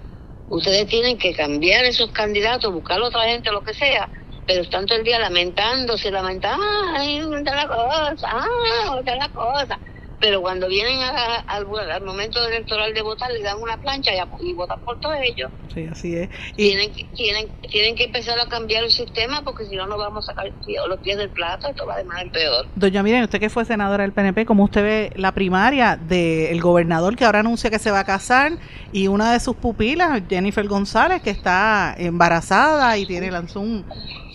Ustedes 0.49 0.87
tienen 0.89 1.19
que 1.19 1.35
cambiar 1.35 1.85
esos 1.85 2.11
candidatos, 2.13 2.73
buscar 2.73 3.01
otra 3.01 3.25
gente, 3.25 3.51
lo 3.51 3.63
que 3.63 3.75
sea, 3.75 4.11
pero 4.47 4.63
están 4.63 4.87
todo 4.87 4.99
el 4.99 5.05
día 5.05 5.19
lamentándose, 5.19 6.11
lamentando, 6.11 6.63
ay, 6.95 7.21
la 7.21 7.67
cosa, 7.67 8.29
ah, 8.31 9.01
la 9.05 9.29
cosa 9.31 9.81
pero 10.25 10.41
cuando 10.41 10.69
vienen 10.69 11.01
al, 11.47 11.67
momento 12.03 12.43
electoral 12.49 12.95
de 12.95 13.03
votar 13.03 13.31
le 13.31 13.43
dan 13.43 13.61
una 13.61 13.77
plancha 13.77 14.11
y, 14.41 14.55
votan 14.55 14.81
por 14.81 14.99
todos 14.99 15.17
ellos. 15.23 15.51
Sí, 15.75 15.87
así 15.87 16.17
es. 16.17 16.31
Y 16.57 16.71
tienen, 16.71 16.93
tienen, 17.15 17.49
tienen 17.71 17.95
que 17.95 18.05
empezar 18.05 18.41
a 18.41 18.47
cambiar 18.49 18.85
el 18.85 18.91
sistema 18.91 19.43
porque 19.43 19.67
si 19.67 19.77
no 19.77 19.87
nos 19.87 19.99
vamos 19.99 20.27
a 20.27 20.33
sacar 20.33 20.51
los 20.89 20.99
pies 21.01 21.19
del 21.19 21.29
plato, 21.29 21.69
esto 21.69 21.85
va 21.85 21.99
de 21.99 22.05
mal 22.05 22.23
en 22.23 22.33
peor. 22.33 22.67
Doña 22.75 23.03
Miren, 23.03 23.25
usted 23.25 23.39
que 23.39 23.51
fue 23.51 23.67
senadora 23.67 24.03
del 24.03 24.13
PNP, 24.13 24.47
¿cómo 24.47 24.65
usted 24.65 24.83
ve 24.83 25.13
la 25.17 25.33
primaria 25.33 25.99
del 25.99 26.59
gobernador 26.63 27.17
que 27.17 27.27
ahora 27.27 27.41
anuncia 27.41 27.69
que 27.69 27.79
se 27.79 27.91
va 27.91 28.01
a 28.01 28.05
casar 28.05 28.53
y 28.93 29.09
una 29.09 29.31
de 29.31 29.41
sus 29.41 29.57
pupilas, 29.57 30.23
Jennifer 30.27 30.67
González, 30.67 31.21
que 31.21 31.29
está 31.29 31.95
embarazada 31.99 32.97
y 32.97 33.05
tiene 33.05 33.31
lanzó 33.31 33.61
un, 33.61 33.85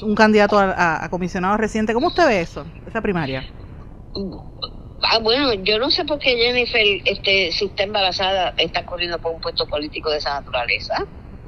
un 0.03 0.13
candidato 0.13 0.59
a, 0.59 1.03
a 1.03 1.09
comisionado 1.09 1.57
reciente? 1.57 1.95
¿Cómo 1.95 2.09
usted 2.09 2.27
ve 2.27 2.41
eso, 2.41 2.63
esa 2.87 3.01
primaria? 3.01 3.43
Ah, 5.01 5.19
bueno, 5.19 5.53
yo 5.53 5.79
no 5.79 5.91
sé 5.91 6.03
por 6.05 6.19
qué 6.19 6.35
Jennifer, 6.37 6.85
este, 7.05 7.51
si 7.53 7.65
está 7.67 7.83
embarazada, 7.83 8.53
está 8.57 8.83
corriendo 8.85 9.19
por 9.19 9.33
un 9.33 9.39
puesto 9.39 9.65
político 9.67 10.09
de 10.11 10.17
esa 10.17 10.31
naturaleza. 10.33 10.93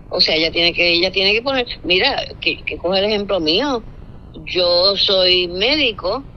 O 0.08 0.22
sea, 0.22 0.36
ella 0.36 0.52
tiene 0.52 0.74
que, 0.74 0.94
ella 0.94 1.12
tiene 1.12 1.34
que 1.34 1.42
poner, 1.42 1.68
mira, 1.84 2.24
que, 2.40 2.64
que 2.66 2.78
coge 2.78 3.00
el 3.00 3.06
ejemplo 3.06 3.40
mío. 3.40 3.88
Yo 4.34 4.96
soy 4.98 5.48
médico 5.50 6.30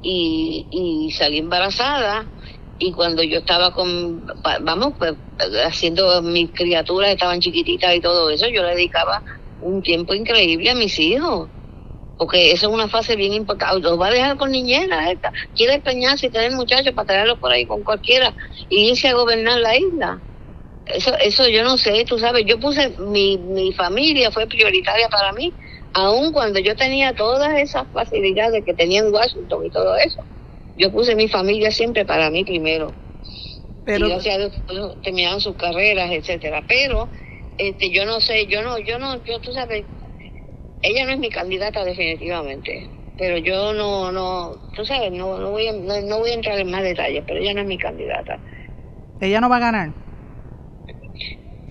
y, 0.00 0.68
y 0.70 1.10
salí 1.12 1.38
embarazada 1.38 2.32
y 2.78 2.92
cuando 2.92 3.22
yo 3.22 3.38
estaba 3.38 3.72
con, 3.72 4.26
vamos, 4.62 4.94
pues 4.98 5.14
haciendo 5.64 6.22
mis 6.22 6.52
criaturas, 6.54 7.10
estaban 7.12 7.40
chiquititas 7.40 7.94
y 7.94 8.00
todo 8.00 8.30
eso, 8.30 8.48
yo 8.48 8.62
le 8.62 8.70
dedicaba 8.74 9.22
un 9.58 9.82
tiempo 9.82 10.14
increíble 10.14 10.70
a 10.70 10.74
mis 10.74 10.98
hijos 10.98 11.50
porque 12.16 12.52
esa 12.52 12.66
es 12.66 12.72
una 12.72 12.88
fase 12.88 13.16
bien 13.16 13.32
importante. 13.32 13.80
Los 13.80 14.00
va 14.00 14.08
a 14.08 14.12
dejar 14.12 14.36
con 14.36 14.50
niñera 14.52 15.10
esta. 15.10 15.32
Quiere 15.54 15.74
empeñarse 15.74 16.26
y 16.26 16.30
tener 16.30 16.52
muchachos 16.52 16.92
para 16.94 17.06
traerlos 17.06 17.38
por 17.38 17.52
ahí 17.52 17.66
con 17.66 17.82
cualquiera 17.82 18.34
y 18.68 18.90
irse 18.90 19.08
a 19.08 19.14
gobernar 19.14 19.60
la 19.60 19.76
isla. 19.76 20.22
Eso, 20.86 21.16
eso 21.18 21.48
yo 21.48 21.62
no 21.64 21.78
sé, 21.78 22.04
tú 22.04 22.18
sabes, 22.18 22.44
yo 22.46 22.58
puse, 22.58 22.96
mi, 22.98 23.38
mi 23.38 23.72
familia 23.72 24.30
fue 24.32 24.46
prioritaria 24.48 25.08
para 25.08 25.32
mí, 25.32 25.54
aun 25.92 26.32
cuando 26.32 26.58
yo 26.58 26.74
tenía 26.76 27.14
todas 27.14 27.56
esas 27.58 27.88
facilidades 27.92 28.64
que 28.64 28.74
tenía 28.74 29.00
en 29.00 29.12
Washington 29.12 29.64
y 29.64 29.70
todo 29.70 29.96
eso. 29.96 30.22
Yo 30.76 30.90
puse 30.90 31.14
mi 31.14 31.28
familia 31.28 31.70
siempre 31.70 32.04
para 32.04 32.30
mí 32.30 32.44
primero. 32.44 32.96
Pero, 33.84 34.06
y 34.06 34.10
gracias 34.10 34.34
a 34.36 34.38
Dios 34.38 34.98
terminaron 35.02 35.40
sus 35.40 35.56
carreras, 35.56 36.10
etcétera. 36.10 36.64
Pero 36.68 37.10
este 37.58 37.90
yo 37.90 38.04
no 38.04 38.20
sé, 38.20 38.46
yo 38.46 38.62
no, 38.62 38.78
yo 38.78 38.98
no, 38.98 39.22
yo 39.24 39.40
tú 39.40 39.52
sabes, 39.52 39.86
ella 40.82 41.06
no 41.06 41.12
es 41.12 41.18
mi 41.20 41.30
candidata 41.30 41.84
definitivamente, 41.84 42.92
pero 43.16 43.38
yo 43.38 43.72
no, 43.74 44.12
no, 44.12 44.60
tú 44.74 44.84
sabes, 44.84 45.12
no, 45.12 45.38
no, 45.38 45.50
voy, 45.50 45.68
a, 45.68 45.72
no, 45.72 46.18
voy 46.18 46.30
a 46.30 46.34
entrar 46.34 46.58
en 46.58 46.70
más 46.70 46.82
detalles, 46.82 47.24
pero 47.26 47.40
ella 47.40 47.54
no 47.54 47.62
es 47.62 47.66
mi 47.68 47.78
candidata. 47.78 48.42
¿Ella 49.20 49.40
no 49.40 49.48
va 49.48 49.56
a 49.56 49.60
ganar? 49.60 49.94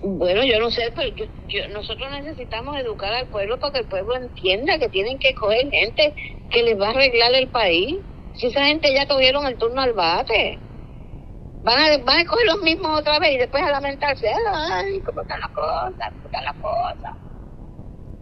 Bueno, 0.02 0.44
yo 0.44 0.58
no 0.58 0.70
sé, 0.70 0.92
pero 0.96 1.14
nosotros 1.72 2.10
necesitamos 2.10 2.76
educar 2.78 3.12
al 3.14 3.28
pueblo 3.28 3.58
para 3.58 3.72
que 3.72 3.78
el 3.80 3.88
pueblo 3.88 4.16
entienda 4.16 4.78
que 4.78 4.88
tienen 4.88 5.18
que 5.18 5.34
coger 5.34 5.70
gente 5.70 6.14
que 6.50 6.62
les 6.64 6.78
va 6.80 6.88
a 6.88 6.90
arreglar 6.90 7.34
el 7.34 7.50
país. 7.50 8.04
Si 8.32 8.48
esa 8.48 8.66
gente 8.66 8.92
ya 8.92 9.06
cogieron 9.06 9.46
el 9.46 9.58
turno 9.58 9.82
al 9.82 9.92
bate, 9.94 10.64
van 11.62 11.78
a, 11.78 11.98
van 12.04 12.20
a 12.20 12.26
coger 12.26 12.46
los 12.46 12.60
mismos 12.62 13.00
otra 13.00 13.18
vez 13.20 13.32
y 13.32 13.38
después 13.38 13.62
a 13.62 13.70
lamentarse, 13.70 14.28
ay, 14.54 15.02
cómo 15.02 15.22
están 15.22 15.40
las 15.40 15.50
cosas, 15.52 16.12
cómo 16.14 16.26
están 16.26 16.44
las 16.44 16.56
cosas. 16.58 17.12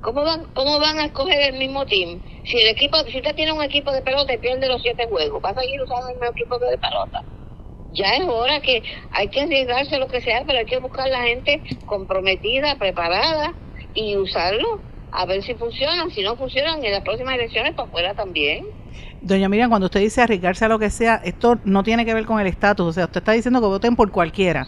¿Cómo 0.00 0.24
van, 0.24 0.46
¿Cómo 0.54 0.78
van 0.78 0.98
a 0.98 1.06
escoger 1.06 1.52
el 1.52 1.58
mismo 1.58 1.84
team? 1.86 2.20
Si 2.44 2.58
el 2.58 2.68
equipo, 2.68 2.98
si 3.10 3.18
usted 3.18 3.34
tiene 3.34 3.52
un 3.52 3.62
equipo 3.62 3.92
de 3.92 4.02
pelota 4.02 4.32
y 4.32 4.38
pierde 4.38 4.66
los 4.66 4.80
siete 4.82 5.06
juegos, 5.08 5.42
va 5.44 5.50
a 5.50 5.54
seguir 5.60 5.80
usando 5.80 6.08
el 6.08 6.14
mismo 6.14 6.30
equipo 6.30 6.58
de 6.58 6.78
pelota. 6.78 7.24
Ya 7.92 8.14
es 8.16 8.22
hora 8.26 8.60
que 8.60 8.82
hay 9.10 9.28
que 9.28 9.42
arriesgarse 9.42 9.98
lo 9.98 10.08
que 10.08 10.20
sea, 10.20 10.44
pero 10.46 10.58
hay 10.58 10.66
que 10.66 10.78
buscar 10.78 11.08
la 11.08 11.22
gente 11.22 11.62
comprometida, 11.86 12.76
preparada 12.78 13.54
y 13.94 14.16
usarlo 14.16 14.80
a 15.10 15.26
ver 15.26 15.42
si 15.42 15.54
funcionan. 15.54 16.10
Si 16.10 16.22
no 16.22 16.36
funcionan 16.36 16.84
en 16.84 16.92
las 16.92 17.02
próximas 17.02 17.34
elecciones, 17.34 17.74
para 17.74 17.88
afuera 17.88 18.14
también. 18.14 18.64
Doña 19.20 19.48
Miriam, 19.48 19.70
cuando 19.70 19.86
usted 19.86 20.00
dice 20.00 20.22
arriesgarse 20.22 20.64
a 20.64 20.68
lo 20.68 20.78
que 20.78 20.90
sea, 20.90 21.20
esto 21.24 21.58
no 21.64 21.82
tiene 21.82 22.04
que 22.04 22.14
ver 22.14 22.24
con 22.24 22.40
el 22.40 22.46
estatus. 22.46 22.86
O 22.86 22.92
sea, 22.92 23.04
usted 23.04 23.20
está 23.20 23.32
diciendo 23.32 23.60
que 23.60 23.66
voten 23.66 23.96
por 23.96 24.10
cualquiera. 24.10 24.66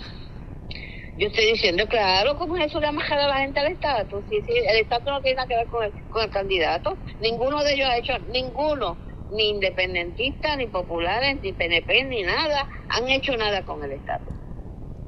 Yo 1.23 1.29
estoy 1.29 1.53
diciendo, 1.53 1.87
claro, 1.87 2.37
¿cómo 2.37 2.57
es 2.57 2.67
eso 2.67 2.81
de 2.81 2.89
amajar 2.89 3.17
a 3.17 3.29
la 3.29 3.39
gente 3.39 3.61
al 3.61 3.69
estatus? 3.69 4.25
Si, 4.29 4.35
el 4.35 4.77
estatus 4.81 5.07
no 5.07 5.23
tiene 5.23 5.37
nada 5.37 5.47
que 5.47 5.55
ver 5.55 5.69
con 5.69 5.85
el, 5.85 5.95
con 6.11 6.25
el 6.25 6.31
candidato. 6.31 6.99
Ninguno 7.21 7.63
de 7.63 7.75
ellos 7.75 7.89
ha 7.89 7.97
hecho, 7.97 8.19
ninguno, 8.19 8.99
ni 9.31 9.51
independentistas, 9.51 10.57
ni 10.57 10.67
populares, 10.67 11.41
ni 11.41 11.53
PNP, 11.53 12.03
ni 12.07 12.25
nada, 12.25 12.69
han 12.89 13.09
hecho 13.09 13.37
nada 13.37 13.63
con 13.63 13.85
el 13.85 13.93
estatus. 13.93 14.35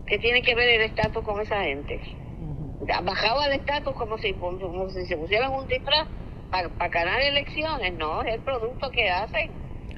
¿Qué 0.06 0.20
tiene 0.20 0.42
que 0.42 0.54
ver 0.54 0.68
el 0.68 0.82
estatus 0.82 1.24
con 1.24 1.40
esa 1.40 1.64
gente? 1.64 2.00
Bajado 3.02 3.40
al 3.40 3.52
estatus 3.52 3.96
como 3.96 4.16
si, 4.18 4.34
como 4.34 4.90
si 4.90 5.06
se 5.06 5.16
pusieran 5.16 5.50
un 5.50 5.66
disfraz 5.66 6.06
para, 6.48 6.68
para 6.68 6.90
ganar 6.90 7.22
elecciones. 7.22 7.92
No, 7.94 8.22
es 8.22 8.34
el 8.34 8.42
producto 8.42 8.88
que 8.92 9.10
hacen, 9.10 9.50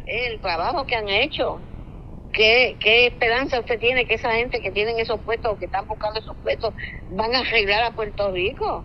es 0.06 0.32
el 0.32 0.40
trabajo 0.40 0.86
que 0.86 0.96
han 0.96 1.10
hecho. 1.10 1.60
¿Qué, 2.36 2.76
¿Qué 2.80 3.06
esperanza 3.06 3.58
usted 3.58 3.80
tiene 3.80 4.04
que 4.04 4.14
esa 4.14 4.30
gente 4.32 4.60
que 4.60 4.70
tienen 4.70 4.98
esos 4.98 5.18
puestos 5.20 5.52
o 5.52 5.58
que 5.58 5.64
están 5.64 5.88
buscando 5.88 6.20
esos 6.20 6.36
puestos 6.42 6.74
van 7.12 7.34
a 7.34 7.38
arreglar 7.38 7.82
a 7.82 7.92
Puerto 7.92 8.30
Rico? 8.30 8.84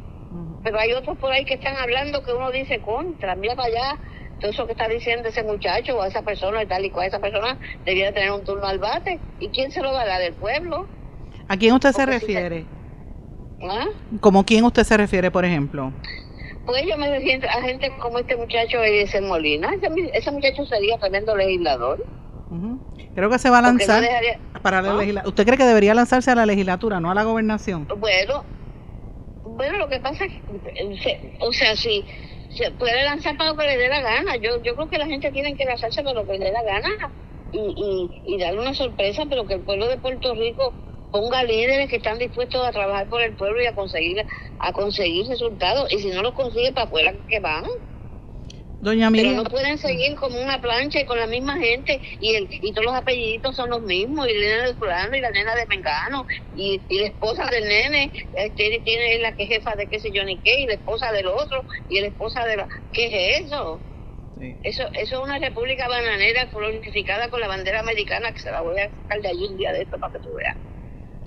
Pero 0.64 0.80
hay 0.80 0.94
otros 0.94 1.18
por 1.18 1.34
ahí 1.34 1.44
que 1.44 1.56
están 1.56 1.76
hablando 1.76 2.24
que 2.24 2.32
uno 2.32 2.50
dice 2.50 2.80
contra, 2.80 3.36
mira 3.36 3.58
para 3.58 3.68
allá, 3.68 4.00
todo 4.40 4.52
eso 4.52 4.66
que 4.66 4.72
está 4.72 4.88
diciendo 4.88 5.28
ese 5.28 5.44
muchacho 5.44 5.98
o 5.98 6.06
esa 6.06 6.22
persona 6.22 6.64
y 6.64 6.66
tal 6.66 6.86
y 6.86 6.92
cual, 6.92 7.08
esa 7.08 7.20
persona 7.20 7.60
debía 7.84 8.14
tener 8.14 8.32
un 8.32 8.46
turno 8.46 8.66
al 8.66 8.80
bate. 8.80 9.20
¿Y 9.42 9.50
quién 9.50 9.70
se 9.70 9.82
lo 9.82 9.92
va 9.92 10.04
a 10.04 10.06
dar? 10.06 10.22
¿El 10.22 10.34
pueblo? 10.34 10.88
¿A 11.50 11.58
quién 11.58 11.74
usted 11.74 11.92
se 11.92 12.06
refiere? 12.06 12.64
¿Ah? 13.70 13.88
¿Cómo 14.22 14.46
quién 14.46 14.64
usted 14.64 14.84
se 14.84 14.96
refiere, 14.96 15.30
por 15.30 15.44
ejemplo? 15.44 15.92
Pues 16.66 16.86
yo 16.88 16.98
me 16.98 17.10
refiero 17.10 17.50
a 17.50 17.62
gente 17.62 17.92
como 18.00 18.20
este 18.20 18.38
muchacho 18.38 18.82
Ese 18.82 19.20
Molina. 19.20 19.74
Ese, 19.74 19.90
ese 20.14 20.32
muchacho 20.32 20.66
sería 20.68 20.98
tremendo 21.00 21.36
legislador. 21.36 22.02
Creo 23.16 23.30
que 23.30 23.40
se 23.40 23.50
va 23.50 23.60
a 23.60 23.62
lanzar 23.62 24.04
para 24.62 24.82
la 24.82 24.92
¿Ah? 24.92 25.24
¿Usted 25.26 25.46
cree 25.46 25.58
que 25.58 25.64
debería 25.64 25.94
lanzarse 25.94 26.32
a 26.32 26.36
la 26.36 26.46
legislatura, 26.46 27.00
no 27.00 27.12
a 27.12 27.16
la 27.16 27.24
gobernación? 27.24 27.88
Bueno, 27.98 28.44
bueno, 29.44 29.78
lo 29.78 29.88
que 29.90 30.00
pasa 30.00 30.26
es 30.26 30.34
que, 30.34 31.38
o 31.40 31.52
sea, 31.54 31.76
si 31.76 32.06
se 32.50 32.72
puede 32.72 33.04
lanzar 33.04 33.38
para 33.38 33.52
lo 33.52 33.58
que 33.58 33.66
le 33.66 33.78
dé 33.78 33.88
la 33.88 34.02
gana. 34.02 34.36
Yo, 34.36 34.62
yo 34.64 34.76
creo 34.76 34.90
que 34.90 34.98
la 34.98 35.08
gente 35.08 35.32
tiene 35.32 35.56
que 35.56 35.66
lanzarse 35.66 36.04
para 36.04 36.20
lo 36.20 36.26
que 36.26 36.38
le 36.38 36.46
dé 36.46 36.52
la 36.52 36.64
gana 36.64 36.90
y, 37.52 37.60
y, 38.26 38.36
y 38.36 38.40
darle 38.40 38.62
una 38.62 38.74
sorpresa, 38.74 39.24
pero 39.30 39.46
que 39.46 39.56
el 39.56 39.64
pueblo 39.64 39.88
de 39.88 39.98
Puerto 39.98 40.34
Rico 40.36 40.74
ponga 41.12 41.44
líderes 41.44 41.90
que 41.90 41.98
están 41.98 42.18
dispuestos 42.18 42.66
a 42.66 42.72
trabajar 42.72 43.08
por 43.10 43.22
el 43.22 43.36
pueblo 43.36 43.62
y 43.62 43.66
a 43.66 43.76
conseguir 43.76 44.26
a 44.60 44.72
conseguir 44.72 45.28
resultados 45.28 45.92
y 45.92 46.00
si 46.00 46.10
no 46.10 46.22
los 46.22 46.34
consigue 46.34 46.72
para 46.72 46.86
afuera 46.86 47.14
que 47.28 47.40
van 47.42 47.66
Doña 48.82 49.12
Pero 49.12 49.32
no 49.34 49.44
pueden 49.44 49.78
seguir 49.78 50.16
como 50.16 50.42
una 50.42 50.60
plancha 50.60 51.00
y 51.00 51.06
con 51.06 51.20
la 51.20 51.28
misma 51.28 51.58
gente 51.58 52.02
y 52.20 52.36
el, 52.36 52.50
y 52.50 52.74
todos 52.74 52.86
los 52.86 52.96
apelliditos 52.96 53.56
son 53.56 53.70
los 53.70 53.82
mismos, 53.84 54.28
y 54.28 54.34
la 54.34 54.48
nena 54.48 54.68
de 54.68 54.76
fulano 54.76 55.16
y 55.16 55.22
la 55.22 55.30
nena 55.32 55.56
de 55.56 55.68
Mengano 55.68 56.26
y, 56.52 56.84
y 56.90 57.00
la 57.00 57.08
esposa 57.08 57.46
del 57.52 57.66
nene 57.66 58.12
este, 58.34 58.82
tiene 58.84 59.20
la 59.20 59.34
que 59.34 59.44
es 59.44 59.50
jefa 59.50 59.76
de 59.76 59.88
qué 59.88 60.00
sé 60.00 60.12
yo 60.12 60.24
ni 60.26 60.42
qué 60.42 60.62
y 60.62 60.66
la 60.68 60.74
esposa 60.74 61.12
del 61.12 61.28
otro 61.28 61.66
y 61.88 62.02
la 62.02 62.08
esposa 62.08 62.46
de 62.46 62.58
la... 62.58 62.68
¿Qué 62.92 63.06
es 63.36 63.42
eso? 63.46 63.86
Eso, 64.64 64.84
eso 64.94 65.18
es 65.18 65.24
una 65.24 65.40
república 65.40 65.88
bananera 65.88 66.46
glorificada 66.48 67.30
con 67.30 67.42
la 67.42 67.48
bandera 67.48 67.82
americana 67.82 68.32
que 68.34 68.40
se 68.40 68.52
la 68.52 68.62
voy 68.62 68.80
a 68.80 68.90
sacar 68.90 69.22
de 69.22 69.30
allí 69.30 69.46
un 69.50 69.58
día 69.58 69.74
de 69.74 69.84
esto 69.84 70.00
para 70.00 70.14
que 70.14 70.20
tú 70.20 70.34
veas. 70.36 70.58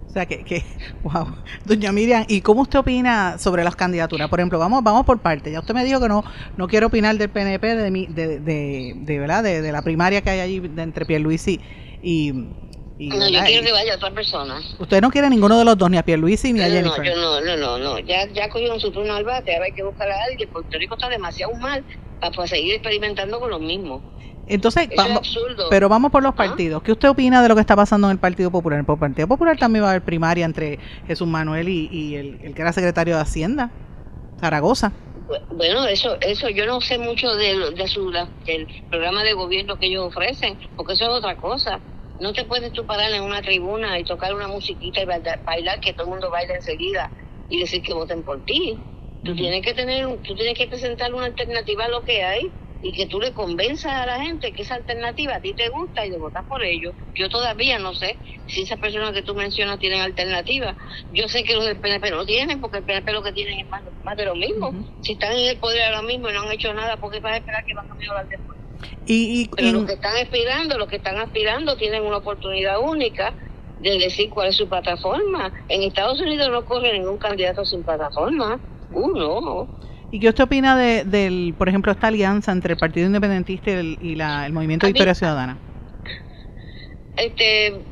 O 0.09 0.13
sea, 0.15 0.27
que, 0.27 0.45
que, 0.45 0.63
wow. 1.03 1.37
Doña 1.65 1.93
Miriam, 1.93 2.25
¿y 2.29 2.41
cómo 2.41 2.63
usted 2.63 2.79
opina 2.79 3.39
sobre 3.39 3.65
las 3.65 3.75
candidaturas? 3.77 4.29
Por 4.29 4.41
ejemplo, 4.41 4.59
vamos 4.59 4.83
vamos 4.85 5.05
por 5.05 5.21
parte. 5.21 5.51
Ya 5.51 5.61
usted 5.61 5.75
me 5.75 5.85
dijo 5.85 6.01
que 6.01 6.09
no 6.09 6.25
no 6.57 6.69
quiero 6.69 6.87
opinar 6.87 7.17
del 7.17 7.31
PNP, 7.31 7.75
de, 7.75 7.91
mi, 7.91 8.07
de, 8.07 8.41
de, 8.41 8.93
de, 8.97 9.19
¿verdad? 9.19 9.43
De, 9.43 9.73
la 9.73 9.83
primaria 9.83 10.23
que 10.23 10.31
hay 10.31 10.41
allí 10.41 10.61
de 10.61 10.83
entre 10.83 11.05
Pierluisi 11.05 11.61
y... 12.03 12.29
y 12.99 13.09
no, 13.09 13.29
yo 13.29 13.41
quiero 13.45 13.65
que 13.65 13.73
vaya 13.73 13.97
otra 13.97 14.13
persona. 14.13 14.61
Usted 14.79 15.01
no 15.01 15.11
quiere 15.11 15.29
ninguno 15.29 15.59
de 15.59 15.65
los 15.65 15.77
dos, 15.77 15.91
ni 15.91 15.97
a 15.97 16.05
Pierluisi 16.05 16.53
ni 16.53 16.61
a 16.61 16.69
Jennifer. 16.69 17.05
No, 17.17 17.41
no, 17.41 17.57
no, 17.57 17.79
no, 17.79 17.99
Ya, 17.99 18.31
ya 18.33 18.49
cogieron 18.49 18.79
su 18.79 18.93
turno 18.93 19.15
al 19.15 19.25
bate, 19.25 19.53
ahora 19.53 19.67
hay 19.67 19.73
que 19.73 19.83
buscar 19.83 20.09
a 20.09 20.25
alguien. 20.31 20.49
Puerto 20.49 20.79
Rico 20.79 20.95
está 20.95 21.09
demasiado 21.09 21.55
mal 21.55 21.85
para 22.21 22.47
seguir 22.47 22.75
experimentando 22.75 23.41
con 23.41 23.51
los 23.51 23.61
mismos. 23.61 24.03
Entonces, 24.47 24.89
vamos, 24.97 25.39
pero 25.71 25.89
vamos 25.89 26.11
por 26.11 26.23
los 26.23 26.33
¿Ah? 26.33 26.37
partidos. 26.37 26.83
¿Qué 26.83 26.93
usted 26.93 27.09
opina 27.09 27.43
de 27.43 27.49
lo 27.49 27.55
que 27.55 27.63
está 27.63 27.77
pasando 27.77 28.09
en 28.09 28.13
el 28.13 28.19
Partido 28.19 28.51
Popular? 28.51 28.79
En 28.79 28.87
el 28.89 28.99
Partido 28.99 29.27
Popular 29.27 29.57
también 29.57 29.85
va 29.85 29.89
a 29.89 29.91
haber 29.93 30.03
primaria 30.03 30.45
entre 30.45 30.79
Jesús 31.07 31.27
Manuel 31.27 31.69
y, 31.69 32.17
el, 32.17 32.55
que 32.55 32.63
era 32.63 32.73
secretario 32.73 33.17
de 33.17 33.23
Hacienda, 33.23 33.71
Zaragoza. 34.39 34.93
Bueno, 35.51 35.87
eso, 35.87 36.19
eso 36.21 36.51
yo 36.51 36.67
no 36.67 36.81
sé 36.81 36.99
mucho 36.99 37.35
de, 37.35 37.71
de 37.71 37.89
su, 37.89 38.11
del 38.11 38.69
programa 38.91 39.23
de 39.25 39.33
gobierno 39.33 39.79
que 39.79 39.87
ellos 39.87 40.07
ofrecen, 40.07 40.59
porque 40.77 40.93
eso 40.93 41.05
es 41.05 41.11
otra 41.11 41.37
cosa. 41.37 41.81
No 42.21 42.33
te 42.33 42.45
puedes 42.45 42.73
tú 42.73 42.85
parar 42.85 43.11
en 43.13 43.23
una 43.23 43.41
tribuna 43.41 43.99
y 43.99 44.05
tocar 44.05 44.35
una 44.35 44.47
musiquita 44.47 45.01
y 45.01 45.07
bailar, 45.07 45.81
que 45.81 45.95
todo 45.95 46.05
el 46.05 46.11
mundo 46.11 46.31
baila 46.31 46.55
enseguida 46.55 47.11
y 47.49 47.61
decir 47.61 47.83
que 47.83 47.95
voten 47.95 48.23
por 48.23 48.45
ti. 48.45 48.79
Tú 49.25 49.35
tienes 49.35 49.63
que 49.63 49.73
tener, 49.73 50.07
tú 50.19 50.35
tienes 50.35 50.57
que 50.57 50.67
presentar 50.67 51.15
una 51.15 51.25
alternativa 51.25 51.87
a 51.87 51.89
lo 51.89 52.05
que 52.05 52.23
hay 52.23 52.53
y 52.85 52.93
que 52.93 53.07
tú 53.07 53.19
le 53.19 53.33
convenzas 53.33 53.93
a 53.93 54.05
la 54.05 54.21
gente 54.21 54.53
que 54.53 54.61
esa 54.61 54.75
alternativa 54.75 55.37
a 55.37 55.41
ti 55.41 55.55
te 55.55 55.71
gusta 55.71 56.05
y 56.05 56.11
de 56.11 56.19
votar 56.19 56.47
por 56.47 56.63
ello. 56.63 56.93
Yo 57.15 57.31
todavía 57.31 57.79
no 57.79 57.95
sé 57.95 58.19
si 58.47 58.65
esas 58.65 58.79
personas 58.79 59.13
que 59.15 59.23
tú 59.23 59.35
mencionas 59.35 59.79
tienen 59.79 60.03
alternativa. 60.03 60.77
Yo 61.11 61.27
sé 61.29 61.45
que 61.45 61.55
los 61.55 61.65
del 61.65 61.81
PNP 61.81 62.11
no 62.11 62.27
tienen, 62.27 62.61
porque 62.61 62.77
el 62.79 62.85
PNP 62.85 63.11
lo 63.15 63.23
que 63.23 63.33
tienen 63.33 63.59
es 63.59 63.67
más, 63.69 63.83
más 64.03 64.19
de 64.19 64.27
lo 64.27 64.35
mismo. 64.35 64.85
Si 65.01 65.15
están 65.15 65.33
en 65.33 65.47
el 65.47 65.59
poder 65.59 65.83
ahora 65.85 66.03
mismo 66.03 66.29
y 66.29 66.35
no 66.35 66.43
han 66.43 66.53
hecho 66.53 66.75
nada, 66.75 66.99
porque 66.99 67.21
vas 67.21 67.33
a 67.33 67.37
esperar 67.39 67.65
que 67.65 67.73
van 67.75 67.91
a 67.91 67.95
mejorar 67.95 68.29
después? 68.29 68.59
Y, 69.07 69.41
y, 69.41 69.49
Pero 69.49 69.73
los 69.73 69.87
que 69.87 69.95
están 69.95 70.17
aspirando, 70.19 70.77
los 70.77 70.89
que 70.89 70.97
están 70.97 71.17
aspirando 71.17 71.79
tienen 71.79 72.03
una 72.03 72.19
oportunidad 72.19 72.81
única 72.81 73.35
de 73.79 73.99
decir 73.99 74.29
cuál 74.29 74.49
es 74.49 74.57
su 74.57 74.69
plataforma. 74.69 75.55
En 75.69 75.85
Estados 75.85 76.21
Unidos 76.21 76.51
no 76.51 76.67
corre 76.67 76.93
ningún 76.93 77.17
candidato 77.17 77.65
sin 77.65 77.83
plataforma. 77.83 78.61
Uno. 78.91 79.71
¿Y 80.15 80.21
qué 80.21 80.29
usted 80.29 80.45
opina 80.45 80.77
de, 80.77 81.03
del, 81.03 81.57
por 81.59 81.69
ejemplo, 81.69 81.91
esta 81.91 82.07
alianza 82.07 82.53
entre 82.53 82.75
el 82.75 82.79
Partido 82.79 83.09
Independentista 83.09 83.73
y 83.73 84.13
el, 84.13 84.53
Movimiento 84.53 84.87
de 84.87 84.93
Victoria 84.93 85.13
Ciudadana? 85.13 85.59
Este, 87.17 87.85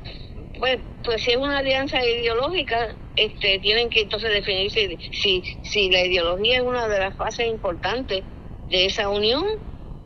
pues, 0.60 0.78
pues 1.02 1.20
si 1.20 1.32
es 1.32 1.36
una 1.36 1.58
alianza 1.58 2.00
ideológica, 2.00 2.96
este, 3.16 3.58
tienen 3.58 3.90
que 3.90 4.02
entonces 4.02 4.30
definirse 4.30 4.98
si, 5.10 5.42
si 5.64 5.90
la 5.90 6.06
ideología 6.06 6.58
es 6.58 6.62
una 6.62 6.86
de 6.86 7.00
las 7.00 7.16
fases 7.16 7.48
importantes 7.48 8.22
de 8.68 8.86
esa 8.86 9.08
unión, 9.08 9.42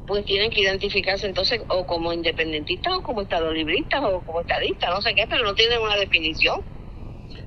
pues 0.07 0.25
tienen 0.25 0.51
que 0.51 0.63
identificarse 0.63 1.27
entonces 1.27 1.61
o 1.69 1.85
como 1.85 2.15
independentistas 2.15 2.95
o 2.95 3.03
como 3.03 3.21
estadolibristas 3.21 4.03
o 4.03 4.23
como 4.23 4.41
estadistas, 4.41 4.89
no 4.89 5.03
sé 5.03 5.15
qué, 5.15 5.27
pero 5.29 5.45
no 5.45 5.55
tienen 5.55 5.83
una 5.83 5.97
definición. 5.97 6.63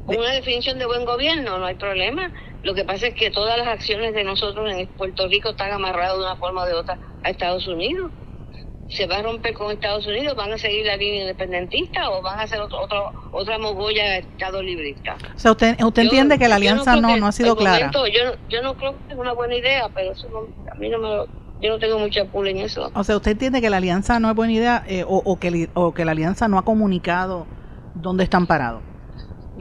Una 0.05 0.31
definición 0.31 0.77
de 0.77 0.85
buen 0.85 1.05
gobierno, 1.05 1.57
no 1.57 1.65
hay 1.65 1.75
problema 1.75 2.31
lo 2.63 2.73
que 2.73 2.83
pasa 2.83 3.07
es 3.07 3.15
que 3.15 3.31
todas 3.31 3.57
las 3.57 3.67
acciones 3.67 4.13
de 4.13 4.23
nosotros 4.23 4.71
en 4.71 4.87
Puerto 4.87 5.27
Rico 5.27 5.51
están 5.51 5.71
amarradas 5.71 6.17
de 6.17 6.23
una 6.23 6.35
forma 6.35 6.63
o 6.63 6.65
de 6.65 6.73
otra 6.73 6.99
a 7.23 7.29
Estados 7.29 7.67
Unidos. 7.67 8.11
¿Se 8.89 9.05
va 9.05 9.17
a 9.17 9.21
romper 9.21 9.53
con 9.53 9.71
Estados 9.71 10.07
Unidos? 10.07 10.35
¿Van 10.35 10.51
a 10.51 10.57
seguir 10.57 10.85
la 10.87 10.97
línea 10.97 11.21
independentista 11.21 12.09
o 12.09 12.23
van 12.23 12.39
a 12.39 12.43
hacer 12.43 12.59
otro, 12.59 12.79
otra 13.31 13.59
mogolla 13.59 14.17
Estado 14.17 14.63
librista? 14.63 15.15
O 15.35 15.39
sea, 15.39 15.51
usted, 15.51 15.79
usted 15.79 16.01
entiende 16.01 16.39
que 16.39 16.47
la 16.47 16.55
alianza 16.55 16.95
no, 16.95 17.15
no, 17.15 17.27
ha 17.27 17.31
sido 17.31 17.55
clara. 17.55 17.91
yo, 17.93 18.33
yo 18.49 18.61
no 18.63 18.75
creo 18.75 18.93
que 18.93 19.13
es 19.13 19.19
una 19.19 19.33
buena 19.33 19.55
idea, 19.55 19.89
pero 19.93 20.11
eso 20.11 20.27
a 20.71 20.75
mí 20.79 20.89
no 20.89 20.97
me 20.97 21.25
yo 21.61 21.71
no 21.71 21.79
tengo 21.79 21.99
mucha 21.99 22.25
pula 22.25 22.51
en 22.51 22.57
eso. 22.59 22.89
O 22.95 23.03
sea, 23.03 23.17
¿usted 23.17 23.31
entiende 23.31 23.61
que 23.61 23.69
la 23.69 23.77
alianza 23.77 24.19
no 24.19 24.29
es 24.29 24.35
buena 24.35 24.53
idea 24.53 24.83
eh, 24.87 25.03
o, 25.03 25.21
o, 25.25 25.37
que, 25.37 25.69
o 25.73 25.93
que 25.93 26.05
la 26.05 26.11
alianza 26.11 26.47
no 26.47 26.57
ha 26.57 26.63
comunicado 26.63 27.47
dónde 27.95 28.23
están 28.23 28.47
parados? 28.47 28.81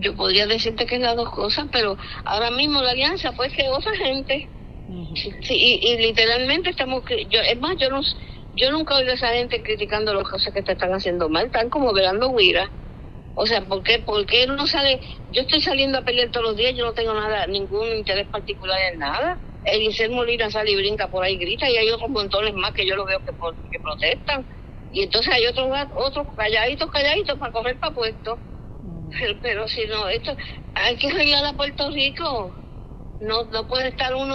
Yo 0.01 0.14
podría 0.16 0.46
decirte 0.46 0.86
que 0.86 0.96
es 0.96 1.01
las 1.01 1.16
dos 1.16 1.30
cosas, 1.30 1.66
pero 1.72 1.96
ahora 2.24 2.51
mismo 2.51 2.82
la 2.82 2.92
alianza 2.92 3.32
pues 3.32 3.53
que 3.53 3.68
otra 3.68 3.94
gente 3.96 4.51
Sí, 5.42 5.78
y, 5.82 5.99
literalmente 5.99 6.70
estamos, 6.70 7.05
yo, 7.28 7.40
es 7.40 7.59
más, 7.61 7.76
yo 7.78 7.90
no, 7.90 8.01
yo 8.53 8.70
nunca 8.70 8.96
oigo 8.96 9.11
a 9.11 9.14
esa 9.14 9.34
gente 9.34 9.62
criticando 9.62 10.14
las 10.14 10.26
cosas 10.26 10.55
que 10.55 10.62
te 10.62 10.72
están 10.72 10.94
haciendo 10.94 11.28
mal, 11.28 11.46
están 11.46 11.68
como 11.68 11.92
velando 11.92 12.34
guira. 12.34 12.72
O 13.34 13.46
sea, 13.46 13.66
¿por 13.66 13.82
qué, 13.82 13.99
¿por 13.99 14.24
qué 14.26 14.46
no 14.46 14.66
sale? 14.66 15.03
Yo 15.28 15.42
estoy 15.42 15.61
saliendo 15.61 15.99
a 15.99 16.03
pelear 16.05 16.30
todos 16.30 16.46
los 16.46 16.57
días, 16.57 16.74
yo 16.74 16.86
no 16.86 16.94
tengo 16.94 17.12
nada, 17.12 17.46
ningún 17.46 17.88
interés 17.88 18.28
particular 18.28 18.78
en 18.92 18.99
nada. 18.99 19.38
Eliseo 19.62 20.11
Molina 20.11 20.51
sale 20.51 20.70
y 20.70 20.76
brinca 20.76 21.09
por 21.09 21.22
ahí, 21.22 21.36
grita, 21.36 21.68
y 21.68 21.76
hay 21.76 21.90
otros 21.90 22.09
montones 22.09 22.55
más 22.55 22.72
que 22.72 22.86
yo 22.86 22.96
lo 22.96 23.05
veo 23.05 23.20
que, 23.20 23.32
que 23.70 23.80
protestan. 23.80 24.46
Y 24.90 25.03
entonces 25.03 25.34
hay 25.34 25.46
otros 25.46 25.68
otros 25.96 26.28
calladitos, 26.34 26.90
calladitos 26.90 27.38
para 27.38 27.53
coger 27.53 27.78
para 27.78 27.92
puestos. 27.94 28.40
Pero, 29.11 29.38
pero 29.42 29.68
si 29.68 29.86
no, 29.86 30.09
esto 30.09 30.36
hay 30.74 30.96
que 30.96 31.09
arreglar 31.09 31.44
a 31.44 31.52
Puerto 31.54 31.90
Rico 31.90 32.52
no, 33.20 33.44
no 33.44 33.66
puede 33.66 33.88
estar 33.88 34.14
uno 34.14 34.34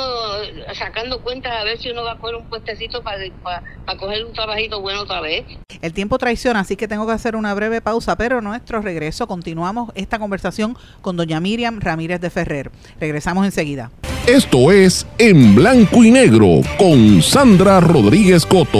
sacando 0.78 1.21
cuentas 1.21 1.53
a 1.53 1.63
ver 1.63 1.80
si 1.80 1.89
uno 1.89 2.03
va 2.03 2.13
a 2.13 2.17
coger 2.17 2.36
un 2.36 2.49
puestecito 2.49 3.01
para, 3.01 3.17
para, 3.41 3.63
coger 3.97 4.26
un 4.26 4.34
trabajito 4.34 4.82
bueno 4.82 5.01
otra 5.01 5.21
vez. 5.21 5.45
El 5.82 5.93
tiempo 5.93 6.17
traiciona, 6.17 6.61
así 6.61 6.76
que 6.76 6.88
tengo 6.88 7.05
que 7.05 7.13
hacer 7.13 7.36
una 7.36 7.53
breve 7.53 7.82
pausa, 7.82 8.17
pero 8.17 8.41
nuestro 8.41 8.82
regreso 8.82 9.28
continuamos 9.28 9.91
esta 9.95 10.19
conversación 10.19 10.78
con 11.01 11.17
doña 11.17 11.39
Miriam 11.39 11.80
Ramírez 11.80 12.19
de 12.21 12.30
Ferrer. 12.30 12.71
Regresamos 12.99 13.45
enseguida. 13.45 13.91
Esto 14.28 14.71
es 14.71 15.05
En 15.17 15.55
Blanco 15.55 16.03
y 16.03 16.11
Negro 16.11 16.61
con 16.78 17.21
Sandra 17.21 17.80
Rodríguez 17.80 18.45
Coto. 18.45 18.80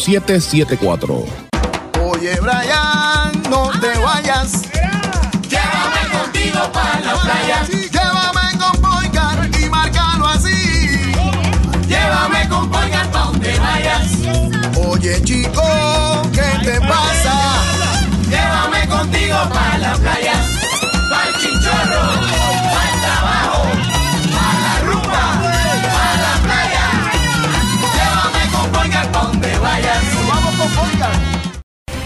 5774. 0.01 1.25
Oye, 2.01 2.35
Brian, 2.41 2.90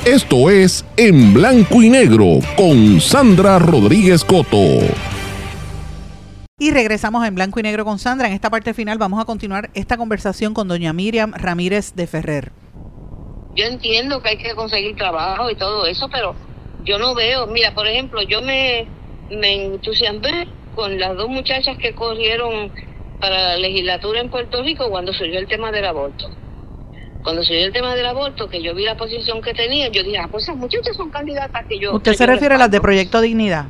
Esto 0.05 0.51
es 0.51 0.85
En 0.97 1.33
Blanco 1.33 1.81
y 1.81 1.89
Negro 1.89 2.37
con 2.55 3.01
Sandra 3.01 3.57
Rodríguez 3.57 4.23
Coto. 4.23 4.85
Y 6.59 6.69
regresamos 6.69 7.25
en 7.25 7.33
blanco 7.33 7.59
y 7.59 7.63
negro 7.63 7.85
con 7.85 7.97
Sandra. 7.97 8.27
En 8.27 8.33
esta 8.33 8.51
parte 8.51 8.75
final 8.75 8.99
vamos 8.99 9.19
a 9.19 9.25
continuar 9.25 9.71
esta 9.73 9.97
conversación 9.97 10.53
con 10.53 10.67
doña 10.67 10.93
Miriam 10.93 11.33
Ramírez 11.35 11.95
de 11.95 12.05
Ferrer. 12.05 12.51
Yo 13.55 13.65
entiendo 13.65 14.21
que 14.21 14.29
hay 14.29 14.37
que 14.37 14.53
conseguir 14.53 14.95
trabajo 14.95 15.49
y 15.49 15.55
todo 15.55 15.87
eso, 15.87 16.07
pero 16.11 16.35
yo 16.83 16.99
no 16.99 17.15
veo, 17.15 17.47
mira, 17.47 17.73
por 17.73 17.87
ejemplo, 17.87 18.21
yo 18.21 18.43
me, 18.43 18.85
me 19.31 19.73
entusiasmé 19.73 20.47
con 20.75 20.99
las 20.99 21.17
dos 21.17 21.29
muchachas 21.29 21.79
que 21.79 21.95
corrieron 21.95 22.71
para 23.19 23.41
la 23.41 23.57
legislatura 23.57 24.21
en 24.21 24.29
Puerto 24.29 24.61
Rico 24.61 24.87
cuando 24.91 25.13
surgió 25.13 25.39
el 25.39 25.47
tema 25.47 25.71
del 25.71 25.85
aborto. 25.85 26.29
Cuando 27.25 27.43
surgió 27.43 27.65
el 27.65 27.73
tema 27.73 27.95
del 27.95 28.05
aborto, 28.05 28.47
que 28.47 28.61
yo 28.61 28.75
vi 28.75 28.83
la 28.85 28.95
posición 28.95 29.41
que 29.41 29.55
tenían, 29.55 29.91
yo 29.91 30.03
dije, 30.03 30.19
ah, 30.19 30.27
pues 30.31 30.43
esas 30.43 30.55
muchachas 30.55 30.95
son 30.95 31.09
candidatas 31.09 31.65
que 31.65 31.79
yo... 31.79 31.95
¿Usted 31.95 32.11
que 32.11 32.17
se 32.17 32.23
yo 32.23 32.31
refiere 32.31 32.53
a 32.53 32.57
las 32.59 32.69
de 32.69 32.77
respaldo". 32.77 32.83
Proyecto 32.83 33.21
Dignidad? 33.21 33.65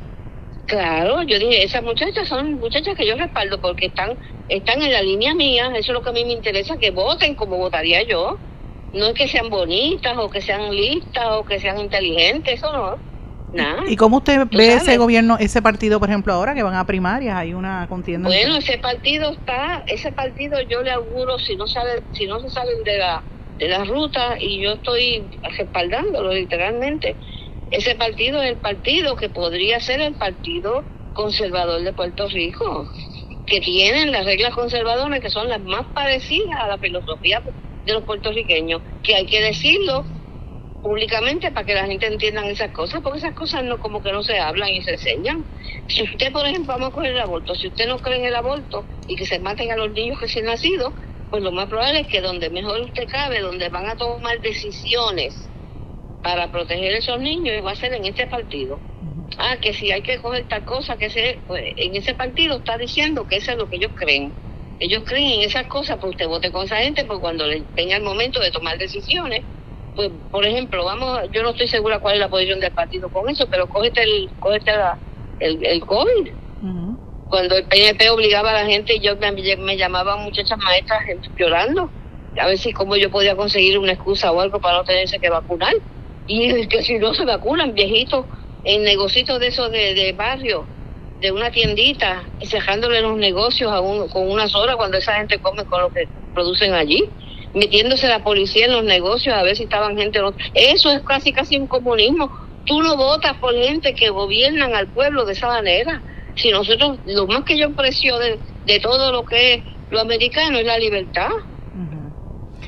Claro, 0.66 1.22
yo 1.22 1.38
dije, 1.38 1.64
esas 1.64 1.82
muchachas 1.82 2.28
son 2.28 2.60
muchachas 2.60 2.94
que 2.94 3.06
yo 3.06 3.16
respaldo 3.16 3.58
porque 3.58 3.86
están 3.86 4.18
están 4.50 4.82
en 4.82 4.92
la 4.92 5.00
línea 5.00 5.34
mía, 5.34 5.68
eso 5.74 5.92
es 5.92 5.94
lo 5.94 6.02
que 6.02 6.10
a 6.10 6.12
mí 6.12 6.26
me 6.26 6.32
interesa, 6.32 6.76
que 6.76 6.90
voten 6.90 7.34
como 7.34 7.56
votaría 7.56 8.02
yo. 8.02 8.36
No 8.92 9.06
es 9.06 9.14
que 9.14 9.26
sean 9.26 9.48
bonitas 9.48 10.18
o 10.18 10.28
que 10.28 10.42
sean 10.42 10.76
listas 10.76 11.24
o 11.30 11.44
que 11.46 11.58
sean 11.58 11.78
inteligentes, 11.78 12.58
eso 12.58 12.70
no. 12.70 12.96
Nada. 13.54 13.84
¿Y 13.88 13.96
cómo 13.96 14.18
usted 14.18 14.46
ve 14.50 14.66
sabes. 14.66 14.82
ese 14.82 14.96
gobierno, 14.98 15.38
ese 15.40 15.62
partido, 15.62 15.98
por 15.98 16.10
ejemplo, 16.10 16.34
ahora 16.34 16.54
que 16.54 16.62
van 16.62 16.74
a 16.74 16.84
primarias? 16.84 17.36
Hay 17.36 17.54
una 17.54 17.86
contienda. 17.88 18.28
Bueno, 18.28 18.56
ese 18.56 18.76
partido 18.76 19.30
está, 19.30 19.82
ese 19.86 20.12
partido 20.12 20.60
yo 20.60 20.82
le 20.82 20.90
auguro 20.90 21.38
si 21.38 21.56
no 21.56 21.66
sale, 21.66 22.02
si 22.12 22.26
no 22.26 22.38
se 22.40 22.50
salen 22.50 22.84
de 22.84 22.98
la 22.98 23.22
de 23.58 23.68
la 23.68 23.84
ruta 23.84 24.36
y 24.40 24.60
yo 24.60 24.74
estoy 24.74 25.30
respaldándolo 25.58 26.32
literalmente. 26.32 27.16
Ese 27.70 27.94
partido 27.94 28.42
es 28.42 28.50
el 28.50 28.58
partido 28.58 29.16
que 29.16 29.28
podría 29.28 29.80
ser 29.80 30.00
el 30.00 30.14
partido 30.14 30.84
conservador 31.12 31.82
de 31.82 31.92
Puerto 31.92 32.28
Rico, 32.28 32.88
que 33.46 33.60
tienen 33.60 34.12
las 34.12 34.26
reglas 34.26 34.54
conservadoras 34.54 35.20
que 35.20 35.30
son 35.30 35.48
las 35.48 35.60
más 35.62 35.86
parecidas 35.94 36.60
a 36.60 36.68
la 36.68 36.78
filosofía 36.78 37.42
de 37.84 37.92
los 37.92 38.04
puertorriqueños, 38.04 38.82
que 39.02 39.14
hay 39.14 39.26
que 39.26 39.40
decirlo 39.40 40.06
públicamente 40.82 41.50
para 41.50 41.66
que 41.66 41.74
la 41.74 41.86
gente 41.86 42.06
entienda 42.06 42.48
esas 42.48 42.70
cosas, 42.70 43.00
porque 43.02 43.18
esas 43.18 43.34
cosas 43.34 43.64
no 43.64 43.78
como 43.78 44.02
que 44.02 44.12
no 44.12 44.22
se 44.22 44.38
hablan 44.38 44.70
y 44.70 44.82
se 44.82 44.92
enseñan. 44.92 45.44
Si 45.88 46.04
usted, 46.04 46.30
por 46.32 46.46
ejemplo, 46.46 46.74
vamos 46.74 46.90
a 46.90 46.92
coger 46.92 47.12
el 47.12 47.20
aborto, 47.20 47.54
si 47.56 47.68
usted 47.68 47.88
no 47.88 47.98
cree 47.98 48.18
en 48.18 48.26
el 48.26 48.36
aborto 48.36 48.86
y 49.08 49.16
que 49.16 49.26
se 49.26 49.40
maten 49.40 49.72
a 49.72 49.76
los 49.76 49.90
niños 49.90 50.20
recién 50.20 50.44
nacidos, 50.44 50.94
pues 51.30 51.42
lo 51.42 51.52
más 51.52 51.68
probable 51.68 52.00
es 52.00 52.08
que 52.08 52.20
donde 52.20 52.50
mejor 52.50 52.80
usted 52.80 53.06
cabe, 53.08 53.40
donde 53.40 53.68
van 53.68 53.88
a 53.88 53.96
tomar 53.96 54.40
decisiones 54.40 55.52
para 56.22 56.50
proteger 56.50 56.94
a 56.94 56.98
esos 56.98 57.20
niños, 57.20 57.64
va 57.64 57.72
a 57.72 57.76
ser 57.76 57.94
en 57.94 58.04
este 58.04 58.26
partido. 58.26 58.82
Ah, 59.38 59.58
que 59.60 59.74
si 59.74 59.92
hay 59.92 60.02
que 60.02 60.18
coger 60.18 60.46
tal 60.48 60.64
cosa, 60.64 60.96
que 60.96 61.10
se, 61.10 61.42
pues, 61.46 61.62
en 61.76 61.94
ese 61.96 62.14
partido 62.14 62.56
está 62.56 62.78
diciendo 62.78 63.26
que 63.26 63.36
eso 63.36 63.52
es 63.52 63.58
lo 63.58 63.68
que 63.68 63.76
ellos 63.76 63.92
creen. 63.94 64.34
Ellos 64.78 65.04
creen 65.06 65.40
en 65.40 65.42
esas 65.42 65.66
cosas, 65.68 65.98
pues 66.00 66.10
usted 66.10 66.26
vote 66.26 66.50
con 66.52 66.64
esa 66.64 66.78
gente, 66.78 67.04
pues 67.04 67.18
cuando 67.20 67.46
le 67.46 67.66
venga 67.74 67.96
el 67.96 68.02
momento 68.02 68.40
de 68.40 68.50
tomar 68.50 68.78
decisiones, 68.78 69.46
pues 69.94 70.10
por 70.30 70.44
ejemplo, 70.44 70.84
vamos, 70.84 71.20
yo 71.32 71.42
no 71.42 71.50
estoy 71.50 71.68
segura 71.68 72.00
cuál 72.00 72.14
es 72.14 72.20
la 72.20 72.28
posición 72.28 72.60
del 72.60 72.72
partido 72.72 73.10
con 73.10 73.28
eso, 73.30 73.48
pero 73.48 73.68
cógete 73.68 74.02
el, 74.02 74.34
cógete 74.38 74.72
la- 74.72 75.00
el, 75.38 75.64
el 75.64 75.80
COVID. 75.84 76.34
Cuando 77.28 77.56
el 77.56 77.64
PNP 77.64 78.10
obligaba 78.10 78.50
a 78.50 78.62
la 78.62 78.66
gente, 78.66 78.98
yo 79.00 79.16
me, 79.16 79.76
llamaban 79.76 80.22
muchachas 80.22 80.58
maestras 80.58 81.02
llorando, 81.36 81.90
a 82.38 82.46
ver 82.46 82.58
si 82.58 82.72
cómo 82.72 82.96
yo 82.96 83.10
podía 83.10 83.34
conseguir 83.34 83.78
una 83.78 83.92
excusa 83.92 84.30
o 84.32 84.40
algo 84.40 84.60
para 84.60 84.78
no 84.78 84.84
tenerse 84.84 85.18
que 85.18 85.30
vacunar. 85.30 85.74
Y 86.28 86.66
que 86.66 86.82
si 86.82 86.98
no 86.98 87.14
se 87.14 87.24
vacunan, 87.24 87.74
viejitos, 87.74 88.26
en 88.64 88.82
negocios 88.82 89.38
de 89.38 89.46
esos 89.46 89.70
de, 89.70 89.94
de 89.94 90.12
barrio, 90.12 90.66
de 91.20 91.32
una 91.32 91.50
tiendita, 91.50 92.24
cerrándole 92.44 93.00
los 93.00 93.16
negocios 93.16 93.72
a 93.72 93.80
uno, 93.80 94.08
con 94.08 94.30
unas 94.30 94.54
horas 94.54 94.76
cuando 94.76 94.98
esa 94.98 95.14
gente 95.14 95.38
come 95.38 95.64
con 95.64 95.80
lo 95.80 95.92
que 95.92 96.08
producen 96.34 96.74
allí, 96.74 97.08
metiéndose 97.54 98.06
la 98.08 98.22
policía 98.22 98.66
en 98.66 98.72
los 98.72 98.84
negocios 98.84 99.34
a 99.34 99.42
ver 99.42 99.56
si 99.56 99.64
estaban 99.64 99.96
gente. 99.96 100.20
o 100.20 100.30
no. 100.30 100.36
Eso 100.54 100.90
es 100.90 101.00
casi 101.02 101.32
casi 101.32 101.56
un 101.56 101.66
comunismo. 101.66 102.30
Tú 102.66 102.82
no 102.82 102.96
votas 102.96 103.36
por 103.38 103.54
gente 103.54 103.94
que 103.94 104.10
gobiernan 104.10 104.74
al 104.74 104.88
pueblo 104.88 105.24
de 105.24 105.32
esa 105.32 105.48
manera. 105.48 106.02
Si 106.36 106.50
nosotros, 106.50 106.98
lo 107.06 107.26
más 107.26 107.44
que 107.44 107.58
yo 107.58 107.68
aprecio 107.68 108.18
de, 108.18 108.38
de 108.66 108.80
todo 108.80 109.10
lo 109.12 109.24
que 109.24 109.54
es 109.54 109.62
lo 109.90 110.00
americano 110.00 110.58
es 110.58 110.66
la 110.66 110.78
libertad. 110.78 111.30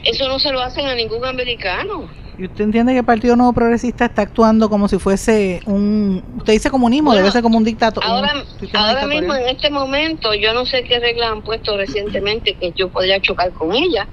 Eso 0.04 0.28
no 0.28 0.38
se 0.38 0.52
lo 0.52 0.60
hacen 0.60 0.86
a 0.86 0.94
ningún 0.94 1.24
americano. 1.24 2.08
¿Y 2.38 2.44
usted 2.44 2.64
entiende 2.64 2.92
que 2.92 3.00
el 3.00 3.04
Partido 3.04 3.34
Nuevo 3.34 3.52
Progresista 3.52 4.04
está 4.04 4.22
actuando 4.22 4.70
como 4.70 4.86
si 4.86 4.98
fuese 4.98 5.60
un... 5.66 6.22
Usted 6.36 6.52
dice 6.52 6.70
comunismo, 6.70 7.10
Bueno, 7.10 7.22
debe 7.22 7.32
ser 7.32 7.42
como 7.42 7.58
un 7.58 7.64
dictador. 7.64 8.04
Ahora, 8.04 8.32
ahora 8.74 9.06
mismo 9.08 9.34
en 9.34 9.48
este 9.48 9.70
momento, 9.70 10.32
yo 10.34 10.54
no 10.54 10.64
sé 10.64 10.84
qué 10.84 11.00
reglas 11.00 11.32
han 11.32 11.42
puesto 11.42 11.76
recientemente 11.76 12.54
que 12.54 12.72
yo 12.76 12.90
podría 12.90 13.20
chocar 13.20 13.50
con 13.50 13.74
ella, 13.74 14.06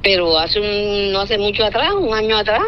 pero 0.00 0.38
hace 0.38 0.60
un, 0.60 1.12
no 1.12 1.22
hace 1.22 1.38
mucho 1.38 1.64
atrás, 1.64 1.92
un 1.98 2.14
año 2.14 2.38
atrás, 2.38 2.62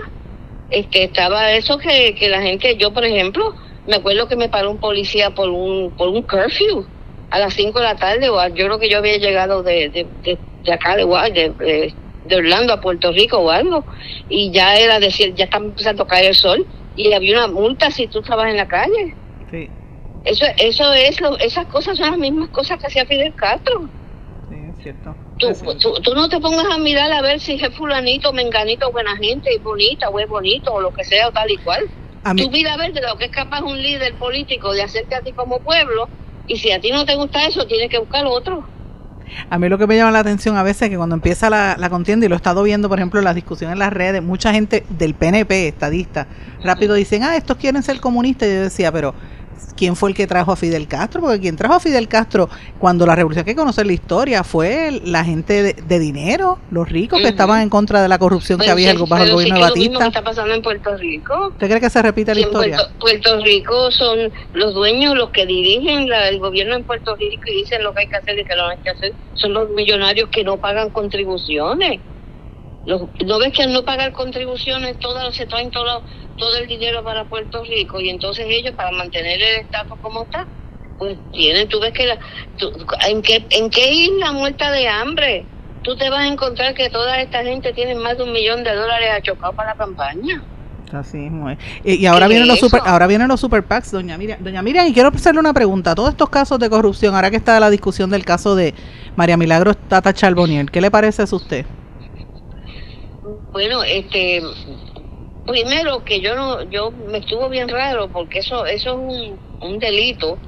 este 0.70 1.04
estaba 1.04 1.52
eso 1.52 1.78
que, 1.78 2.16
que 2.18 2.28
la 2.28 2.42
gente, 2.42 2.76
yo 2.76 2.92
por 2.92 3.04
ejemplo, 3.04 3.54
me 3.86 3.96
acuerdo 3.96 4.28
que 4.28 4.36
me 4.36 4.48
paró 4.48 4.70
un 4.70 4.78
policía 4.80 5.30
por 5.30 5.50
un 5.50 5.94
por 5.96 6.08
un 6.08 6.22
curfew 6.22 6.88
a 7.30 7.38
las 7.38 7.54
5 7.54 7.80
de 7.80 7.86
la 7.86 7.96
tarde, 7.96 8.28
o 8.30 8.38
a- 8.38 8.48
yo 8.48 8.66
creo 8.66 8.78
que 8.78 8.88
yo 8.88 8.98
había 8.98 9.18
llegado 9.18 9.62
de, 9.62 9.90
de, 9.90 10.04
de, 10.24 10.40
de 10.64 10.72
acá, 10.72 10.96
de, 10.96 11.04
de, 11.04 11.50
de- 11.58 11.96
de 12.22 12.36
Orlando 12.36 12.72
a 12.72 12.80
Puerto 12.80 13.12
Rico 13.12 13.38
o 13.38 13.50
algo, 13.50 13.86
y 14.28 14.50
ya 14.52 14.78
era 14.78 14.98
decir, 15.00 15.34
ya 15.34 15.44
estaba 15.44 15.64
empezando 15.66 16.04
a 16.04 16.06
caer 16.06 16.26
el 16.26 16.34
sol, 16.34 16.66
y 16.94 17.12
había 17.12 17.36
una 17.36 17.48
multa 17.48 17.90
si 17.90 18.08
tú 18.08 18.20
estabas 18.20 18.48
en 18.50 18.56
la 18.56 18.66
calle. 18.68 19.18
Sí, 19.50 19.70
Eso, 20.24 20.46
eso 20.58 20.92
es 20.94 21.20
lo, 21.20 21.38
esas 21.38 21.66
cosas 21.66 21.98
son 21.98 22.10
las 22.10 22.18
mismas 22.18 22.48
cosas 22.50 22.78
que 22.80 22.86
hacía 22.86 23.04
Fidel 23.06 23.34
Castro. 23.34 23.90
sí, 24.48 24.54
es 24.70 24.78
cierto. 24.78 25.16
Tú, 25.36 25.48
tú, 25.80 25.94
tú 26.02 26.14
no 26.14 26.28
te 26.28 26.40
pongas 26.40 26.66
a 26.72 26.78
mirar 26.78 27.12
a 27.12 27.20
ver 27.20 27.40
si 27.40 27.54
es 27.54 27.74
fulanito, 27.74 28.32
menganito, 28.32 28.90
buena 28.92 29.16
gente, 29.16 29.50
bonita, 29.60 30.08
o 30.08 30.18
es 30.18 30.28
bonito, 30.28 30.72
o 30.72 30.80
lo 30.80 30.92
que 30.92 31.04
sea, 31.04 31.28
o 31.28 31.32
tal 31.32 31.50
y 31.50 31.58
cual. 31.58 31.80
A 32.24 32.34
mí, 32.34 32.42
Tú 32.42 32.50
mira 32.50 32.74
a 32.74 32.76
ver 32.76 32.92
de 32.92 33.02
lo 33.02 33.16
que 33.16 33.26
es 33.26 33.30
capaz 33.30 33.60
un 33.62 33.80
líder 33.80 34.14
político 34.14 34.72
de 34.72 34.82
hacerte 34.82 35.14
a 35.14 35.20
ti 35.20 35.32
como 35.32 35.58
pueblo, 35.60 36.08
y 36.46 36.56
si 36.56 36.70
a 36.72 36.80
ti 36.80 36.90
no 36.90 37.04
te 37.04 37.14
gusta 37.16 37.46
eso, 37.46 37.66
tienes 37.66 37.90
que 37.90 37.98
buscar 37.98 38.24
otro. 38.26 38.66
A 39.50 39.58
mí 39.58 39.68
lo 39.68 39.78
que 39.78 39.86
me 39.86 39.96
llama 39.96 40.10
la 40.10 40.20
atención 40.20 40.56
a 40.56 40.62
veces 40.62 40.82
es 40.82 40.90
que 40.90 40.96
cuando 40.96 41.14
empieza 41.14 41.50
la, 41.50 41.76
la 41.78 41.90
contienda, 41.90 42.26
y 42.26 42.28
lo 42.28 42.34
he 42.34 42.36
estado 42.36 42.62
viendo, 42.62 42.88
por 42.88 42.98
ejemplo, 42.98 43.20
en 43.20 43.24
las 43.24 43.34
discusiones 43.34 43.74
en 43.74 43.78
las 43.78 43.92
redes, 43.92 44.22
mucha 44.22 44.52
gente 44.52 44.84
del 44.88 45.14
PNP, 45.14 45.68
estadista, 45.68 46.26
rápido 46.62 46.94
dicen, 46.94 47.22
ah, 47.24 47.36
estos 47.36 47.56
quieren 47.56 47.82
ser 47.82 48.00
comunistas. 48.00 48.48
Y 48.48 48.52
yo 48.52 48.62
decía, 48.62 48.92
pero 48.92 49.14
¿quién 49.76 49.96
fue 49.96 50.10
el 50.10 50.14
que 50.16 50.26
trajo 50.26 50.52
a 50.52 50.56
Fidel 50.56 50.86
Castro? 50.88 51.20
Porque 51.20 51.40
quien 51.40 51.56
trajo 51.56 51.74
a 51.74 51.80
Fidel 51.80 52.08
Castro 52.08 52.48
cuando 52.78 53.06
la 53.06 53.14
revolución, 53.14 53.44
hay 53.46 53.52
que 53.52 53.56
conocer 53.56 53.86
la 53.86 53.92
historia, 53.92 54.44
fue 54.44 55.00
la 55.04 55.24
gente 55.24 55.62
de, 55.62 55.72
de 55.74 55.98
dinero, 55.98 56.58
los 56.70 56.88
ricos 56.88 57.20
que 57.20 57.28
estaban 57.28 57.60
en 57.62 57.68
contra 57.70 58.02
de 58.02 58.08
la 58.08 58.18
corrupción 58.18 58.58
que 58.58 58.70
había 58.70 58.94
bajo 58.94 59.24
el 59.24 59.32
gobierno 59.32 59.56
de 59.56 59.62
es 59.64 59.68
lo 59.70 59.76
mismo 59.76 59.98
que 59.98 60.04
Batista. 60.04 60.06
está 60.06 60.22
pasando 60.22 60.54
en 60.54 60.62
Puerto 60.62 60.96
Rico. 60.96 61.48
¿Usted 61.48 61.68
cree 61.68 61.80
que 61.80 61.90
se 61.90 62.02
repite 62.02 62.34
la 62.34 62.40
historia? 62.40 62.76
Puerto, 62.76 62.92
Puerto 63.00 63.40
Rico 63.44 63.90
son 63.90 64.32
los 64.54 64.74
dueños, 64.74 65.16
los 65.16 65.30
que 65.30 65.46
dirigen 65.46 66.08
la- 66.08 66.28
el 66.28 66.38
gobierno 66.38 66.74
en 66.76 66.84
Puerto 66.84 67.14
Rico 67.16 67.42
y 67.46 67.62
dicen 67.62 67.82
lo 67.82 67.92
que 67.94 68.00
hay 68.02 68.06
que 68.08 68.16
hacer 68.16 68.38
y 68.38 68.44
que 68.44 68.54
no 68.56 68.66
hay 68.68 68.78
que 68.78 68.90
hacer, 68.90 69.12
son 69.34 69.52
los 69.54 69.70
millonarios 69.70 70.28
que 70.30 70.44
no 70.44 70.56
pagan 70.58 70.90
contribuciones. 70.90 72.00
Los, 72.86 73.02
¿No 73.24 73.38
ves 73.38 73.52
que 73.52 73.62
al 73.62 73.72
no 73.72 73.82
pagar 73.84 74.12
contribuciones 74.12 74.98
todas 74.98 75.34
se 75.34 75.46
traen 75.46 75.70
todo, 75.70 76.02
todo 76.36 76.56
el 76.56 76.66
dinero 76.66 77.02
para 77.02 77.24
Puerto 77.24 77.62
Rico 77.64 78.00
y 78.00 78.10
entonces 78.10 78.44
ellos 78.48 78.74
para 78.74 78.90
mantener 78.90 79.40
el 79.40 79.60
estatus 79.60 79.98
como 80.02 80.24
está, 80.24 80.46
pues 80.98 81.16
tienen, 81.32 81.68
tú 81.68 81.80
ves 81.80 81.92
que 81.92 82.06
la, 82.06 82.18
tú- 82.58 82.72
¿en, 83.08 83.22
qué, 83.22 83.44
¿en 83.50 83.70
qué 83.70 83.92
isla 83.92 84.32
muerta 84.32 84.70
de 84.70 84.86
hambre? 84.88 85.46
Tú 85.82 85.96
te 85.96 86.08
vas 86.10 86.20
a 86.20 86.26
encontrar 86.26 86.74
que 86.74 86.88
toda 86.90 87.20
esta 87.20 87.42
gente 87.42 87.72
tiene 87.72 87.94
más 87.94 88.16
de 88.16 88.24
un 88.24 88.32
millón 88.32 88.64
de 88.64 88.74
dólares 88.74 89.08
achocados 89.16 89.54
para 89.54 89.70
la 89.70 89.76
campaña. 89.76 90.42
Así 90.92 91.16
mismo 91.16 91.50
es. 91.50 91.58
Y, 91.84 91.94
y 91.94 92.06
ahora 92.06 92.26
¿Qué 92.26 92.34
vienen 92.34 92.48
los 92.48 92.60
super, 92.60 92.80
eso? 92.80 92.88
ahora 92.88 93.06
vienen 93.06 93.28
los 93.28 93.40
super 93.40 93.64
doña 93.90 94.16
Miriam. 94.16 94.38
Doña 94.42 94.62
Miriam, 94.62 94.86
y 94.86 94.92
quiero 94.92 95.08
hacerle 95.08 95.40
una 95.40 95.52
pregunta. 95.52 95.94
Todos 95.94 96.10
estos 96.10 96.28
casos 96.28 96.58
de 96.58 96.70
corrupción, 96.70 97.14
ahora 97.14 97.30
que 97.30 97.36
está 97.36 97.58
la 97.60 97.70
discusión 97.70 98.10
del 98.10 98.24
caso 98.24 98.54
de 98.54 98.74
María 99.16 99.36
Milagros 99.36 99.76
Tata 99.88 100.12
Charbonier, 100.12 100.70
¿qué 100.70 100.80
le 100.80 100.90
parece 100.90 101.22
a 101.22 101.24
usted? 101.24 101.66
Bueno, 103.52 103.82
este, 103.82 104.42
primero 105.46 106.04
que 106.04 106.20
yo 106.20 106.34
no, 106.34 106.62
yo 106.64 106.90
me 106.90 107.18
estuvo 107.18 107.48
bien 107.48 107.68
raro 107.68 108.10
porque 108.10 108.40
eso, 108.40 108.66
eso 108.66 108.90
es 108.90 108.96
un, 108.96 109.40
un 109.60 109.78
delito 109.78 110.38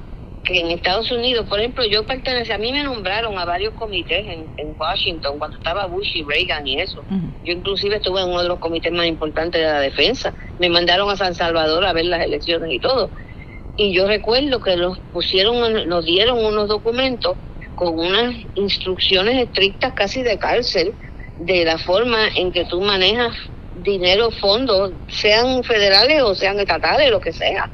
que 0.43 0.59
en 0.59 0.71
Estados 0.71 1.11
Unidos, 1.11 1.47
por 1.49 1.59
ejemplo, 1.59 1.83
yo 1.85 2.05
pertenecía, 2.05 2.55
a 2.55 2.59
mí 2.59 2.71
me 2.71 2.83
nombraron 2.83 3.37
a 3.37 3.45
varios 3.45 3.73
comités 3.73 4.25
en, 4.27 4.49
en 4.55 4.75
Washington 4.79 5.39
cuando 5.39 5.57
estaba 5.57 5.87
Bush 5.87 6.15
y 6.15 6.23
Reagan 6.23 6.65
y 6.67 6.79
eso. 6.79 7.03
Yo 7.09 7.51
inclusive 7.53 7.97
estuve 7.97 8.21
en 8.21 8.29
uno 8.29 8.43
de 8.43 8.47
los 8.47 8.59
comités 8.59 8.93
más 8.93 9.07
importantes 9.07 9.59
de 9.59 9.67
la 9.67 9.81
defensa. 9.81 10.33
Me 10.57 10.69
mandaron 10.69 11.09
a 11.09 11.17
San 11.17 11.35
Salvador 11.35 11.83
a 11.85 11.91
ver 11.93 12.05
las 12.05 12.23
elecciones 12.23 12.71
y 12.71 12.79
todo. 12.79 13.11
Y 13.75 13.93
yo 13.93 14.07
recuerdo 14.07 14.61
que 14.61 14.77
nos 14.77 14.99
pusieron, 15.11 15.87
nos 15.89 16.05
dieron 16.05 16.43
unos 16.45 16.69
documentos 16.69 17.37
con 17.75 17.99
unas 17.99 18.33
instrucciones 18.55 19.43
estrictas 19.43 19.93
casi 19.93 20.23
de 20.23 20.39
cárcel 20.39 20.95
de 21.39 21.65
la 21.65 21.77
forma 21.77 22.27
en 22.35 22.51
que 22.51 22.65
tú 22.65 22.81
manejas 22.81 23.35
dinero, 23.83 24.31
fondos, 24.31 24.91
sean 25.07 25.63
federales 25.63 26.21
o 26.23 26.35
sean 26.35 26.59
estatales, 26.59 27.11
lo 27.11 27.19
que 27.19 27.31
sea. 27.31 27.69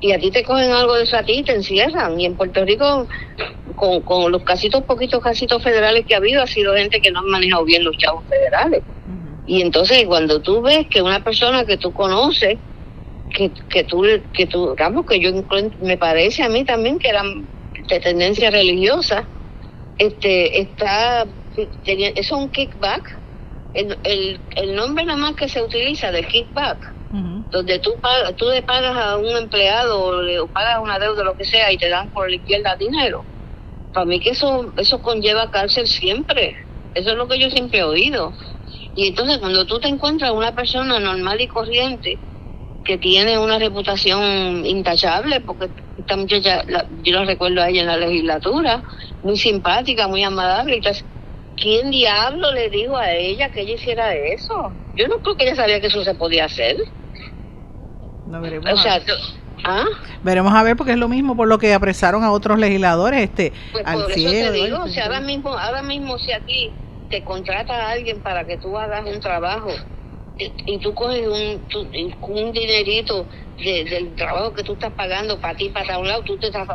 Y 0.00 0.12
a 0.12 0.18
ti 0.18 0.30
te 0.30 0.42
cogen 0.42 0.72
algo 0.72 0.94
de 0.94 1.04
eso 1.04 1.16
a 1.16 1.22
ti 1.22 1.38
y 1.38 1.42
te 1.42 1.54
encierran. 1.54 2.18
Y 2.18 2.24
en 2.24 2.34
Puerto 2.34 2.64
Rico, 2.64 3.06
con, 3.76 4.00
con 4.00 4.32
los 4.32 4.42
casitos, 4.42 4.82
poquitos 4.84 5.22
casitos 5.22 5.62
federales 5.62 6.06
que 6.06 6.14
ha 6.14 6.18
habido, 6.18 6.42
ha 6.42 6.46
sido 6.46 6.74
gente 6.74 7.00
que 7.00 7.10
no 7.10 7.20
han 7.20 7.28
manejado 7.28 7.64
bien 7.64 7.84
los 7.84 7.96
chavos 7.98 8.24
federales. 8.28 8.82
Y 9.46 9.62
entonces 9.62 10.04
cuando 10.06 10.40
tú 10.40 10.62
ves 10.62 10.86
que 10.88 11.02
una 11.02 11.22
persona 11.22 11.64
que 11.64 11.76
tú 11.76 11.92
conoces, 11.92 12.56
que, 13.34 13.50
que 13.68 13.84
tú, 13.84 14.04
que 14.32 14.46
tú, 14.46 14.70
digamos 14.70 15.06
que 15.06 15.20
yo 15.20 15.30
me 15.82 15.96
parece 15.96 16.42
a 16.42 16.48
mí 16.48 16.64
también 16.64 16.98
que 16.98 17.08
eran 17.08 17.46
de 17.88 18.00
tendencia 18.00 18.50
religiosa, 18.50 19.24
este, 19.98 20.60
está, 20.60 21.26
tenía, 21.84 22.08
eso 22.10 22.20
es 22.36 22.42
un 22.42 22.50
kickback. 22.50 23.20
El, 23.72 23.98
el, 24.04 24.42
el 24.56 24.74
nombre 24.74 25.04
nada 25.04 25.18
más 25.18 25.36
que 25.36 25.48
se 25.48 25.62
utiliza 25.62 26.10
de 26.10 26.24
kickback, 26.24 26.96
donde 27.50 27.78
tú, 27.78 27.92
pagas, 28.02 28.34
tú 28.36 28.48
le 28.48 28.62
pagas 28.62 28.96
a 28.96 29.16
un 29.16 29.36
empleado 29.36 30.00
o 30.02 30.22
le 30.22 30.38
o 30.40 30.48
pagas 30.48 30.78
una 30.80 30.98
deuda, 30.98 31.22
lo 31.24 31.36
que 31.36 31.44
sea, 31.44 31.70
y 31.72 31.78
te 31.78 31.88
dan 31.88 32.10
por 32.10 32.28
la 32.28 32.36
izquierda 32.36 32.76
dinero. 32.76 33.26
Para 33.92 34.06
mí 34.06 34.20
que 34.20 34.30
eso, 34.30 34.72
eso 34.76 35.02
conlleva 35.02 35.50
cárcel 35.50 35.86
siempre. 35.88 36.56
Eso 36.94 37.10
es 37.10 37.16
lo 37.16 37.28
que 37.28 37.38
yo 37.38 37.50
siempre 37.50 37.80
he 37.80 37.84
oído. 37.84 38.34
Y 38.94 39.06
entonces 39.08 39.38
cuando 39.38 39.66
tú 39.66 39.78
te 39.80 39.88
encuentras 39.88 40.32
una 40.32 40.54
persona 40.54 40.98
normal 41.00 41.40
y 41.40 41.48
corriente 41.48 42.20
que 42.84 42.98
tiene 42.98 43.38
una 43.38 43.58
reputación 43.58 44.64
intachable, 44.66 45.40
porque 45.42 45.70
esta 45.96 46.16
muchacha, 46.16 46.64
la- 46.66 46.86
yo 46.90 47.14
la 47.14 47.24
recuerdo 47.24 47.62
a 47.62 47.68
ella 47.68 47.82
en 47.82 47.86
la 47.88 47.96
legislatura, 47.96 48.82
muy 49.22 49.36
simpática, 49.36 50.08
muy 50.08 50.22
amable, 50.24 50.76
entonces, 50.76 51.06
¿quién 51.56 51.90
diablo 51.90 52.52
le 52.52 52.70
dijo 52.70 52.96
a 52.96 53.12
ella 53.12 53.50
que 53.50 53.62
ella 53.62 53.74
hiciera 53.74 54.14
eso? 54.14 54.76
Yo 54.94 55.08
no 55.08 55.20
creo 55.20 55.36
que 55.36 55.44
ella 55.44 55.56
sabía 55.56 55.80
que 55.80 55.88
eso 55.88 56.04
se 56.04 56.14
podía 56.14 56.46
hacer. 56.46 56.76
No, 58.24 58.40
veremos, 58.40 58.72
O 58.72 58.76
sea, 58.76 59.02
¿ah? 59.64 59.84
veremos 60.22 60.52
a 60.54 60.62
ver 60.62 60.76
porque 60.76 60.92
es 60.92 60.98
lo 60.98 61.08
mismo 61.08 61.36
por 61.36 61.48
lo 61.48 61.58
que 61.58 61.72
apresaron 61.72 62.22
a 62.22 62.32
otros 62.32 62.58
legisladores, 62.58 63.22
este, 63.22 63.52
Pues 63.72 63.86
al 63.86 64.02
por 64.02 64.10
eso 64.12 64.20
cielo, 64.30 64.52
te 64.52 64.58
digo, 64.64 64.82
o 64.84 64.88
sea, 64.88 65.04
ahora 65.06 65.20
mismo, 65.20 65.56
ahora 65.56 65.82
mismo 65.82 66.18
si 66.18 66.32
aquí 66.32 66.76
te 67.08 67.24
contrata 67.24 67.74
a 67.74 67.90
alguien 67.92 68.20
para 68.20 68.46
que 68.46 68.58
tú 68.58 68.78
hagas 68.78 69.04
un 69.06 69.20
trabajo 69.20 69.70
y, 70.36 70.54
y 70.66 70.78
tú 70.80 70.94
coges 70.94 71.26
un, 71.26 71.66
tu- 71.66 71.90
un 72.22 72.52
dinerito 72.52 73.28
de- 73.58 73.84
del 73.84 74.14
trabajo 74.14 74.52
que 74.52 74.62
tú 74.62 74.74
estás 74.74 74.92
pagando 74.94 75.40
para 75.40 75.56
ti, 75.56 75.70
para 75.70 75.98
un 75.98 76.06
lado, 76.08 76.22
tú 76.22 76.38
te 76.38 76.46
estás- 76.48 76.68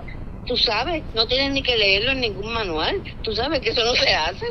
tú 0.46 0.58
sabes, 0.58 1.04
no 1.14 1.28
tienes 1.28 1.52
ni 1.52 1.64
que 1.64 1.76
leerlo 1.76 2.12
en 2.12 2.22
ningún 2.22 2.54
manual, 2.54 2.96
tú 3.22 3.34
sabes 3.36 3.62
que 3.62 3.72
eso 3.72 3.84
no 3.84 3.96
se 3.96 4.14
hace. 4.14 4.46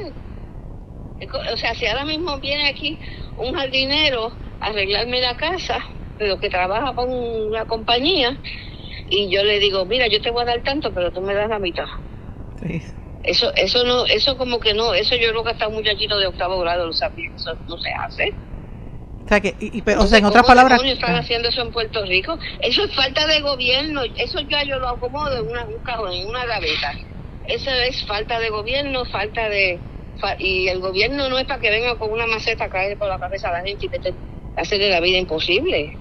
O 1.52 1.56
sea, 1.56 1.74
si 1.74 1.86
ahora 1.86 2.04
mismo 2.04 2.38
viene 2.40 2.68
aquí 2.68 3.00
un 3.36 3.54
jardinero 3.54 4.36
a 4.60 4.66
arreglarme 4.66 5.20
la 5.20 5.36
casa, 5.36 5.84
pero 6.18 6.38
que 6.38 6.50
trabaja 6.50 6.94
con 6.94 7.10
una 7.10 7.66
compañía, 7.66 8.38
y 9.08 9.30
yo 9.30 9.44
le 9.44 9.58
digo, 9.58 9.84
mira, 9.86 10.06
yo 10.08 10.20
te 10.20 10.30
voy 10.30 10.42
a 10.42 10.46
dar 10.46 10.62
tanto, 10.62 10.92
pero 10.92 11.12
tú 11.12 11.20
me 11.20 11.34
das 11.34 11.48
la 11.48 11.58
mitad. 11.58 11.86
Sí. 12.60 12.82
Eso, 13.22 13.54
eso 13.56 13.84
no, 13.84 14.04
eso 14.06 14.36
como 14.36 14.60
que 14.60 14.74
no, 14.74 14.92
eso 14.92 15.16
yo 15.16 15.30
creo 15.30 15.44
que 15.44 15.52
hasta 15.52 15.68
un 15.68 15.74
muchachito 15.74 16.18
de 16.18 16.26
octavo 16.26 16.60
grado 16.60 16.86
lo 16.86 16.92
sabía, 16.92 17.30
eso 17.34 17.58
no 17.66 17.78
se 17.78 17.90
hace. 18.06 18.36
O 19.24 19.28
sea, 19.28 19.40
que, 19.40 19.56
y, 19.58 19.78
y- 19.78 19.82
pero, 19.82 20.02
o 20.02 20.06
sea, 20.06 20.18
en 20.18 20.26
otras 20.26 20.44
palabras, 20.44 20.82
están 20.84 21.14
ah, 21.14 21.20
haciendo 21.20 21.48
eso 21.48 21.62
en 21.62 21.70
Puerto 21.72 22.04
Rico? 22.04 22.38
Eso 22.60 22.84
es 22.84 22.94
falta 22.94 23.26
de 23.26 23.40
gobierno, 23.40 24.02
eso 24.18 24.40
ya 24.42 24.62
yo 24.64 24.78
lo 24.78 24.88
acomodo 24.88 25.34
en 25.38 25.48
una, 25.50 25.64
un 25.64 25.78
cajón, 25.82 26.12
en 26.12 26.28
una 26.28 26.44
gaveta. 26.44 26.92
Eso 27.44 27.70
es 27.70 28.04
falta 28.04 28.38
de 28.38 28.50
gobierno, 28.50 29.04
falta 29.06 29.48
de... 29.48 29.80
fa- 30.20 30.36
y 30.38 30.68
el 30.68 30.80
gobierno 30.80 31.28
no 31.30 31.38
es 31.38 31.46
para 31.46 31.60
que 31.60 31.70
venga 31.70 31.96
con 31.96 32.10
una 32.10 32.26
maceta 32.26 32.66
a 32.66 32.68
caer 32.68 32.98
por 32.98 33.08
la 33.08 33.18
cabeza 33.18 33.48
a 33.48 33.52
la 33.52 33.62
gente 33.66 33.86
y 33.86 33.88
que 33.88 33.98
te, 33.98 34.14
hacerle 34.56 34.90
la 34.90 35.00
vida 35.00 35.18
imposible. 35.18 35.96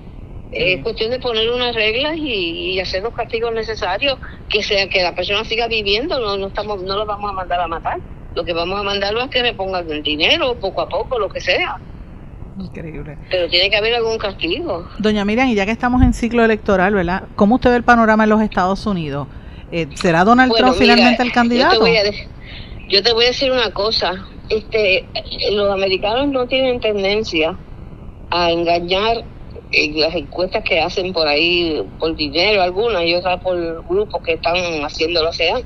Es 0.52 0.82
cuestión 0.84 1.10
de 1.12 1.20
poner 1.20 1.50
unas 1.50 1.74
reglas 1.74 2.16
y, 2.18 2.74
y 2.74 2.80
hacer 2.80 3.02
los 3.04 3.14
castigos 3.14 3.54
necesarios, 3.54 4.20
que 4.50 4.62
sea 4.64 4.88
que 4.90 5.02
la 5.02 5.16
persona 5.16 5.46
siga 5.46 5.68
viviendo, 5.68 6.20
no, 6.20 6.38
no 6.38 6.48
estamos, 6.48 6.84
no 6.84 6.96
lo 6.98 7.06
vamos 7.06 7.30
a 7.32 7.34
mandar 7.34 7.62
a 7.62 7.68
matar. 7.68 7.98
Lo 8.36 8.46
que 8.46 8.54
vamos 8.54 8.80
a 8.80 8.84
mandarlo 8.84 9.22
es 9.24 9.30
que 9.30 9.42
repongan 9.42 9.90
el 9.90 10.04
dinero, 10.04 10.60
poco 10.60 10.82
a 10.82 10.90
poco, 10.90 11.20
lo 11.20 11.30
que 11.30 11.42
sea. 11.42 11.82
Increíble. 12.58 13.18
Pero 13.30 13.50
tiene 13.50 13.70
que 13.70 13.76
haber 13.78 13.94
algún 13.96 14.18
castigo. 14.18 14.88
Doña 15.00 15.26
Miriam, 15.26 15.48
y 15.50 15.56
ya 15.56 15.66
que 15.66 15.72
estamos 15.72 16.02
en 16.02 16.14
ciclo 16.14 16.44
electoral, 16.46 16.94
¿verdad? 16.94 17.24
¿Cómo 17.36 17.56
usted 17.56 17.70
ve 17.72 17.78
el 17.78 17.84
panorama 17.84 18.24
en 18.24 18.30
los 18.30 18.42
Estados 18.42 18.86
Unidos? 18.86 19.28
Eh, 19.72 19.88
¿Será 19.96 20.24
Donald 20.24 20.50
Bueno, 20.52 20.68
Trump 20.68 20.80
mira, 20.82 20.94
finalmente 20.96 21.24
el 21.24 21.30
Yo 21.30 21.32
te, 21.32 21.36
candidato? 21.36 21.80
voy 21.80 21.98
a, 21.98 22.04
de- 22.04 22.28
yo 22.90 23.02
te 23.02 23.14
voy 23.14 23.24
a 23.26 23.28
decir 23.28 23.52
una 23.52 23.72
cosa. 23.72 24.14
Este, 24.50 25.06
los 25.52 25.72
americanos 25.74 26.28
no 26.28 26.48
tienen 26.48 26.80
tendencia 26.80 27.58
a 28.30 28.52
engañar 28.52 29.24
en 29.72 30.00
las 30.00 30.14
encuestas 30.14 30.64
que 30.64 30.80
hacen 30.80 31.14
por 31.14 31.28
ahí 31.28 31.82
por 32.00 32.16
dinero 32.16 32.62
algunas 32.62 33.04
y 33.06 33.16
otras 33.16 33.42
por 33.42 33.58
grupos 33.88 34.22
que 34.24 34.34
están 34.34 34.56
haciéndolo 34.84 35.30
hace 35.30 35.50
años. 35.50 35.66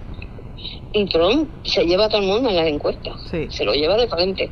Y 0.93 1.05
Trump 1.09 1.49
se 1.65 1.83
lleva 1.85 2.05
a 2.05 2.09
todo 2.09 2.21
el 2.21 2.27
mundo 2.27 2.49
en 2.49 2.55
las 2.55 2.67
encuestas, 2.67 3.13
Sí. 3.29 3.47
se 3.49 3.65
lo 3.65 3.73
lleva 3.73 3.97
de 3.97 4.07
frente. 4.07 4.49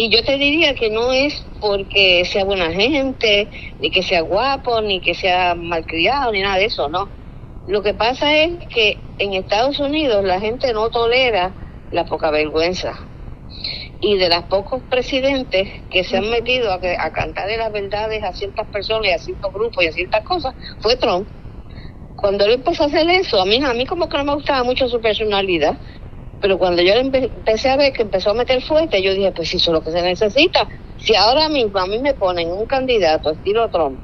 Y 0.00 0.10
yo 0.10 0.22
te 0.24 0.38
diría 0.38 0.76
que 0.76 0.90
no 0.90 1.12
es 1.12 1.44
porque 1.60 2.24
sea 2.24 2.44
buena 2.44 2.72
gente, 2.72 3.50
ni 3.80 3.90
que 3.90 4.04
sea 4.04 4.20
guapo, 4.20 4.80
ni 4.80 5.00
que 5.02 5.16
sea 5.16 5.56
malcriado, 5.56 6.30
ni 6.30 6.40
nada 6.42 6.58
de 6.58 6.66
eso, 6.66 6.88
no. 6.88 7.10
Lo 7.66 7.82
que 7.82 7.94
pasa 7.94 8.32
es 8.36 8.60
que 8.70 9.12
en 9.18 9.34
Estados 9.34 9.80
Unidos 9.80 10.24
la 10.24 10.38
gente 10.38 10.72
no 10.72 10.90
tolera 10.90 11.56
la 11.90 12.04
poca 12.06 12.30
vergüenza. 12.30 13.10
Y 14.00 14.18
de 14.18 14.28
los 14.28 14.44
pocos 14.44 14.84
presidentes 14.90 15.70
que 15.90 16.04
se 16.04 16.16
han 16.18 16.30
metido 16.30 16.72
a, 16.72 16.80
que- 16.80 16.96
a 16.98 17.12
cantar 17.12 17.48
de 17.48 17.56
las 17.58 17.72
verdades 17.72 18.22
a 18.24 18.32
ciertas 18.32 18.68
personas 18.68 19.08
y 19.08 19.12
a 19.12 19.18
ciertos 19.18 19.52
grupos 19.52 19.84
y 19.84 19.88
a 19.88 19.92
ciertas 19.92 20.22
cosas, 20.24 20.54
fue 20.80 20.96
Trump. 20.96 21.28
Cuando 22.16 22.44
él 22.46 22.52
empezó 22.52 22.84
a 22.84 22.86
hacer 22.86 23.08
eso, 23.10 23.40
a 23.40 23.46
mí, 23.46 23.62
a 23.64 23.74
mí 23.74 23.86
como 23.86 24.08
que 24.08 24.18
no 24.18 24.24
me 24.24 24.34
gustaba 24.34 24.64
mucho 24.64 24.88
su 24.88 25.00
personalidad, 25.00 25.80
pero 26.40 26.58
cuando 26.58 26.82
yo 26.82 26.92
empe- 26.94 27.30
empecé 27.34 27.68
a 27.70 27.76
ver 27.76 27.92
que 27.92 28.02
empezó 28.02 28.30
a 28.30 28.34
meter 28.34 28.62
fuerte, 28.62 29.02
yo 29.02 29.12
dije, 29.14 29.32
pues 29.32 29.52
eso 29.54 29.70
es 29.70 29.74
lo 29.74 29.82
que 29.82 29.90
se 29.90 30.02
necesita. 30.02 30.68
Si 30.96 31.14
ahora 31.14 31.48
mismo 31.48 31.78
a 31.78 31.86
mí 31.86 31.98
me 31.98 32.14
ponen 32.14 32.50
un 32.52 32.66
candidato 32.66 33.30
estilo 33.30 33.68
Trump, 33.70 34.00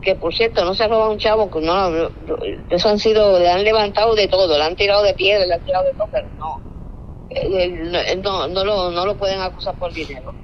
que 0.00 0.14
por 0.14 0.34
cierto 0.34 0.64
no 0.64 0.74
se 0.74 0.84
ha 0.84 0.88
robado 0.88 1.10
un 1.10 1.18
chavo, 1.18 1.50
que 1.50 1.60
no, 1.60 2.10
eso 2.70 2.88
han 2.88 2.98
sido, 2.98 3.38
le 3.38 3.48
han 3.50 3.64
levantado 3.64 4.14
de 4.14 4.28
todo, 4.28 4.56
le 4.56 4.64
han 4.64 4.76
tirado 4.76 5.02
de 5.02 5.14
piedra, 5.14 5.44
le 5.46 5.54
han 5.54 5.60
tirado 5.62 5.84
de 5.84 5.92
todo, 5.94 6.08
pero 6.12 6.28
no. 6.38 6.60
No, 8.22 8.48
no, 8.48 8.64
lo, 8.64 8.90
no 8.90 9.06
lo 9.06 9.16
pueden 9.16 9.40
acusar 9.40 9.74
por 9.76 9.92
dinero. 9.92 10.34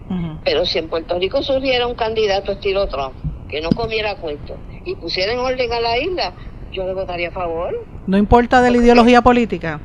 Pero 0.44 0.66
si 0.66 0.78
en 0.78 0.88
Puerto 0.88 1.18
Rico 1.18 1.42
surgiera 1.42 1.86
un 1.86 1.94
candidato 1.94 2.52
estilo 2.52 2.86
Trump, 2.88 3.16
que 3.48 3.60
no 3.60 3.70
comiera 3.70 4.16
cuento 4.16 4.58
y 4.84 4.94
pusiera 4.96 5.32
en 5.32 5.38
orden 5.38 5.72
a 5.72 5.80
la 5.80 5.98
isla, 5.98 6.34
yo 6.72 6.84
le 6.86 6.92
votaría 6.92 7.28
a 7.28 7.32
favor. 7.32 7.74
No 8.06 8.18
importa 8.18 8.60
de 8.60 8.70
la 8.70 8.76
ideología 8.76 9.22
política. 9.22 9.80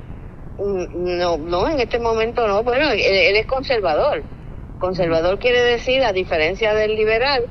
No, 0.59 1.37
no, 1.37 1.69
en 1.69 1.79
este 1.79 1.99
momento 1.99 2.47
no. 2.47 2.63
Bueno, 2.63 2.91
él, 2.91 3.35
es 3.35 3.45
conservador. 3.45 4.23
Conservador 4.77 5.39
quiere 5.39 5.61
decir, 5.61 6.03
a 6.03 6.13
diferencia 6.13 6.73
del 6.73 6.95
liberal, 6.95 7.43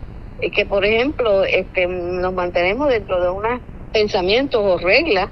que, 0.55 0.67
por 0.67 0.85
ejemplo, 0.85 1.45
este, 1.45 1.87
nos 1.87 2.33
mantenemos 2.33 2.89
dentro 2.89 3.21
de 3.23 3.31
unos 3.31 3.61
pensamientos 3.93 4.63
o 4.63 4.79
reglas 4.79 5.31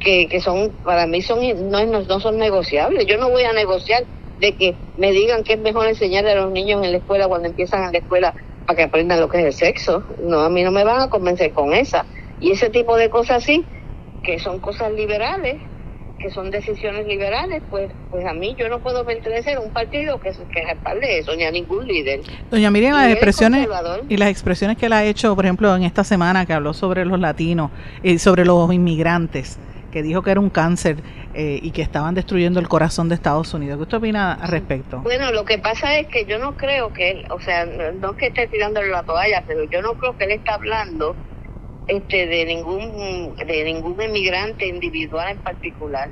que, 0.00 0.28
que 0.28 0.40
son, 0.40 0.72
para 0.84 1.06
mí, 1.06 1.22
son 1.22 1.40
no, 1.70 1.84
no, 1.86 2.20
son 2.20 2.38
negociables. 2.38 3.06
Yo 3.06 3.18
no 3.18 3.30
voy 3.30 3.44
a 3.44 3.52
negociar 3.52 4.04
de 4.38 4.56
que 4.56 4.76
me 4.96 5.12
digan 5.12 5.44
que 5.44 5.54
es 5.54 5.60
mejor 5.60 5.86
enseñarle 5.86 6.32
a 6.32 6.36
los 6.36 6.50
niños 6.50 6.84
en 6.84 6.92
la 6.92 6.98
escuela 6.98 7.28
cuando 7.28 7.48
empiezan 7.48 7.84
en 7.84 7.92
la 7.92 7.98
escuela 7.98 8.34
para 8.66 8.76
que 8.76 8.82
aprendan 8.84 9.20
lo 9.20 9.28
que 9.28 9.38
es 9.38 9.44
el 9.44 9.52
sexo. 9.52 10.04
No, 10.18 10.40
a 10.40 10.50
mí 10.50 10.62
no 10.64 10.72
me 10.72 10.84
van 10.84 11.00
a 11.00 11.08
convencer 11.08 11.52
con 11.52 11.72
esa. 11.72 12.06
Y 12.40 12.50
ese 12.50 12.70
tipo 12.70 12.96
de 12.96 13.10
cosas 13.10 13.44
así, 13.44 13.64
que 14.22 14.38
son 14.38 14.58
cosas 14.58 14.92
liberales, 14.92 15.62
que 16.18 16.30
son 16.30 16.50
decisiones 16.50 17.06
liberales, 17.06 17.62
pues 17.70 17.90
pues 18.10 18.26
a 18.26 18.34
mí 18.34 18.54
yo 18.58 18.68
no 18.68 18.80
puedo 18.80 19.04
pertenecer 19.04 19.56
a 19.56 19.60
un 19.60 19.70
partido 19.70 20.20
que, 20.20 20.30
que 20.30 20.64
respalde 20.64 21.18
eso, 21.18 21.34
ni 21.34 21.44
a 21.44 21.50
ningún 21.50 21.86
líder. 21.86 22.20
Doña 22.50 22.70
Miriam, 22.70 22.94
las 22.94 23.10
expresiones 23.10 23.68
y 24.08 24.16
las 24.16 24.28
expresiones 24.28 24.76
que 24.76 24.86
él 24.86 24.92
ha 24.92 25.04
hecho, 25.04 25.34
por 25.34 25.44
ejemplo, 25.44 25.74
en 25.74 25.82
esta 25.82 26.04
semana 26.04 26.46
que 26.46 26.52
habló 26.52 26.74
sobre 26.74 27.04
los 27.04 27.18
latinos 27.18 27.70
y 28.02 28.18
sobre 28.18 28.44
los 28.44 28.72
inmigrantes, 28.72 29.58
que 29.90 30.02
dijo 30.02 30.22
que 30.22 30.30
era 30.30 30.40
un 30.40 30.50
cáncer 30.50 30.98
eh, 31.34 31.58
y 31.62 31.70
que 31.70 31.80
estaban 31.80 32.14
destruyendo 32.14 32.60
el 32.60 32.68
corazón 32.68 33.08
de 33.08 33.14
Estados 33.14 33.54
Unidos. 33.54 33.78
¿Qué 33.78 33.82
usted 33.84 33.96
opina 33.96 34.34
al 34.34 34.48
respecto? 34.48 34.98
Bueno, 34.98 35.32
lo 35.32 35.44
que 35.44 35.58
pasa 35.58 35.98
es 35.98 36.06
que 36.08 36.26
yo 36.26 36.38
no 36.38 36.56
creo 36.56 36.92
que 36.92 37.10
él, 37.10 37.26
o 37.30 37.40
sea, 37.40 37.64
no, 37.64 38.10
es 38.10 38.16
que 38.16 38.26
esté 38.26 38.46
tirándole 38.48 38.88
la 38.88 39.02
toalla, 39.02 39.42
pero 39.46 39.64
yo 39.64 39.80
no 39.80 39.94
creo 39.94 40.16
que 40.18 40.24
él 40.24 40.32
está 40.32 40.54
hablando 40.54 41.16
este 41.86 42.26
de 42.26 42.44
ningún 42.46 43.34
de 43.36 43.64
ningún 43.64 44.00
inmigrante 44.02 44.66
individual 44.68 45.30
en 45.32 45.40
particular, 45.40 46.10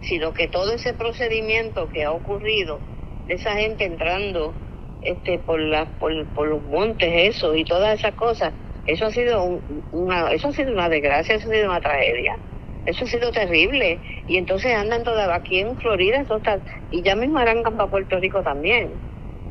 sino 0.00 0.32
que 0.32 0.48
todo 0.48 0.72
ese 0.74 0.94
procedimiento 0.94 1.88
que 1.88 2.04
ha 2.04 2.12
ocurrido 2.12 2.84
de 3.26 3.34
esa 3.34 3.54
gente 3.56 3.84
entrando 3.84 4.58
este 5.00 5.38
por 5.38 5.60
las 5.60 5.90
por, 5.98 6.32
por 6.32 6.48
los 6.48 6.62
montes 6.62 7.10
eso 7.36 7.54
y 7.54 7.64
todas 7.64 7.98
esas 7.98 8.14
cosas, 8.14 8.54
eso 8.84 9.06
ha 9.06 9.12
sido 9.12 9.44
un- 9.44 9.86
una 9.90 10.32
eso 10.32 10.48
ha 10.48 10.52
sido 10.52 10.72
una 10.72 10.88
desgracia, 10.88 11.36
eso 11.36 11.48
ha 11.48 11.52
sido 11.52 11.68
una 11.70 11.80
tragedia. 11.80 12.40
Eso 12.84 13.04
ha 13.04 13.08
sido 13.08 13.30
terrible. 13.32 14.02
Y 14.26 14.36
entonces 14.38 14.74
andan 14.74 15.04
todas 15.04 15.28
aquí 15.30 15.58
en 15.60 15.76
Florida, 15.78 16.20
eso 16.20 16.36
está, 16.38 16.62
y 16.90 17.02
ya 17.04 17.14
mismo 17.16 17.38
arrancan 17.38 17.76
para 17.76 17.90
Puerto 17.90 18.18
Rico 18.18 18.42
también. 18.42 19.02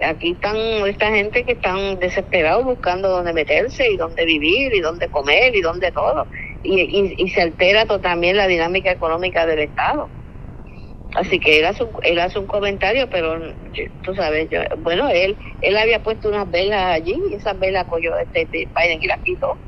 Aquí 0.04 0.32
están 0.34 0.58
esta 0.88 1.12
gente 1.12 1.46
que 1.46 1.54
están 1.54 2.00
desesperados 2.00 2.66
buscando 2.66 3.10
dónde 3.10 3.34
meterse 3.34 3.90
y 3.92 3.98
dónde 3.98 4.26
vivir 4.26 4.74
y 4.74 4.82
dónde 4.82 5.10
comer 5.10 5.56
y 5.56 5.62
dónde 5.62 5.92
todo. 5.92 6.28
Y, 6.64 6.82
y, 6.82 7.16
y 7.18 7.30
se 7.30 7.42
altera 7.42 7.86
también 7.86 8.38
la 8.38 8.48
dinámica 8.48 8.92
económica 8.92 9.46
del 9.46 9.60
Estado. 9.60 10.12
Así 11.16 11.40
que 11.40 11.60
él 11.60 11.66
hace 11.66 11.84
un, 11.84 11.92
él 12.04 12.20
hace 12.20 12.40
un 12.40 12.48
comentario, 12.48 13.10
pero 13.10 13.38
tú 14.02 14.16
sabes, 14.16 14.50
yo, 14.50 14.60
bueno, 14.80 15.10
él 15.10 15.38
él 15.60 15.78
había 15.78 16.02
puesto 16.04 16.30
unas 16.30 16.50
velas 16.50 16.96
allí 16.96 17.16
y 17.30 17.36
esas 17.36 17.60
velas 17.60 17.86
cogió 17.86 18.18
este, 18.18 18.44
este 18.44 18.70
Biden 18.76 19.00
y 19.02 19.08
las 19.08 19.22
quitó. 19.22 19.60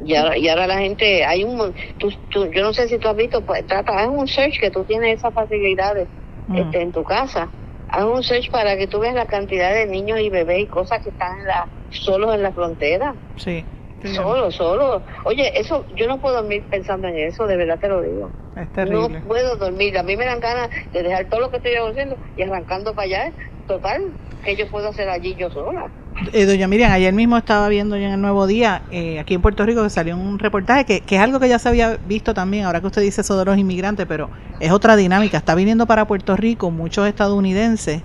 Y 0.00 0.14
ahora, 0.16 0.36
y 0.36 0.48
ahora 0.48 0.66
la 0.66 0.78
gente, 0.80 1.24
hay 1.24 1.44
un, 1.44 1.74
tú, 1.98 2.10
tú- 2.30 2.50
yo 2.52 2.62
no 2.62 2.74
sé 2.74 2.88
si 2.88 2.98
tú 2.98 3.08
has 3.08 3.16
visto, 3.16 3.44
pues 3.46 3.66
trata, 3.66 3.98
haz 3.98 4.08
un 4.08 4.28
search 4.28 4.58
que 4.60 4.70
tú 4.70 4.84
tienes 4.84 5.16
esas 5.18 5.32
facilidades 5.34 6.08
Mm. 6.48 6.58
este, 6.58 6.82
en 6.82 6.92
tu 6.92 7.04
casa. 7.04 7.54
Haz 7.92 8.04
un 8.04 8.22
search 8.22 8.50
para 8.50 8.76
que 8.76 8.88
tú 8.88 9.00
veas 9.00 9.14
la 9.14 9.26
cantidad 9.26 9.72
de 9.74 9.86
niños 9.86 10.18
y 10.20 10.30
bebés 10.30 10.60
y 10.62 10.66
cosas 10.66 11.02
que 11.02 11.10
están 11.10 11.38
en 11.40 11.46
la, 11.46 11.68
solos 11.90 12.34
en 12.34 12.42
la 12.42 12.52
frontera. 12.52 13.14
Sí. 13.36 13.64
sí, 14.02 14.14
Solo, 14.14 14.50
solo. 14.50 15.04
Oye, 15.24 15.52
eso, 15.60 15.86
yo 15.90 16.06
no 16.06 16.18
puedo 16.18 16.36
dormir 16.36 16.66
pensando 16.70 17.08
en 17.08 17.18
eso, 17.18 17.46
de 17.46 17.56
verdad 17.56 17.78
te 17.78 17.88
lo 17.88 18.00
digo. 18.00 18.32
Es 18.56 18.90
No 18.90 19.08
puedo 19.26 19.56
dormir. 19.56 19.96
A 19.98 20.02
mí 20.02 20.16
me 20.16 20.24
dan 20.24 20.40
ganas 20.40 20.70
de 20.92 21.02
dejar 21.02 21.28
todo 21.28 21.40
lo 21.40 21.50
que 21.50 21.58
estoy 21.58 21.74
haciendo 21.74 22.18
y 22.36 22.42
arrancando 22.42 22.94
para 22.94 23.04
allá. 23.04 23.34
Total, 23.66 24.00
que 24.42 24.56
yo 24.56 24.68
puedo 24.70 24.88
hacer 24.88 25.08
allí 25.08 25.36
yo 25.36 25.50
sola. 25.50 25.92
Eh, 26.32 26.46
doña 26.46 26.68
Miriam, 26.68 26.92
ayer 26.92 27.12
mismo 27.12 27.36
estaba 27.36 27.68
viendo 27.68 27.96
ya 27.96 28.06
en 28.08 28.12
el 28.14 28.20
Nuevo 28.20 28.46
Día, 28.46 28.82
eh, 28.90 29.18
aquí 29.18 29.34
en 29.34 29.42
Puerto 29.42 29.64
Rico, 29.64 29.82
que 29.82 29.90
salió 29.90 30.16
un 30.16 30.38
reportaje 30.38 30.84
que, 30.84 31.00
que 31.00 31.16
es 31.16 31.20
algo 31.22 31.40
que 31.40 31.48
ya 31.48 31.58
se 31.58 31.68
había 31.68 31.98
visto 32.04 32.34
también, 32.34 32.64
ahora 32.64 32.80
que 32.80 32.86
usted 32.86 33.02
dice 33.02 33.22
eso 33.22 33.38
de 33.38 33.44
los 33.44 33.56
inmigrantes, 33.58 34.06
pero 34.06 34.30
es 34.60 34.70
otra 34.70 34.96
dinámica. 34.96 35.38
Está 35.38 35.54
viniendo 35.54 35.86
para 35.86 36.06
Puerto 36.06 36.36
Rico 36.36 36.70
muchos 36.70 37.06
estadounidenses 37.08 38.02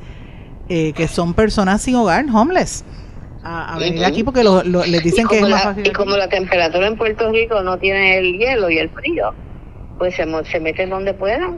eh, 0.69 0.93
que 0.93 1.07
son 1.07 1.33
personas 1.33 1.81
sin 1.81 1.95
hogar, 1.95 2.25
homeless, 2.33 2.83
a, 3.43 3.75
a 3.75 3.79
venir 3.79 4.03
aquí 4.03 4.23
porque 4.23 4.43
lo- 4.43 4.63
lo- 4.63 4.85
les 4.85 5.03
dicen 5.03 5.27
que 5.27 5.39
es 5.39 5.47
más 5.47 5.63
fácil. 5.63 5.87
y 5.87 5.91
como 5.91 6.17
la 6.17 6.27
temperatura 6.27 6.87
en 6.87 6.97
Puerto 6.97 7.31
Rico 7.31 7.61
no 7.61 7.77
tiene 7.77 8.17
el 8.17 8.37
hielo 8.37 8.69
y 8.69 8.77
el 8.79 8.89
frío, 8.89 9.33
pues 9.97 10.15
se, 10.15 10.25
se 10.45 10.59
meten 10.59 10.89
donde 10.89 11.13
puedan. 11.13 11.57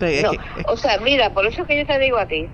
Sí, 0.00 0.20
No, 0.22 0.30
que- 0.30 0.38
o 0.68 0.76
sea, 0.76 0.98
mira, 0.98 1.30
por 1.34 1.46
eso 1.46 1.62
es 1.62 1.68
que 1.68 1.76
yo 1.78 1.86
te 1.86 1.98
digo 1.98 2.18
a 2.18 2.26
ti, 2.26 2.46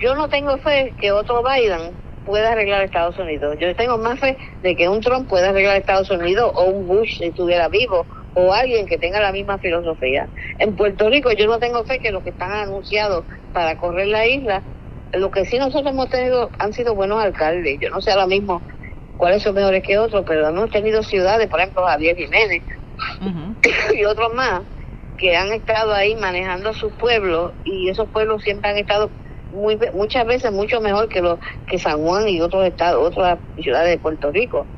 yo 0.00 0.14
no 0.16 0.28
tengo 0.28 0.56
fe 0.58 0.92
que 1.00 1.12
otro 1.12 1.42
Biden 1.44 1.92
pueda 2.24 2.52
arreglar 2.52 2.82
Estados 2.82 3.18
Unidos. 3.18 3.56
Yo 3.60 3.74
tengo 3.76 3.98
más 3.98 4.18
fe 4.18 4.36
de 4.62 4.76
que 4.76 4.88
un 4.88 5.00
Trump 5.00 5.28
pueda 5.28 5.50
arreglar 5.50 5.76
Estados 5.76 6.10
Unidos 6.10 6.52
o 6.54 6.64
un 6.64 6.86
Bush 6.86 7.18
si 7.18 7.24
estuviera 7.24 7.68
vivo 7.68 8.06
o 8.34 8.52
alguien 8.52 8.86
que 8.86 8.98
tenga 8.98 9.20
la 9.20 9.32
misma 9.32 9.58
filosofía. 9.58 10.28
En 10.58 10.74
Puerto 10.74 11.10
Rico 11.10 11.32
yo 11.32 11.46
no 11.46 11.58
tengo 11.58 11.84
fe 11.84 11.98
que 11.98 12.12
los 12.12 12.22
que 12.22 12.30
están 12.30 12.52
anunciados 12.52 13.24
para 13.52 13.76
correr 13.76 14.08
la 14.08 14.26
isla, 14.26 14.62
lo 15.12 15.30
que 15.30 15.44
sí 15.44 15.58
nosotros 15.58 15.92
hemos 15.92 16.08
tenido 16.08 16.50
han 16.58 16.72
sido 16.72 16.94
buenos 16.94 17.22
alcaldes. 17.22 17.78
Yo 17.80 17.90
no 17.90 18.00
sé 18.00 18.12
ahora 18.12 18.26
mismo 18.26 18.62
cuáles 19.16 19.42
son 19.42 19.54
mejores 19.54 19.82
que 19.82 19.98
otros, 19.98 20.24
pero 20.26 20.48
hemos 20.48 20.70
tenido 20.70 21.02
ciudades, 21.02 21.48
por 21.48 21.60
ejemplo 21.60 21.84
Javier 21.84 22.16
Jiménez, 22.16 22.62
y 23.94 24.04
otros 24.04 24.32
más 24.34 24.62
que 25.18 25.36
han 25.36 25.52
estado 25.52 25.92
ahí 25.92 26.16
manejando 26.16 26.70
a 26.70 26.74
sus 26.74 26.92
pueblos 26.94 27.52
y 27.64 27.88
esos 27.88 28.08
pueblos 28.08 28.42
siempre 28.42 28.70
han 28.70 28.78
estado 28.78 29.10
muy 29.52 29.78
muchas 29.94 30.26
veces 30.26 30.52
mucho 30.52 30.80
mejor 30.80 31.08
que 31.08 31.20
los 31.22 31.38
que 31.66 31.78
San 31.78 32.02
Juan 32.02 32.28
y 32.28 32.40
otros 32.40 32.66
estados 32.66 33.06
otras 33.06 33.40
ciudades 33.56 33.90
de 33.90 33.98
Puerto 33.98 34.32
Rico. 34.32 34.68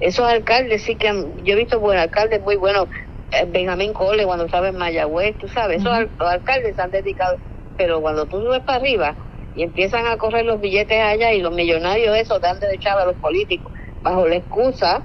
Esos 0.00 0.26
alcaldes 0.26 0.82
sí 0.84 0.96
que 0.96 1.08
han, 1.08 1.36
yo 1.44 1.54
he 1.54 1.56
visto 1.56 1.78
buenos 1.80 2.02
alcaldes 2.04 2.40
muy 2.40 2.56
buenos 2.56 2.88
eh, 3.30 3.44
Benjamín 3.46 3.92
Cole 3.92 4.24
cuando 4.24 4.46
estaba 4.46 4.68
en 4.68 4.76
Mayagüez 4.76 5.36
tú 5.38 5.48
sabes 5.48 5.82
esos 5.82 5.92
los 6.18 6.28
alcaldes 6.28 6.76
se 6.76 6.82
han 6.82 6.90
dedicado 6.90 7.38
pero 7.76 8.00
cuando 8.00 8.26
tú 8.26 8.40
subes 8.40 8.62
para 8.62 8.78
arriba 8.78 9.18
y 9.54 9.62
empiezan 9.62 10.06
a 10.06 10.16
correr 10.16 10.44
los 10.46 10.60
billetes 10.60 11.00
allá 11.02 11.32
y 11.32 11.40
los 11.42 11.52
millonarios 11.52 12.16
esos 12.16 12.40
dan 12.40 12.58
de 12.60 12.74
echar 12.74 12.98
a 12.98 13.04
los 13.04 13.16
políticos 13.18 13.72
bajo 14.02 14.26
la 14.26 14.36
excusa 14.36 15.04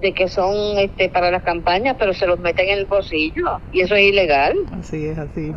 de 0.00 0.12
que 0.14 0.28
son 0.28 0.78
este 0.78 1.08
para 1.08 1.30
las 1.30 1.42
campañas, 1.42 1.96
pero 1.98 2.14
se 2.14 2.26
los 2.26 2.38
meten 2.38 2.68
en 2.68 2.78
el 2.78 2.86
bolsillo 2.86 3.60
y 3.70 3.82
eso 3.82 3.94
es 3.94 4.04
ilegal. 4.04 4.54
Así 4.72 5.06
es, 5.06 5.18
así 5.18 5.50
es. 5.50 5.56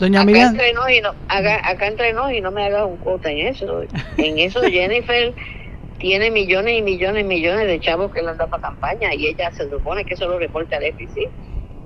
Doña 0.00 0.20
Acá 0.20 0.26
Miriam, 0.26 0.50
entre 0.52 0.72
nos 0.72 0.90
y 0.90 1.00
no, 1.00 1.10
acá, 1.28 1.60
acá 1.64 1.86
entre 1.86 2.12
nos 2.12 2.32
y 2.32 2.40
no 2.40 2.50
me 2.50 2.64
hagas 2.64 2.86
un 2.86 2.96
cuota 2.98 3.30
en 3.30 3.46
eso. 3.46 3.82
En 4.16 4.38
eso 4.38 4.62
Jennifer 4.62 5.34
tiene 5.98 6.30
millones 6.30 6.78
y 6.78 6.82
millones 6.82 7.22
y 7.22 7.26
millones 7.26 7.66
de 7.66 7.80
chavos 7.80 8.12
que 8.12 8.22
le 8.22 8.30
han 8.30 8.36
dado 8.36 8.50
para 8.50 8.62
campaña 8.62 9.14
y 9.14 9.26
ella 9.26 9.50
se 9.52 9.68
supone 9.68 10.04
que 10.04 10.14
eso 10.14 10.26
lo 10.28 10.38
reporta 10.38 10.76
al 10.76 10.84
FCC. 10.84 11.30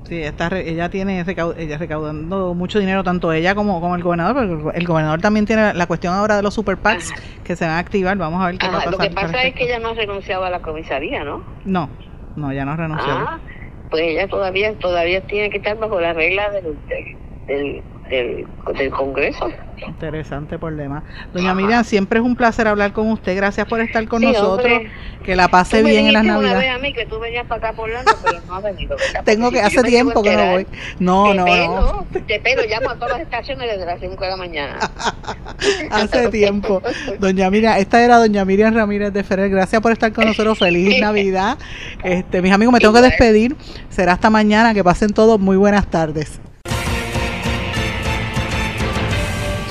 Sí, 0.08 0.22
está 0.22 0.48
ella 0.58 0.88
tiene 0.88 1.20
ella 1.20 1.76
recaudando 1.76 2.54
mucho 2.54 2.78
dinero, 2.78 3.04
tanto 3.04 3.30
ella 3.30 3.54
como, 3.54 3.78
como 3.82 3.94
el 3.94 4.02
gobernador, 4.02 4.62
porque 4.62 4.78
el 4.78 4.86
gobernador 4.86 5.20
también 5.20 5.44
tiene 5.44 5.74
la 5.74 5.86
cuestión 5.86 6.14
ahora 6.14 6.36
de 6.36 6.42
los 6.42 6.54
super 6.54 6.78
PACs 6.78 7.12
que 7.44 7.54
se 7.56 7.66
van 7.66 7.74
a 7.74 7.78
activar. 7.78 8.16
Vamos 8.16 8.42
a 8.42 8.46
ver 8.46 8.56
qué 8.56 8.66
va 8.68 8.72
a 8.72 8.76
Ajá, 8.78 8.84
pasar. 8.86 8.92
lo 8.92 9.08
que 9.10 9.14
pasa 9.14 9.42
es 9.42 9.54
que 9.54 9.64
ella 9.64 9.78
no 9.80 9.90
ha 9.90 9.94
renunciado 9.94 10.44
a 10.44 10.50
la 10.50 10.60
comisaría, 10.60 11.24
¿no? 11.24 11.42
No, 11.64 11.90
no, 12.36 12.52
ya 12.54 12.64
no 12.64 12.74
renunció. 12.74 13.06
Ah, 13.06 13.38
pues 13.90 14.02
ella 14.02 14.26
todavía 14.28 14.74
todavía 14.78 15.20
tiene 15.26 15.50
que 15.50 15.58
estar 15.58 15.76
bajo 15.76 16.00
la 16.00 16.14
regla 16.14 16.50
del, 16.52 16.78
del, 17.46 17.82
del, 18.08 18.46
del 18.76 18.90
Congreso. 18.90 19.50
Interesante 19.86 20.58
por 20.58 20.74
demás. 20.74 21.04
Doña 21.32 21.54
Miriam, 21.54 21.84
siempre 21.84 22.18
es 22.18 22.24
un 22.24 22.34
placer 22.34 22.66
hablar 22.66 22.92
con 22.92 23.10
usted. 23.12 23.36
Gracias 23.36 23.66
por 23.68 23.80
estar 23.80 24.06
con 24.08 24.20
Sí, 24.20 24.26
nosotros. 24.26 24.72
hombre. 24.72 24.90
Que 25.24 25.36
la 25.36 25.48
pase 25.48 25.82
bien 25.82 26.06
en 26.06 26.14
las 26.14 26.24
navidades. 26.24 26.58
vez 26.58 26.70
a 26.74 26.78
mí 26.78 26.92
que 26.92 27.06
tú 27.06 27.18
venías 27.20 27.46
para 27.46 27.68
acá 27.68 27.76
por 27.76 27.88
Orlando, 27.88 28.12
pero 28.24 28.38
no 28.48 28.56
has 28.56 28.62
venido. 28.64 28.96
¿verdad? 28.96 29.22
Tengo 29.24 29.50
que, 29.50 29.60
hace 29.60 29.82
tiempo 29.82 30.22
que 30.22 30.36
no 30.36 30.46
voy. 30.52 30.66
No, 30.98 31.28
te 31.30 31.34
no, 31.34 31.44
no. 31.44 31.44
pelo, 31.44 32.06
Te 32.26 32.40
pelo, 32.40 32.62
llamo 32.68 32.90
a 32.90 32.94
todas 32.96 33.12
las 33.12 33.20
estaciones 33.20 33.70
desde 33.70 33.86
las 33.86 34.00
5 34.00 34.16
de 34.24 34.30
la 34.30 34.36
mañana. 34.36 34.78
Hace 35.90 36.28
tiempo. 36.30 36.82
Doña 37.18 37.50
Miriam, 37.50 37.76
esta 37.76 38.02
era 38.02 38.16
doña 38.18 38.44
Miriam 38.44 38.74
Ramírez 38.74 39.12
de 39.12 39.22
Ferrer. 39.22 39.50
Gracias 39.50 39.80
por 39.82 39.92
estar 39.92 40.12
con 40.12 40.24
nosotros. 40.24 40.58
Feliz 40.58 40.98
Navidad. 41.00 41.58
Este, 42.02 42.42
mis 42.42 42.52
amigos, 42.52 42.72
me 42.72 42.80
tengo 42.80 42.94
que 42.94 43.02
despedir. 43.02 43.56
Será 43.90 44.12
hasta 44.12 44.30
mañana. 44.30 44.74
Que 44.74 44.82
pasen 44.82 45.12
todos 45.12 45.38
muy 45.38 45.56
buenas 45.56 45.86
tardes. 45.88 46.40